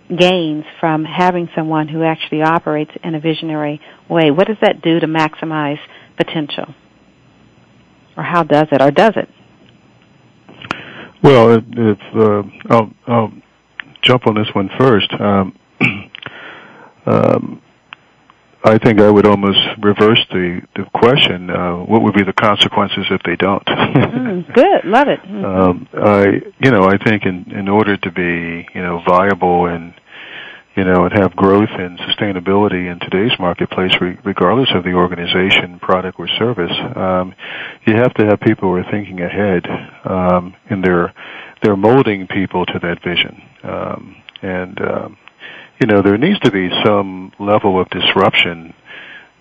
gains 0.09 0.65
from 0.80 1.05
having 1.05 1.49
someone 1.55 1.88
who 1.88 2.01
actually 2.01 2.41
operates 2.41 2.89
in 3.03 3.13
a 3.13 3.20
visionary 3.20 3.80
way? 4.09 4.32
What 4.32 4.47
does 4.47 4.57
that 4.63 4.82
do 4.82 4.99
to 4.99 5.05
maximize 5.05 5.78
potential? 6.18 6.74
Or 8.18 8.24
how 8.24 8.41
does 8.41 8.65
it, 8.72 8.82
or 8.82 8.89
does 8.89 9.13
it? 9.18 9.30
Well, 11.22 11.51
if, 11.51 11.99
uh, 12.15 12.41
I'll, 12.74 12.91
I'll 13.05 13.34
jump 14.01 14.26
on 14.26 14.34
this 14.34 14.47
one 14.55 14.72
first. 14.80 15.13
Um, 15.20 15.59
um, 17.05 17.61
I 18.68 18.78
think 18.78 18.99
I 18.99 19.09
would 19.09 19.26
almost 19.26 19.59
reverse 19.82 20.24
the 20.30 20.61
the 20.76 20.84
question. 20.93 21.49
Uh, 21.49 21.78
what 21.78 22.01
would 22.03 22.13
be 22.13 22.24
the 22.24 22.34
consequences 22.34 23.05
if 23.09 23.22
they 23.24 23.38
don't? 23.38 23.65
mm, 23.65 24.53
good, 24.53 24.84
love 24.84 25.07
it. 25.07 25.22
Mm-hmm. 25.22 25.45
Um, 25.45 25.88
I, 25.93 26.26
you 26.59 26.72
know, 26.72 26.84
I 26.84 26.97
think 26.97 27.24
in 27.26 27.51
in 27.51 27.70
order 27.70 27.95
to 27.95 28.11
be, 28.11 28.68
you 28.76 28.82
know, 28.82 29.01
viable 29.07 29.68
and 29.68 29.93
you 30.76 30.84
know, 30.84 31.05
and 31.05 31.13
have 31.18 31.36
growth 31.36 31.72
and 31.72 31.97
sustainability 31.99 32.91
in 32.91 32.99
today's 32.99 33.32
marketplace, 33.39 33.93
regardless 34.24 34.70
of 34.76 34.84
the 34.84 34.93
organization, 34.93 35.80
product, 35.80 36.20
or 36.20 36.28
service, 36.38 36.72
um, 36.95 37.34
you 37.88 37.95
have 37.95 38.13
to 38.13 38.26
have 38.28 38.39
people 38.41 38.70
who 38.70 38.76
are 38.76 38.91
thinking 38.91 39.20
ahead, 39.22 39.65
um, 40.05 40.53
and 40.70 40.84
they're 40.84 41.13
they're 41.63 41.78
molding 41.78 42.28
people 42.28 42.65
to 42.65 42.80
that 42.80 43.01
vision. 43.03 43.41
Um, 43.63 44.15
and 44.43 44.80
um, 44.82 45.18
you 45.80 45.88
know, 45.88 46.01
there 46.01 46.17
needs 46.17 46.39
to 46.39 46.51
be 46.51 46.69
some 46.84 47.32
level 47.39 47.80
of 47.80 47.89
disruption 47.89 48.73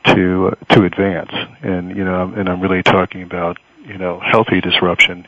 to 0.07 0.57
to 0.71 0.85
advance. 0.85 1.33
And 1.63 1.97
you 1.97 2.05
know, 2.05 2.33
and 2.37 2.49
I'm 2.49 2.61
really 2.61 2.83
talking 2.83 3.23
about 3.23 3.59
you 3.85 3.99
know 3.99 4.21
healthy 4.21 4.61
disruption 4.61 5.27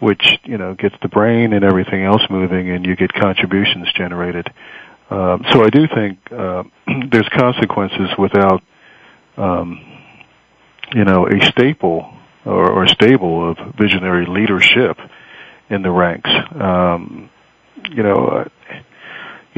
which 0.00 0.38
you 0.44 0.58
know 0.58 0.74
gets 0.74 0.94
the 1.02 1.08
brain 1.08 1.52
and 1.52 1.64
everything 1.64 2.04
else 2.04 2.22
moving, 2.30 2.70
and 2.70 2.86
you 2.86 2.96
get 2.96 3.12
contributions 3.12 3.92
generated. 3.94 4.48
Um, 5.10 5.44
so 5.50 5.64
I 5.64 5.70
do 5.70 5.86
think 5.88 6.18
uh, 6.30 6.64
there's 7.10 7.28
consequences 7.30 8.10
without, 8.18 8.62
um, 9.36 9.80
you 10.94 11.04
know, 11.04 11.26
a 11.26 11.44
staple 11.46 12.12
or, 12.44 12.70
or 12.70 12.86
stable 12.86 13.50
of 13.50 13.74
visionary 13.76 14.26
leadership 14.26 14.98
in 15.70 15.82
the 15.82 15.90
ranks. 15.90 16.30
Um, 16.54 17.30
you 17.90 18.02
know, 18.02 18.48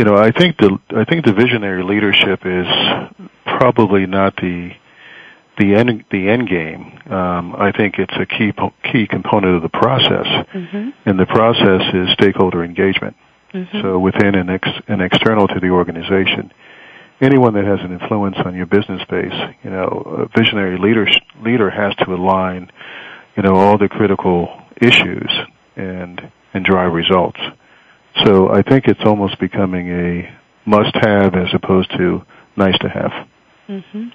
you 0.00 0.04
know, 0.06 0.16
I 0.16 0.30
think 0.30 0.56
the 0.56 0.78
I 0.96 1.04
think 1.04 1.26
the 1.26 1.34
visionary 1.34 1.82
leadership 1.82 2.40
is 2.46 2.66
probably 3.44 4.06
not 4.06 4.34
the 4.36 4.70
the 5.58 5.74
end 5.74 6.06
the 6.10 6.26
end 6.26 6.48
game. 6.48 6.98
Um, 7.12 7.54
I 7.54 7.70
think 7.70 7.96
it's 7.98 8.14
a 8.16 8.24
key 8.24 8.50
key 8.90 9.06
component 9.06 9.56
of 9.56 9.62
the 9.62 9.68
process, 9.68 10.24
mm-hmm. 10.54 10.88
and 11.04 11.20
the 11.20 11.26
process 11.26 11.82
is 11.92 12.08
stakeholder 12.14 12.64
engagement. 12.64 13.14
Mm-hmm. 13.52 13.82
So 13.82 13.98
within 13.98 14.36
and, 14.36 14.48
ex- 14.48 14.80
and 14.88 15.02
external 15.02 15.46
to 15.48 15.60
the 15.60 15.68
organization, 15.68 16.50
anyone 17.20 17.52
that 17.52 17.66
has 17.66 17.80
an 17.80 17.92
influence 17.92 18.36
on 18.42 18.54
your 18.54 18.64
business 18.64 19.02
base, 19.10 19.54
you 19.62 19.68
know, 19.68 20.28
a 20.32 20.38
visionary 20.38 20.78
leader 20.78 21.06
leader 21.44 21.68
has 21.68 21.94
to 21.96 22.14
align, 22.14 22.72
you 23.36 23.42
know, 23.42 23.54
all 23.54 23.76
the 23.76 23.90
critical 23.90 24.62
issues 24.80 25.30
and 25.76 26.32
and 26.54 26.64
drive 26.64 26.94
results. 26.94 27.38
So 28.24 28.50
I 28.50 28.62
think 28.62 28.86
it's 28.86 29.00
almost 29.04 29.38
becoming 29.38 29.88
a 29.90 30.38
must-have 30.66 31.34
as 31.34 31.48
opposed 31.54 31.90
to 31.96 32.22
nice 32.56 32.78
to 32.78 32.88
have. 32.88 33.12
Mm-hmm. 33.68 34.08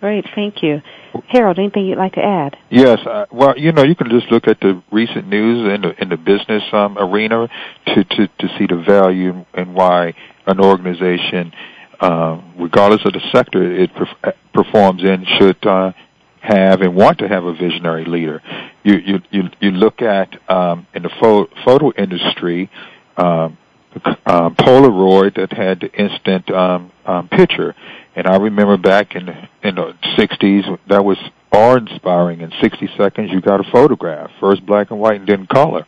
Great, 0.00 0.26
thank 0.34 0.62
you. 0.62 0.82
Harold, 1.28 1.58
anything 1.58 1.86
you'd 1.86 1.96
like 1.96 2.12
to 2.12 2.22
add? 2.22 2.56
Yes, 2.68 2.98
uh, 3.06 3.24
well, 3.32 3.56
you 3.56 3.72
know, 3.72 3.84
you 3.84 3.94
can 3.94 4.10
just 4.10 4.30
look 4.30 4.46
at 4.46 4.60
the 4.60 4.82
recent 4.92 5.28
news 5.28 5.72
in 5.72 5.80
the 5.80 6.02
in 6.02 6.10
the 6.10 6.18
business 6.18 6.62
um, 6.72 6.98
arena 6.98 7.48
to 7.86 8.04
to 8.04 8.26
to 8.26 8.48
see 8.58 8.66
the 8.66 8.84
value 8.86 9.46
and 9.54 9.74
why 9.74 10.12
an 10.46 10.60
organization, 10.60 11.54
uh, 12.00 12.38
regardless 12.58 13.00
of 13.06 13.14
the 13.14 13.22
sector 13.32 13.62
it 13.62 13.90
perf- 13.94 14.34
performs 14.52 15.02
in, 15.02 15.24
should 15.38 15.66
uh, 15.66 15.92
have 16.40 16.82
and 16.82 16.94
want 16.94 17.20
to 17.20 17.28
have 17.28 17.44
a 17.44 17.54
visionary 17.54 18.04
leader. 18.04 18.42
You 18.82 18.96
you 18.96 19.18
you, 19.30 19.42
you 19.60 19.70
look 19.70 20.02
at 20.02 20.28
um, 20.50 20.86
in 20.94 21.02
the 21.02 21.10
pho- 21.18 21.48
photo 21.64 21.92
industry. 21.96 22.70
Um, 23.16 23.58
Polaroid 23.94 25.36
that 25.36 25.52
had 25.52 25.80
the 25.80 25.92
instant 25.92 26.50
um, 26.50 26.90
um, 27.06 27.28
picture, 27.28 27.74
and 28.16 28.26
I 28.26 28.36
remember 28.36 28.76
back 28.76 29.14
in 29.14 29.28
in 29.62 29.76
the 29.76 29.94
'60s 30.16 30.78
that 30.88 31.04
was 31.04 31.18
awe-inspiring. 31.52 32.40
In 32.40 32.52
60 32.60 32.88
seconds, 32.98 33.30
you 33.30 33.40
got 33.40 33.60
a 33.60 33.70
photograph, 33.70 34.30
first 34.40 34.66
black 34.66 34.90
and 34.90 34.98
white 34.98 35.20
and 35.20 35.28
then 35.28 35.46
color. 35.46 35.86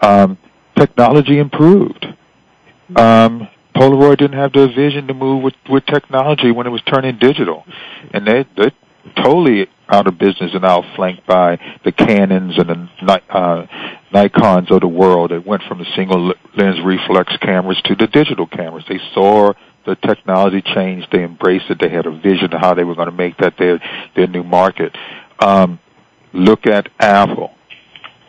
Um, 0.00 0.38
technology 0.76 1.38
improved. 1.38 2.06
Um, 2.96 3.48
Polaroid 3.74 4.18
didn't 4.18 4.38
have 4.38 4.52
the 4.52 4.68
vision 4.68 5.06
to 5.08 5.14
move 5.14 5.42
with 5.42 5.54
with 5.68 5.84
technology 5.86 6.50
when 6.50 6.66
it 6.66 6.70
was 6.70 6.80
turning 6.82 7.18
digital, 7.18 7.64
and 8.12 8.26
they 8.26 8.46
they 8.56 8.70
totally 9.16 9.68
out 9.88 10.06
of 10.06 10.18
business 10.18 10.52
and 10.54 10.64
outflanked 10.64 11.26
by 11.26 11.58
the 11.84 11.92
Canons 11.92 12.58
and 12.58 12.68
the 12.68 13.22
uh, 13.30 13.66
Nikons 14.12 14.70
of 14.70 14.80
the 14.80 14.88
world. 14.88 15.32
It 15.32 15.46
went 15.46 15.62
from 15.68 15.78
the 15.78 15.86
single 15.94 16.34
lens 16.56 16.78
reflex 16.84 17.36
cameras 17.38 17.80
to 17.84 17.94
the 17.94 18.06
digital 18.06 18.46
cameras. 18.46 18.84
They 18.88 19.00
saw 19.14 19.52
the 19.86 19.96
technology 19.96 20.62
change. 20.74 21.04
They 21.12 21.22
embraced 21.22 21.70
it. 21.70 21.78
They 21.80 21.88
had 21.88 22.06
a 22.06 22.10
vision 22.10 22.52
of 22.52 22.60
how 22.60 22.74
they 22.74 22.84
were 22.84 22.94
going 22.96 23.10
to 23.10 23.16
make 23.16 23.36
that 23.38 23.54
their 23.58 23.80
their 24.16 24.26
new 24.26 24.42
market. 24.42 24.96
Um, 25.38 25.78
look 26.32 26.66
at 26.66 26.88
Apple. 26.98 27.52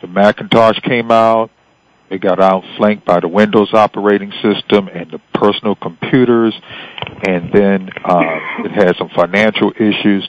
The 0.00 0.06
Macintosh 0.06 0.78
came 0.80 1.10
out. 1.10 1.50
It 2.10 2.20
got 2.22 2.40
outflanked 2.40 3.04
by 3.04 3.20
the 3.20 3.28
Windows 3.28 3.74
operating 3.74 4.32
system 4.42 4.88
and 4.88 5.10
the 5.10 5.18
personal 5.34 5.74
computers, 5.74 6.54
and 7.26 7.52
then 7.52 7.90
uh, 8.04 8.64
it 8.64 8.70
had 8.70 8.96
some 8.96 9.10
financial 9.10 9.72
issues. 9.76 10.28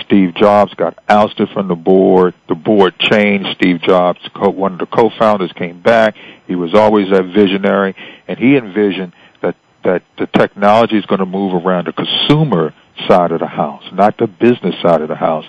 Steve 0.00 0.34
Jobs 0.34 0.74
got 0.74 0.98
ousted 1.08 1.48
from 1.50 1.68
the 1.68 1.76
board. 1.76 2.34
The 2.48 2.56
board 2.56 2.98
changed. 2.98 3.48
Steve 3.56 3.80
Jobs, 3.82 4.18
one 4.34 4.72
of 4.72 4.78
the 4.80 4.86
co-founders, 4.86 5.52
came 5.52 5.80
back. 5.80 6.16
He 6.46 6.56
was 6.56 6.74
always 6.74 7.10
that 7.10 7.24
visionary, 7.26 7.94
and 8.26 8.38
he 8.38 8.56
envisioned 8.56 9.12
that 9.40 9.56
that 9.84 10.02
the 10.18 10.26
technology 10.26 10.98
is 10.98 11.06
going 11.06 11.20
to 11.20 11.26
move 11.26 11.54
around 11.54 11.86
the 11.86 11.92
consumer 11.92 12.74
side 13.08 13.32
of 13.32 13.40
the 13.40 13.46
house, 13.46 13.84
not 13.92 14.16
the 14.18 14.26
business 14.26 14.74
side 14.82 15.00
of 15.00 15.08
the 15.08 15.14
house. 15.14 15.44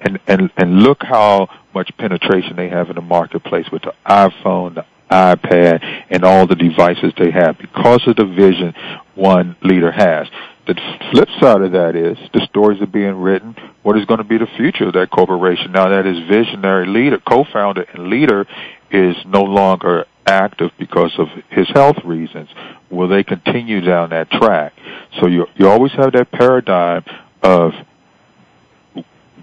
And 0.00 0.18
and 0.26 0.50
and 0.56 0.82
look 0.82 1.02
how 1.02 1.48
much 1.74 1.90
penetration 1.98 2.56
they 2.56 2.68
have 2.68 2.88
in 2.88 2.96
the 2.96 3.02
marketplace 3.02 3.66
with 3.70 3.82
the 3.82 3.94
iPhone, 4.06 4.74
the 4.74 4.86
iPad, 5.10 5.82
and 6.10 6.24
all 6.24 6.46
the 6.46 6.54
devices 6.54 7.12
they 7.18 7.30
have 7.30 7.58
because 7.58 8.06
of 8.06 8.16
the 8.16 8.24
vision 8.24 8.74
one 9.14 9.56
leader 9.62 9.90
has. 9.90 10.28
The 10.66 10.74
flip 11.10 11.28
side 11.40 11.62
of 11.62 11.72
that 11.72 11.96
is 11.96 12.16
the 12.32 12.46
stories 12.46 12.80
are 12.80 12.86
being 12.86 13.16
written. 13.16 13.56
What 13.82 13.98
is 13.98 14.04
going 14.04 14.18
to 14.18 14.24
be 14.24 14.38
the 14.38 14.46
future 14.56 14.86
of 14.86 14.92
that 14.92 15.10
corporation 15.10 15.72
now 15.72 15.88
that 15.88 16.04
his 16.04 16.18
visionary 16.28 16.86
leader, 16.86 17.18
co-founder, 17.18 17.82
and 17.92 18.08
leader 18.08 18.46
is 18.90 19.16
no 19.26 19.42
longer 19.42 20.06
active 20.26 20.70
because 20.78 21.12
of 21.18 21.26
his 21.48 21.68
health 21.70 21.96
reasons? 22.04 22.48
Will 22.88 23.08
they 23.08 23.24
continue 23.24 23.80
down 23.80 24.10
that 24.10 24.30
track? 24.30 24.74
So 25.20 25.26
you 25.26 25.46
you 25.56 25.68
always 25.68 25.92
have 25.92 26.12
that 26.12 26.30
paradigm 26.30 27.04
of 27.42 27.72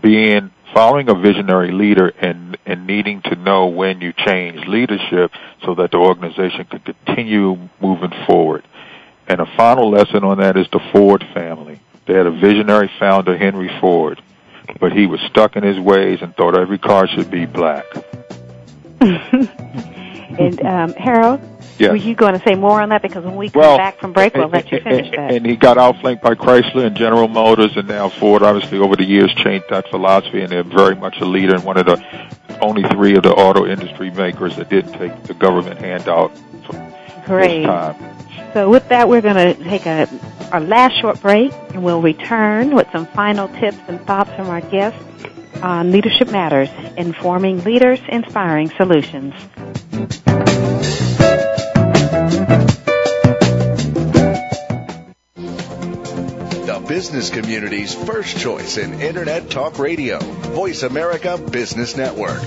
being 0.02 0.52
following 0.78 1.10
a 1.10 1.16
visionary 1.16 1.72
leader 1.72 2.10
and 2.20 2.56
and 2.68 2.86
needing 2.86 3.20
to 3.24 3.36
know 3.36 3.66
when 3.66 4.00
you 4.00 4.14
change 4.14 4.64
leadership 4.68 5.32
so 5.66 5.74
that 5.74 5.90
the 5.90 5.98
organization 5.98 6.66
can 6.66 6.80
continue 6.82 7.58
moving 7.82 8.14
forward. 8.28 8.64
And 9.28 9.42
a 9.42 9.48
final 9.58 9.90
lesson 9.90 10.24
on 10.24 10.38
that 10.38 10.56
is 10.56 10.68
the 10.72 10.80
Ford 10.92 11.26
family. 11.34 11.80
They 12.06 12.14
had 12.14 12.28
a 12.28 12.32
visionary 12.32 12.92
founder, 13.00 13.36
Henry 13.36 13.72
Ford, 13.82 14.22
but 14.80 14.92
he 14.92 15.08
was 15.08 15.20
stuck 15.22 15.56
in 15.56 15.64
his 15.64 15.80
ways 15.80 16.20
and 16.22 16.36
thought 16.36 16.56
every 16.56 16.78
car 16.78 17.08
should 17.08 17.32
be 17.32 17.48
black. 17.48 17.86
and 19.02 20.64
um, 20.64 20.94
Harold, 20.94 21.42
Yes. 21.78 21.92
Were 21.92 21.96
you 21.96 22.16
going 22.16 22.34
to 22.34 22.44
say 22.44 22.56
more 22.56 22.82
on 22.82 22.90
that? 22.90 23.02
Because 23.02 23.24
when 23.24 23.36
we 23.36 23.50
come 23.50 23.62
well, 23.62 23.78
back 23.78 24.00
from 24.00 24.14
break, 24.14 24.34
we'll 24.34 24.48
let 24.48 24.72
you 24.72 24.80
finish 24.82 25.12
that. 25.12 25.32
And 25.32 25.46
he 25.46 25.56
got 25.56 25.78
outflanked 25.78 26.24
by 26.24 26.34
Chrysler 26.34 26.88
and 26.88 26.96
General 26.96 27.28
Motors, 27.28 27.76
and 27.76 27.88
now 27.88 28.10
Ford, 28.10 28.42
obviously, 28.42 28.80
over 28.80 28.96
the 28.96 29.06
years 29.06 29.34
changed 29.36 29.66
that 29.70 29.88
philosophy, 29.90 30.42
and 30.42 30.52
they're 30.52 30.64
very 30.64 30.96
much 30.96 31.18
a 31.22 31.26
leader 31.26 31.56
and 31.56 31.64
one 31.64 31.78
of 31.78 31.86
the 31.86 32.28
only 32.62 32.84
three 32.90 33.16
of 33.16 33.24
the 33.24 33.32
auto 33.32 33.68
industry 33.68 34.10
makers 34.12 34.56
that 34.56 34.70
didn't 34.70 34.94
take 34.94 35.24
the 35.24 35.34
government 35.36 35.80
handout 35.80 36.32
Great. 37.28 37.66
So 38.54 38.70
with 38.70 38.88
that, 38.90 39.10
we're 39.10 39.22
going 39.22 39.36
to 39.36 39.64
take 39.66 39.86
a 39.86 40.08
our 40.54 40.62
last 40.62 41.00
short 41.02 41.22
break, 41.22 41.52
and 41.74 41.84
we'll 41.84 42.02
return 42.02 42.74
with 42.74 42.88
some 42.94 43.06
final 43.08 43.50
tips 43.50 43.78
and 43.90 44.00
thoughts 44.08 44.32
from 44.32 44.48
our 44.48 44.62
guests 44.62 45.04
on 45.62 45.92
Leadership 45.92 46.32
Matters, 46.32 46.70
informing 46.96 47.62
leaders, 47.66 48.00
inspiring 48.08 48.70
solutions. 48.78 49.34
Business 56.88 57.30
community's 57.30 57.94
first 57.94 58.38
choice 58.38 58.78
in 58.78 59.02
Internet 59.02 59.50
Talk 59.50 59.78
Radio. 59.78 60.20
Voice 60.20 60.84
America 60.84 61.38
Business 61.38 61.98
Network. 61.98 62.42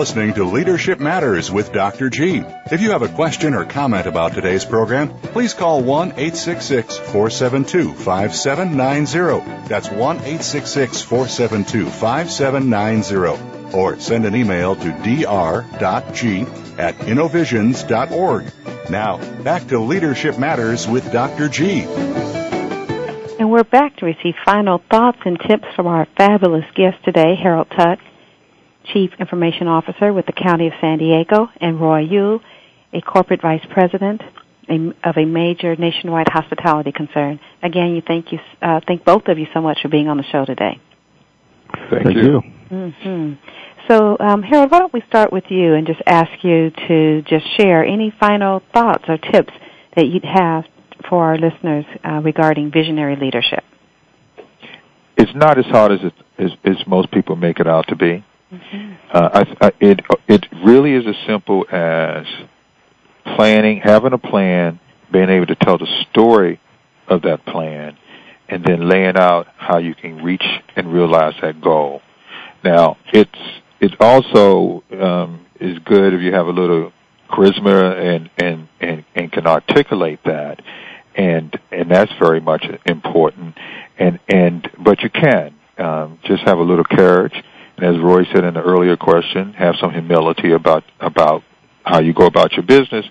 Listening 0.00 0.32
to 0.32 0.44
Leadership 0.44 0.98
Matters 0.98 1.52
with 1.52 1.74
Dr. 1.74 2.08
G. 2.08 2.42
If 2.72 2.80
you 2.80 2.92
have 2.92 3.02
a 3.02 3.08
question 3.08 3.52
or 3.52 3.66
comment 3.66 4.06
about 4.06 4.32
today's 4.32 4.64
program, 4.64 5.10
please 5.10 5.52
call 5.52 5.82
1 5.82 6.12
866 6.12 6.96
472 6.96 7.92
5790. 7.92 9.68
That's 9.68 9.90
1 9.90 10.16
866 10.16 11.02
472 11.02 11.90
5790. 11.90 13.76
Or 13.76 14.00
send 14.00 14.24
an 14.24 14.34
email 14.34 14.74
to 14.74 14.90
dr.g 14.90 16.46
at 16.78 16.98
innovisions.org. 17.06 18.52
Now, 18.88 19.42
back 19.42 19.66
to 19.68 19.80
Leadership 19.80 20.38
Matters 20.38 20.88
with 20.88 21.12
Dr. 21.12 21.50
G. 21.50 21.82
And 23.38 23.50
we're 23.50 23.64
back 23.64 23.96
to 23.98 24.06
receive 24.06 24.34
final 24.46 24.80
thoughts 24.90 25.18
and 25.26 25.38
tips 25.46 25.66
from 25.76 25.86
our 25.86 26.06
fabulous 26.16 26.64
guest 26.74 27.04
today, 27.04 27.34
Harold 27.34 27.68
Tuck, 27.76 27.98
Chief 28.92 29.10
Information 29.18 29.68
Officer 29.68 30.12
with 30.12 30.26
the 30.26 30.32
County 30.32 30.66
of 30.66 30.72
San 30.80 30.98
Diego, 30.98 31.48
and 31.60 31.80
Roy 31.80 32.00
Yu, 32.00 32.40
a 32.92 33.00
Corporate 33.00 33.42
Vice 33.42 33.64
President 33.70 34.20
of 35.04 35.16
a 35.16 35.24
major 35.24 35.74
nationwide 35.74 36.28
hospitality 36.28 36.92
concern. 36.92 37.40
Again, 37.62 37.94
you 37.96 38.02
thank 38.06 38.30
you, 38.32 38.38
uh, 38.62 38.80
thank 38.86 39.04
both 39.04 39.26
of 39.26 39.38
you 39.38 39.46
so 39.52 39.60
much 39.60 39.78
for 39.82 39.88
being 39.88 40.08
on 40.08 40.16
the 40.16 40.24
show 40.30 40.44
today. 40.44 40.80
Thank, 41.90 42.04
Thank 42.04 42.16
you. 42.16 42.42
Mm-hmm. 42.70 43.32
So, 43.88 44.16
um, 44.20 44.42
Harold, 44.42 44.70
why 44.70 44.78
don't 44.78 44.92
we 44.92 45.02
start 45.08 45.32
with 45.32 45.44
you 45.48 45.74
and 45.74 45.86
just 45.86 46.00
ask 46.06 46.30
you 46.44 46.70
to 46.70 47.22
just 47.22 47.44
share 47.56 47.84
any 47.84 48.12
final 48.20 48.62
thoughts 48.72 49.04
or 49.08 49.18
tips 49.18 49.52
that 49.96 50.06
you'd 50.06 50.24
have 50.24 50.64
for 51.08 51.24
our 51.24 51.38
listeners 51.38 51.84
uh, 52.04 52.20
regarding 52.22 52.70
visionary 52.70 53.16
leadership? 53.16 53.64
It's 55.16 55.34
not 55.34 55.58
as 55.58 55.64
hard 55.66 55.92
as, 55.92 56.00
it, 56.02 56.12
as, 56.38 56.50
as 56.64 56.86
most 56.86 57.10
people 57.10 57.34
make 57.34 57.58
it 57.58 57.66
out 57.66 57.88
to 57.88 57.96
be. 57.96 58.24
Uh, 58.52 59.28
I, 59.32 59.66
I, 59.66 59.72
it 59.80 60.00
it 60.26 60.46
really 60.64 60.94
is 60.94 61.06
as 61.06 61.14
simple 61.26 61.64
as 61.70 62.26
planning, 63.36 63.80
having 63.80 64.12
a 64.12 64.18
plan, 64.18 64.80
being 65.12 65.28
able 65.28 65.46
to 65.46 65.54
tell 65.54 65.78
the 65.78 65.86
story 66.10 66.60
of 67.06 67.22
that 67.22 67.46
plan, 67.46 67.96
and 68.48 68.64
then 68.64 68.88
laying 68.88 69.16
out 69.16 69.46
how 69.56 69.78
you 69.78 69.94
can 69.94 70.22
reach 70.24 70.44
and 70.74 70.92
realize 70.92 71.34
that 71.42 71.60
goal. 71.60 72.02
Now, 72.64 72.96
it's 73.12 73.38
it 73.80 73.94
also 74.00 74.82
um, 75.00 75.46
is 75.60 75.78
good 75.84 76.12
if 76.12 76.20
you 76.20 76.32
have 76.34 76.46
a 76.48 76.52
little 76.52 76.92
charisma 77.30 77.94
and 77.94 78.30
and 78.36 78.68
and, 78.80 79.04
and 79.14 79.30
can 79.30 79.46
articulate 79.46 80.18
that, 80.24 80.60
and 81.14 81.56
and 81.70 81.88
that's 81.88 82.12
very 82.18 82.40
much 82.40 82.66
important. 82.84 83.56
And 83.96 84.18
and 84.28 84.68
but 84.76 85.02
you 85.02 85.10
can 85.10 85.54
um, 85.78 86.18
just 86.24 86.42
have 86.42 86.58
a 86.58 86.62
little 86.62 86.84
courage 86.84 87.44
as 87.82 87.98
Roy 87.98 88.24
said 88.32 88.44
in 88.44 88.54
the 88.54 88.62
earlier 88.62 88.96
question, 88.96 89.52
have 89.54 89.76
some 89.80 89.92
humility 89.92 90.52
about 90.52 90.84
about 91.00 91.42
how 91.84 92.00
you 92.00 92.12
go 92.12 92.26
about 92.26 92.52
your 92.52 92.62
business. 92.62 93.06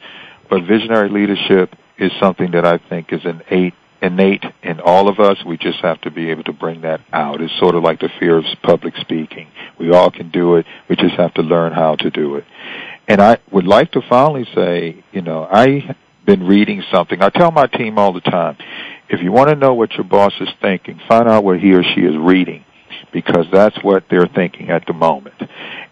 But 0.49 0.63
visionary 0.63 1.09
leadership 1.09 1.76
is 1.97 2.11
something 2.20 2.51
that 2.51 2.65
I 2.65 2.78
think 2.78 3.11
is 3.11 3.22
innate 3.26 3.74
innate 4.01 4.43
in 4.63 4.80
all 4.80 5.09
of 5.09 5.20
us. 5.20 5.38
We 5.45 5.57
just 5.57 5.80
have 5.80 5.99
to 6.01 6.11
be 6.11 6.30
able 6.30 6.43
to 6.45 6.53
bring 6.53 6.82
that 6.82 7.01
out. 7.11 7.41
It's 7.41 7.57
sort 7.59 7.76
of 7.76 7.84
like 7.84 7.99
the 7.99 8.09
fear 8.20 8.38
of 8.38 8.45
public 8.63 8.95
speaking. 8.97 9.47
We 9.78 9.91
all 9.91 10.09
can 10.09 10.32
do 10.32 10.55
it. 10.55 10.65
We 10.89 10.95
just 10.95 11.15
have 11.15 11.34
to 11.36 11.41
learn 11.41 11.74
how 11.74 11.95
to 11.97 12.09
do 12.09 12.36
it. 12.36 12.45
And 13.07 13.22
I 13.22 13.39
would 13.51 13.67
like 13.67 13.91
to 13.93 14.01
finally 14.07 14.47
say, 14.55 15.03
you 15.11 15.22
know, 15.22 15.47
I've 15.51 15.95
been 16.26 16.45
reading 16.47 16.84
something. 16.91 17.22
I 17.22 17.30
tell 17.30 17.51
my 17.51 17.67
team 17.67 17.97
all 17.97 18.13
the 18.13 18.22
time, 18.22 18.55
if 19.09 19.22
you 19.22 19.32
want 19.32 19.49
to 19.49 19.55
know 19.55 19.74
what 19.74 19.93
your 19.93 20.03
boss 20.03 20.34
is 20.39 20.49
thinking, 20.61 21.01
find 21.07 21.28
out 21.28 21.43
what 21.43 21.59
he 21.59 21.74
or 21.74 21.84
she 21.84 22.01
is 22.01 22.15
reading 22.15 22.63
because 23.12 23.45
that's 23.51 23.78
what 23.84 24.03
they're 24.10 24.28
thinking 24.28 24.70
at 24.70 24.86
the 24.88 24.93
moment. 24.93 25.36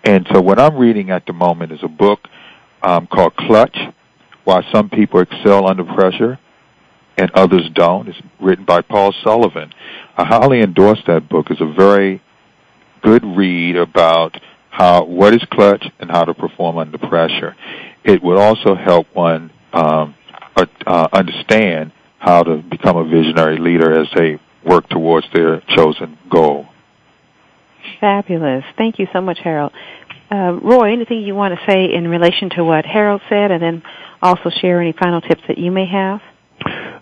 And 0.04 0.28
so 0.32 0.42
what 0.42 0.60
I'm 0.60 0.78
reading 0.78 1.10
at 1.10 1.26
the 1.26 1.34
moment 1.34 1.72
is 1.72 1.80
a 1.84 1.88
book 1.88 2.20
um, 2.82 3.08
called 3.08 3.36
Clutch, 3.36 3.78
Why 4.44 4.62
Some 4.74 4.90
People 4.90 5.22
Excel 5.22 5.68
Under 5.68 5.84
Pressure 5.84 6.40
and 7.18 7.32
Others 7.32 7.70
Don't. 7.74 8.08
It's 8.08 8.22
written 8.40 8.66
by 8.66 8.82
Paul 8.82 9.14
Sullivan. 9.24 9.74
I 10.16 10.26
highly 10.26 10.62
endorse 10.62 11.00
that 11.08 11.30
book. 11.30 11.48
It's 11.50 11.62
a 11.62 11.74
very 11.74 12.22
good 13.02 13.24
read 13.24 13.76
about 13.76 14.40
how 14.70 15.06
what 15.06 15.34
is 15.34 15.44
clutch 15.52 15.86
and 16.00 16.10
how 16.12 16.24
to 16.24 16.34
perform 16.34 16.78
under 16.78 16.98
pressure. 16.98 17.56
It 18.04 18.22
would 18.22 18.38
also 18.38 18.76
help 18.76 19.08
one 19.14 19.52
um, 19.74 20.16
uh, 20.56 21.08
understand 21.12 21.92
how 22.20 22.44
to 22.44 22.58
become 22.58 22.98
a 22.98 23.04
visionary 23.04 23.58
leader 23.58 24.00
as 24.00 24.08
they 24.16 24.40
work 24.66 24.88
towards 24.90 25.28
their 25.34 25.62
chosen 25.76 26.18
goal. 26.30 26.68
Fabulous. 28.00 28.64
Thank 28.78 29.00
you 29.00 29.08
so 29.14 29.22
much, 29.22 29.40
Harold. 29.44 29.72
Uh, 30.30 30.60
Roy, 30.62 30.92
anything 30.92 31.22
you 31.22 31.36
want 31.36 31.58
to 31.58 31.66
say 31.66 31.94
in 31.94 32.08
relation 32.08 32.50
to 32.52 32.64
what 32.64 32.86
Harold 32.86 33.22
said, 33.30 33.52
and 33.52 33.62
then 33.62 33.84
also 34.22 34.50
share 34.50 34.82
any 34.82 34.94
final 34.94 35.22
tips 35.22 35.42
that 35.48 35.58
you 35.58 35.72
may 35.72 35.86
have? 35.86 36.22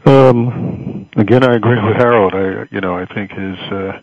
Um, 0.06 1.10
again, 1.16 1.44
I 1.44 1.56
agree 1.56 1.82
with 1.82 1.96
Harold. 1.96 2.34
I, 2.36 2.68
you 2.72 2.82
know, 2.82 2.96
I 2.96 3.06
think 3.06 3.32
his 3.32 3.58
uh, 3.72 4.02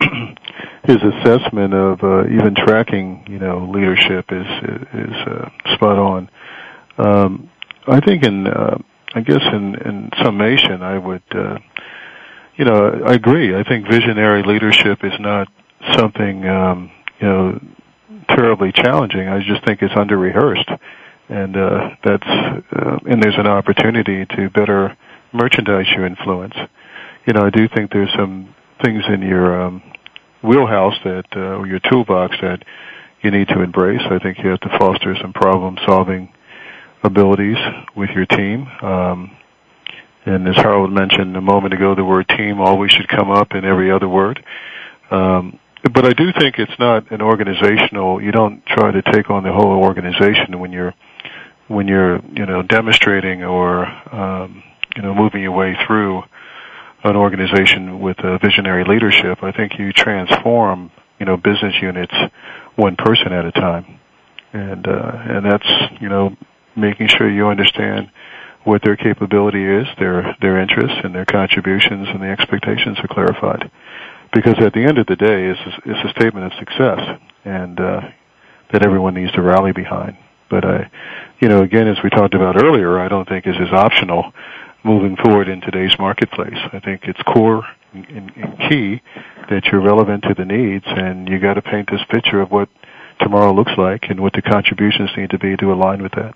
his 0.84 0.98
assessment 1.02 1.74
of 1.74 2.02
uh, 2.02 2.26
even 2.26 2.54
tracking, 2.54 3.24
you 3.28 3.38
know, 3.38 3.68
leadership 3.72 4.26
is 4.30 4.46
is 4.94 5.16
uh, 5.26 5.48
spot 5.74 5.98
on. 5.98 6.30
Um, 6.98 7.50
I 7.88 8.00
think 8.00 8.24
in 8.24 8.46
uh, 8.46 8.78
I 9.14 9.20
guess 9.20 9.42
in 9.52 9.74
in 9.74 10.10
summation, 10.22 10.82
I 10.82 10.98
would, 10.98 11.22
uh, 11.34 11.58
you 12.56 12.64
know, 12.64 13.02
I 13.06 13.14
agree. 13.14 13.56
I 13.56 13.64
think 13.64 13.88
visionary 13.88 14.42
leadership 14.42 15.02
is 15.02 15.12
not 15.18 15.48
something, 15.92 16.46
um, 16.46 16.90
you 17.20 17.26
know, 17.26 17.60
terribly 18.28 18.72
challenging. 18.72 19.28
I 19.28 19.40
just 19.40 19.64
think 19.66 19.82
it's 19.82 19.94
under 19.96 20.16
rehearsed, 20.16 20.68
and 21.28 21.56
uh, 21.56 21.90
that's 22.04 22.26
uh, 22.26 22.98
and 23.06 23.22
there's 23.22 23.38
an 23.38 23.46
opportunity 23.46 24.26
to 24.36 24.50
better 24.50 24.96
merchandise 25.32 25.86
your 25.94 26.06
influence. 26.06 26.54
You 27.26 27.34
know, 27.34 27.42
I 27.42 27.50
do 27.50 27.68
think 27.68 27.90
there's 27.92 28.12
some 28.16 28.54
things 28.82 29.02
in 29.08 29.22
your 29.22 29.62
um, 29.62 29.82
wheelhouse 30.42 30.94
that 31.04 31.24
uh, 31.36 31.58
or 31.58 31.66
your 31.66 31.80
toolbox 31.80 32.36
that 32.42 32.62
you 33.22 33.30
need 33.30 33.48
to 33.48 33.62
embrace. 33.62 34.02
I 34.10 34.18
think 34.18 34.38
you 34.38 34.50
have 34.50 34.60
to 34.60 34.78
foster 34.78 35.16
some 35.20 35.32
problem 35.32 35.78
solving 35.86 36.32
abilities 37.02 37.56
with 37.96 38.10
your 38.10 38.26
team. 38.26 38.66
Um, 38.82 39.36
and 40.26 40.48
as 40.48 40.56
Harold 40.56 40.92
mentioned 40.92 41.36
a 41.36 41.40
moment 41.40 41.74
ago, 41.74 41.94
the 41.94 42.04
word 42.04 42.28
team 42.28 42.60
always 42.60 42.90
should 42.90 43.08
come 43.08 43.30
up 43.30 43.52
in 43.52 43.64
every 43.64 43.90
other 43.90 44.08
word. 44.08 44.44
Um, 45.10 45.58
but 45.92 46.06
I 46.06 46.12
do 46.12 46.32
think 46.38 46.58
it's 46.58 46.78
not 46.78 47.10
an 47.10 47.20
organizational. 47.20 48.22
You 48.22 48.32
don't 48.32 48.64
try 48.66 48.90
to 48.90 49.02
take 49.02 49.28
on 49.28 49.42
the 49.42 49.52
whole 49.52 49.82
organization 49.84 50.58
when 50.58 50.72
you're 50.72 50.94
when 51.68 51.88
you're 51.88 52.20
you 52.34 52.46
know 52.46 52.62
demonstrating 52.62 53.44
or 53.44 53.86
um, 54.14 54.62
you 54.96 55.02
know 55.02 55.14
moving 55.14 55.42
your 55.42 55.52
way 55.52 55.76
through 55.86 56.22
an 57.04 57.16
organization 57.16 58.00
with 58.00 58.18
a 58.20 58.38
visionary 58.38 58.84
leadership. 58.84 59.42
I 59.42 59.52
think 59.52 59.78
you 59.78 59.92
transform 59.92 60.90
you 61.20 61.26
know 61.26 61.36
business 61.36 61.74
units 61.82 62.14
one 62.76 62.96
person 62.96 63.32
at 63.32 63.44
a 63.44 63.52
time, 63.52 64.00
and 64.54 64.88
uh, 64.88 65.12
and 65.14 65.44
that's 65.44 65.68
you 66.00 66.08
know 66.08 66.34
making 66.76 67.08
sure 67.08 67.30
you 67.30 67.48
understand 67.48 68.10
what 68.64 68.80
their 68.82 68.96
capability 68.96 69.62
is, 69.62 69.86
their 69.98 70.34
their 70.40 70.58
interests, 70.58 70.96
and 71.04 71.14
their 71.14 71.26
contributions, 71.26 72.08
and 72.08 72.22
the 72.22 72.28
expectations 72.28 72.98
are 73.00 73.08
clarified 73.08 73.70
because 74.34 74.56
at 74.58 74.72
the 74.72 74.84
end 74.84 74.98
of 74.98 75.06
the 75.06 75.16
day, 75.16 75.46
it's, 75.46 75.60
it's 75.86 76.10
a 76.10 76.20
statement 76.20 76.46
of 76.46 76.58
success, 76.58 76.98
and 77.44 77.78
uh, 77.80 78.00
that 78.72 78.84
everyone 78.84 79.14
needs 79.14 79.32
to 79.32 79.42
rally 79.42 79.72
behind. 79.72 80.16
But 80.50 80.64
I, 80.64 80.90
you 81.40 81.48
know, 81.48 81.62
again, 81.62 81.88
as 81.88 81.96
we 82.02 82.10
talked 82.10 82.34
about 82.34 82.62
earlier, 82.62 82.98
I 82.98 83.08
don't 83.08 83.28
think 83.28 83.44
this 83.44 83.56
is 83.56 83.72
optional 83.72 84.32
moving 84.82 85.16
forward 85.16 85.48
in 85.48 85.60
today's 85.60 85.96
marketplace. 85.98 86.58
I 86.72 86.80
think 86.80 87.02
it's 87.04 87.22
core 87.22 87.64
and, 87.92 88.30
and 88.36 88.58
key 88.68 89.00
that 89.48 89.64
you're 89.70 89.80
relevant 89.80 90.24
to 90.24 90.34
the 90.34 90.44
needs, 90.44 90.84
and 90.86 91.28
you 91.28 91.38
got 91.38 91.54
to 91.54 91.62
paint 91.62 91.88
this 91.90 92.02
picture 92.10 92.40
of 92.40 92.50
what 92.50 92.68
tomorrow 93.20 93.54
looks 93.54 93.72
like 93.78 94.04
and 94.10 94.20
what 94.20 94.32
the 94.32 94.42
contributions 94.42 95.10
need 95.16 95.30
to 95.30 95.38
be 95.38 95.56
to 95.56 95.72
align 95.72 96.02
with 96.02 96.12
that. 96.12 96.34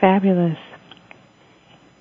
Fabulous. 0.00 0.58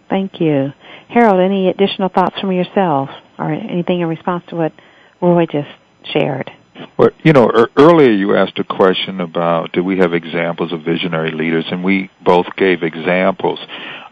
Thank 0.10 0.40
you. 0.40 0.74
Harold, 1.10 1.40
any 1.40 1.70
additional 1.70 2.10
thoughts 2.10 2.40
from 2.40 2.52
yourself? 2.52 3.10
Or 3.42 3.54
anything 3.54 4.02
in 4.02 4.08
response 4.08 4.44
to 4.50 4.56
what 4.56 4.74
Roy 5.22 5.46
just 5.46 5.70
shared? 6.04 6.52
Well, 6.98 7.10
you 7.24 7.34
know, 7.34 7.48
er- 7.48 7.70
earlier 7.78 8.12
you 8.12 8.36
asked 8.36 8.60
a 8.60 8.64
question 8.64 9.20
about 9.20 9.72
do 9.72 9.84
we 9.84 9.98
have 10.00 10.14
examples 10.14 10.72
of 10.72 10.82
visionary 10.84 11.32
leaders, 11.32 11.66
and 11.72 11.84
we 11.84 12.10
both 12.24 12.48
gave 12.58 12.84
examples. 12.84 13.60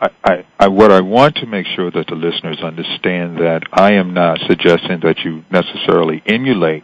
I, 0.01 0.09
I, 0.23 0.45
I, 0.59 0.67
what 0.67 0.91
I 0.91 1.01
want 1.01 1.36
to 1.38 1.45
make 1.45 1.65
sure 1.75 1.89
that 1.91 2.07
the 2.07 2.15
listeners 2.15 2.59
understand 2.61 3.38
that 3.38 3.63
I 3.71 3.93
am 3.93 4.13
not 4.13 4.39
suggesting 4.47 4.99
that 5.03 5.19
you 5.19 5.43
necessarily 5.51 6.21
emulate 6.25 6.84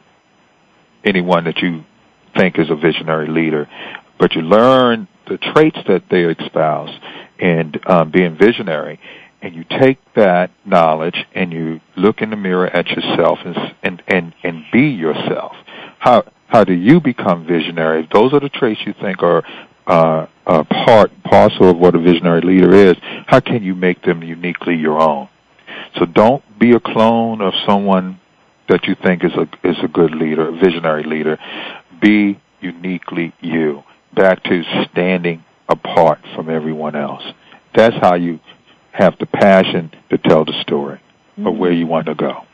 anyone 1.03 1.45
that 1.45 1.59
you 1.59 1.83
think 2.35 2.57
is 2.57 2.69
a 2.69 2.75
visionary 2.75 3.27
leader, 3.27 3.69
but 4.19 4.33
you 4.33 4.41
learn 4.41 5.07
the 5.27 5.37
traits 5.37 5.77
that 5.87 6.03
they 6.09 6.23
espouse 6.23 6.89
and 7.39 7.79
um, 7.87 8.11
being 8.11 8.37
visionary 8.37 8.99
and 9.45 9.53
you 9.53 9.63
take 9.79 9.99
that 10.15 10.49
knowledge 10.65 11.15
and 11.35 11.53
you 11.53 11.79
look 11.95 12.21
in 12.21 12.31
the 12.31 12.35
mirror 12.35 12.65
at 12.65 12.87
yourself 12.87 13.37
and 13.45 13.55
and 13.83 14.01
and, 14.07 14.33
and 14.43 14.63
be 14.73 14.87
yourself. 14.87 15.53
How 15.99 16.23
how 16.47 16.63
do 16.63 16.73
you 16.73 16.99
become 16.99 17.45
visionary? 17.45 18.07
those 18.11 18.33
are 18.33 18.39
the 18.39 18.49
traits 18.49 18.81
you 18.87 18.93
think 18.99 19.21
are 19.21 19.43
uh, 19.85 20.25
part 20.47 21.11
parcel 21.23 21.69
of 21.69 21.77
what 21.77 21.93
a 21.93 21.99
visionary 21.99 22.41
leader 22.41 22.73
is. 22.73 22.95
How 23.27 23.39
can 23.39 23.61
you 23.61 23.75
make 23.75 24.01
them 24.01 24.23
uniquely 24.23 24.75
your 24.75 24.99
own? 24.99 25.29
So 25.99 26.05
don't 26.05 26.43
be 26.59 26.71
a 26.71 26.79
clone 26.79 27.41
of 27.41 27.53
someone 27.67 28.19
that 28.67 28.85
you 28.87 28.95
think 28.95 29.23
is 29.23 29.33
a 29.33 29.47
is 29.63 29.77
a 29.83 29.87
good 29.87 30.15
leader, 30.15 30.49
a 30.49 30.51
visionary 30.53 31.03
leader. 31.03 31.37
Be 32.01 32.41
uniquely 32.61 33.31
you. 33.41 33.83
Back 34.15 34.43
to 34.45 34.63
standing 34.91 35.43
apart 35.69 36.19
from 36.35 36.49
everyone 36.49 36.95
else. 36.95 37.23
That's 37.75 37.95
how 38.01 38.15
you 38.15 38.39
have 38.97 39.15
the 39.19 39.25
passion 39.25 39.91
to 40.09 40.17
tell 40.17 40.45
the 40.45 40.53
story 40.61 40.99
mm-hmm. 41.33 41.47
of 41.47 41.57
where 41.57 41.71
you 41.71 41.85
want 41.85 42.07
to 42.07 42.15
go. 42.15 42.45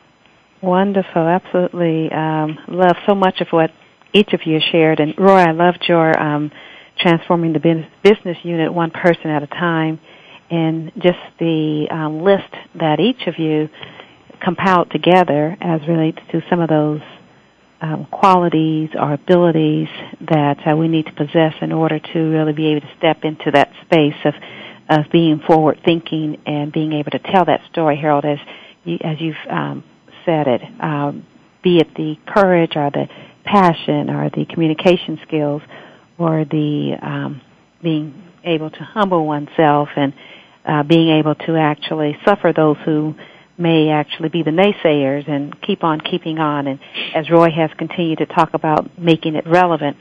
Wonderful, 0.61 1.21
absolutely. 1.21 2.11
Um, 2.11 2.57
love 2.67 2.95
so 3.07 3.15
much 3.15 3.41
of 3.41 3.47
what 3.51 3.71
each 4.13 4.33
of 4.33 4.41
you 4.45 4.59
shared, 4.71 4.99
and 4.99 5.13
Roy, 5.17 5.37
I 5.37 5.51
loved 5.51 5.85
your 5.87 6.17
um, 6.19 6.51
transforming 6.99 7.53
the 7.53 7.85
business 8.03 8.37
unit 8.43 8.73
one 8.73 8.91
person 8.91 9.27
at 9.27 9.41
a 9.41 9.47
time, 9.47 9.99
and 10.49 10.91
just 10.95 11.19
the 11.39 11.87
um, 11.89 12.23
list 12.23 12.53
that 12.75 12.99
each 12.99 13.27
of 13.27 13.39
you 13.39 13.69
compiled 14.43 14.91
together 14.91 15.55
as 15.61 15.81
relates 15.87 16.19
to 16.31 16.41
some 16.49 16.59
of 16.59 16.69
those 16.69 17.01
um, 17.81 18.05
qualities 18.11 18.89
or 18.99 19.13
abilities 19.13 19.87
that 20.29 20.57
uh, 20.67 20.75
we 20.75 20.87
need 20.87 21.05
to 21.05 21.13
possess 21.13 21.53
in 21.61 21.71
order 21.71 21.99
to 21.99 22.19
really 22.19 22.53
be 22.53 22.67
able 22.67 22.81
to 22.81 22.93
step 22.97 23.23
into 23.23 23.49
that 23.51 23.71
space 23.85 24.19
of 24.25 24.33
of 24.91 25.05
being 25.11 25.41
forward 25.47 25.79
thinking 25.85 26.37
and 26.45 26.71
being 26.71 26.91
able 26.91 27.11
to 27.11 27.19
tell 27.19 27.45
that 27.45 27.61
story, 27.71 27.95
Harold, 27.95 28.25
as 28.25 28.37
you, 28.83 28.97
as 29.01 29.21
you've 29.21 29.35
um, 29.49 29.83
said 30.25 30.47
it, 30.47 30.61
um, 30.81 31.25
be 31.63 31.77
it 31.77 31.87
the 31.95 32.15
courage 32.27 32.73
or 32.75 32.91
the 32.91 33.07
passion 33.45 34.09
or 34.09 34.29
the 34.29 34.45
communication 34.45 35.17
skills 35.25 35.61
or 36.17 36.43
the 36.43 36.97
um, 37.01 37.41
being 37.81 38.21
able 38.43 38.69
to 38.69 38.83
humble 38.83 39.25
oneself 39.25 39.87
and 39.95 40.13
uh, 40.65 40.83
being 40.83 41.09
able 41.17 41.35
to 41.35 41.55
actually 41.55 42.17
suffer 42.25 42.51
those 42.53 42.77
who 42.83 43.15
may 43.57 43.89
actually 43.89 44.29
be 44.29 44.43
the 44.43 44.51
naysayers 44.51 45.29
and 45.29 45.59
keep 45.61 45.83
on 45.85 46.01
keeping 46.01 46.37
on. 46.37 46.67
And 46.67 46.79
as 47.15 47.29
Roy 47.29 47.49
has 47.51 47.69
continued 47.77 48.17
to 48.17 48.25
talk 48.25 48.53
about 48.53 48.99
making 48.99 49.35
it 49.35 49.47
relevant 49.47 49.95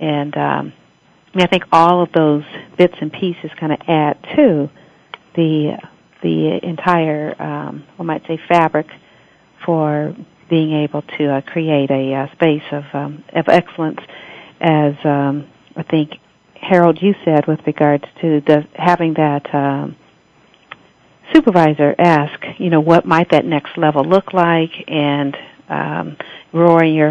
and 0.00 0.36
um, 0.36 0.72
I 1.38 1.40
mean, 1.40 1.46
I 1.46 1.50
think 1.50 1.64
all 1.70 2.02
of 2.02 2.10
those 2.10 2.42
bits 2.76 2.94
and 3.00 3.12
pieces 3.12 3.52
kind 3.60 3.70
of 3.70 3.78
add 3.86 4.20
to 4.34 4.68
the 5.36 5.78
the 6.20 6.58
entire, 6.64 7.40
um, 7.40 7.84
I 7.96 8.02
might 8.02 8.26
say, 8.26 8.40
fabric 8.48 8.88
for 9.64 10.16
being 10.50 10.72
able 10.72 11.02
to 11.02 11.34
uh, 11.36 11.40
create 11.42 11.92
a 11.92 12.12
uh, 12.12 12.32
space 12.32 12.64
of 12.72 12.82
um, 12.92 13.22
of 13.36 13.44
excellence, 13.46 14.00
as 14.60 14.94
um, 15.04 15.48
I 15.76 15.84
think 15.84 16.14
Harold 16.60 16.98
you 17.00 17.14
said 17.24 17.46
with 17.46 17.60
regards 17.68 18.02
to 18.20 18.40
the 18.40 18.66
having 18.74 19.14
that 19.14 19.54
um, 19.54 19.94
supervisor 21.32 21.94
ask, 22.00 22.40
you 22.58 22.68
know, 22.68 22.80
what 22.80 23.06
might 23.06 23.30
that 23.30 23.44
next 23.44 23.78
level 23.78 24.02
look 24.02 24.32
like, 24.32 24.72
and 24.88 25.36
um, 25.68 26.16
Roy, 26.52 26.86
your 26.86 27.10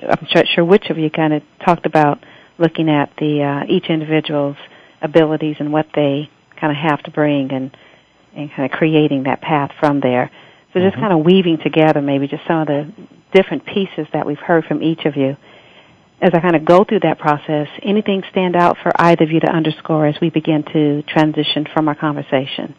I'm 0.00 0.28
not 0.32 0.46
sure 0.54 0.64
which 0.64 0.90
of 0.90 0.98
you 0.98 1.10
kind 1.10 1.32
of 1.32 1.42
talked 1.64 1.86
about 1.86 2.24
looking 2.58 2.88
at 2.88 3.10
the 3.18 3.42
uh, 3.42 3.72
each 3.72 3.86
individual's 3.86 4.56
abilities 5.02 5.56
and 5.58 5.72
what 5.72 5.86
they 5.94 6.30
kind 6.60 6.70
of 6.70 6.76
have 6.76 7.02
to 7.04 7.10
bring 7.10 7.52
and 7.52 7.76
and 8.34 8.50
kind 8.50 8.70
of 8.70 8.76
creating 8.76 9.24
that 9.24 9.40
path 9.40 9.70
from 9.78 10.00
there. 10.00 10.30
So 10.72 10.80
just 10.80 10.94
mm-hmm. 10.94 11.02
kind 11.02 11.12
of 11.12 11.24
weaving 11.24 11.58
together 11.62 12.00
maybe 12.00 12.26
just 12.26 12.42
some 12.48 12.62
of 12.62 12.66
the 12.66 12.92
different 13.32 13.64
pieces 13.64 14.08
that 14.12 14.26
we've 14.26 14.38
heard 14.38 14.64
from 14.64 14.82
each 14.82 15.04
of 15.04 15.16
you. 15.16 15.36
As 16.20 16.30
I 16.32 16.40
kind 16.40 16.56
of 16.56 16.64
go 16.64 16.84
through 16.84 17.00
that 17.00 17.18
process, 17.18 17.68
anything 17.82 18.22
stand 18.30 18.56
out 18.56 18.76
for 18.82 18.90
either 18.96 19.24
of 19.24 19.30
you 19.30 19.40
to 19.40 19.50
underscore 19.50 20.06
as 20.06 20.16
we 20.20 20.30
begin 20.30 20.64
to 20.72 21.02
transition 21.02 21.66
from 21.72 21.86
our 21.88 21.94
conversation? 21.94 22.74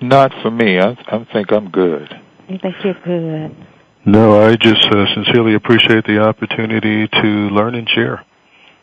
Not 0.00 0.32
for 0.42 0.50
me. 0.50 0.78
I, 0.78 0.96
I 1.06 1.26
think 1.32 1.52
I'm 1.52 1.70
good. 1.70 2.08
You 2.48 2.58
think 2.58 2.74
you're 2.82 2.94
good? 3.04 3.56
No, 4.04 4.42
I 4.42 4.56
just 4.56 4.84
uh, 4.86 5.06
sincerely 5.14 5.54
appreciate 5.54 6.04
the 6.04 6.20
opportunity 6.20 7.06
to 7.06 7.26
learn 7.50 7.74
and 7.74 7.88
share. 7.88 8.24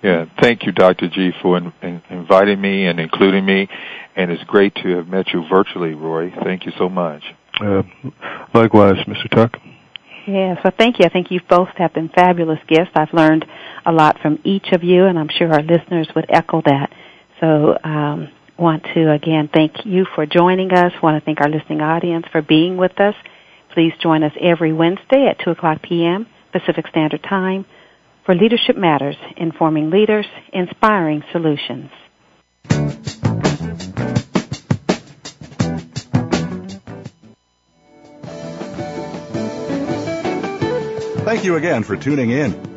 Yeah, 0.03 0.25
thank 0.39 0.63
you, 0.63 0.71
Dr. 0.71 1.09
G, 1.09 1.31
for 1.41 1.57
in, 1.57 1.73
in, 1.81 2.01
inviting 2.09 2.61
me 2.61 2.85
and 2.85 2.99
including 2.99 3.45
me, 3.45 3.67
and 4.15 4.31
it's 4.31 4.43
great 4.43 4.75
to 4.75 4.97
have 4.97 5.07
met 5.07 5.33
you 5.33 5.43
virtually, 5.49 5.95
Roy. 5.95 6.31
Thank 6.43 6.65
you 6.65 6.71
so 6.77 6.87
much. 6.87 7.23
Uh, 7.59 7.81
likewise, 8.53 8.97
Mr. 9.07 9.29
Tuck. 9.29 9.57
Yeah, 10.27 10.61
so 10.61 10.69
thank 10.77 10.99
you. 10.99 11.05
I 11.05 11.09
think 11.09 11.31
you 11.31 11.39
both 11.49 11.69
have 11.77 11.93
been 11.93 12.09
fabulous 12.09 12.59
guests. 12.67 12.91
I've 12.95 13.13
learned 13.13 13.45
a 13.85 13.91
lot 13.91 14.19
from 14.21 14.39
each 14.43 14.67
of 14.71 14.83
you, 14.83 15.05
and 15.05 15.17
I'm 15.17 15.29
sure 15.29 15.51
our 15.51 15.63
listeners 15.63 16.07
would 16.15 16.25
echo 16.29 16.61
that. 16.65 16.91
So, 17.39 17.77
um, 17.83 18.29
want 18.57 18.83
to 18.95 19.11
again 19.11 19.49
thank 19.53 19.85
you 19.85 20.05
for 20.15 20.25
joining 20.25 20.71
us. 20.73 20.91
Want 21.01 21.19
to 21.19 21.23
thank 21.23 21.39
our 21.41 21.49
listening 21.49 21.81
audience 21.81 22.25
for 22.31 22.41
being 22.41 22.75
with 22.77 22.99
us. 22.99 23.15
Please 23.73 23.93
join 24.01 24.23
us 24.23 24.33
every 24.41 24.73
Wednesday 24.73 25.27
at 25.27 25.39
2 25.43 25.51
o'clock 25.51 25.81
p.m. 25.81 26.27
Pacific 26.51 26.87
Standard 26.87 27.23
Time 27.23 27.65
for 28.25 28.35
Leadership 28.35 28.75
Matters, 28.75 29.17
Informing 29.37 29.89
Leaders, 29.89 30.25
Inspiring 30.51 31.23
Solutions. 31.31 31.89
Thank 41.23 41.43
you 41.43 41.55
again 41.57 41.83
for 41.83 41.97
tuning 41.97 42.31
in. 42.31 42.76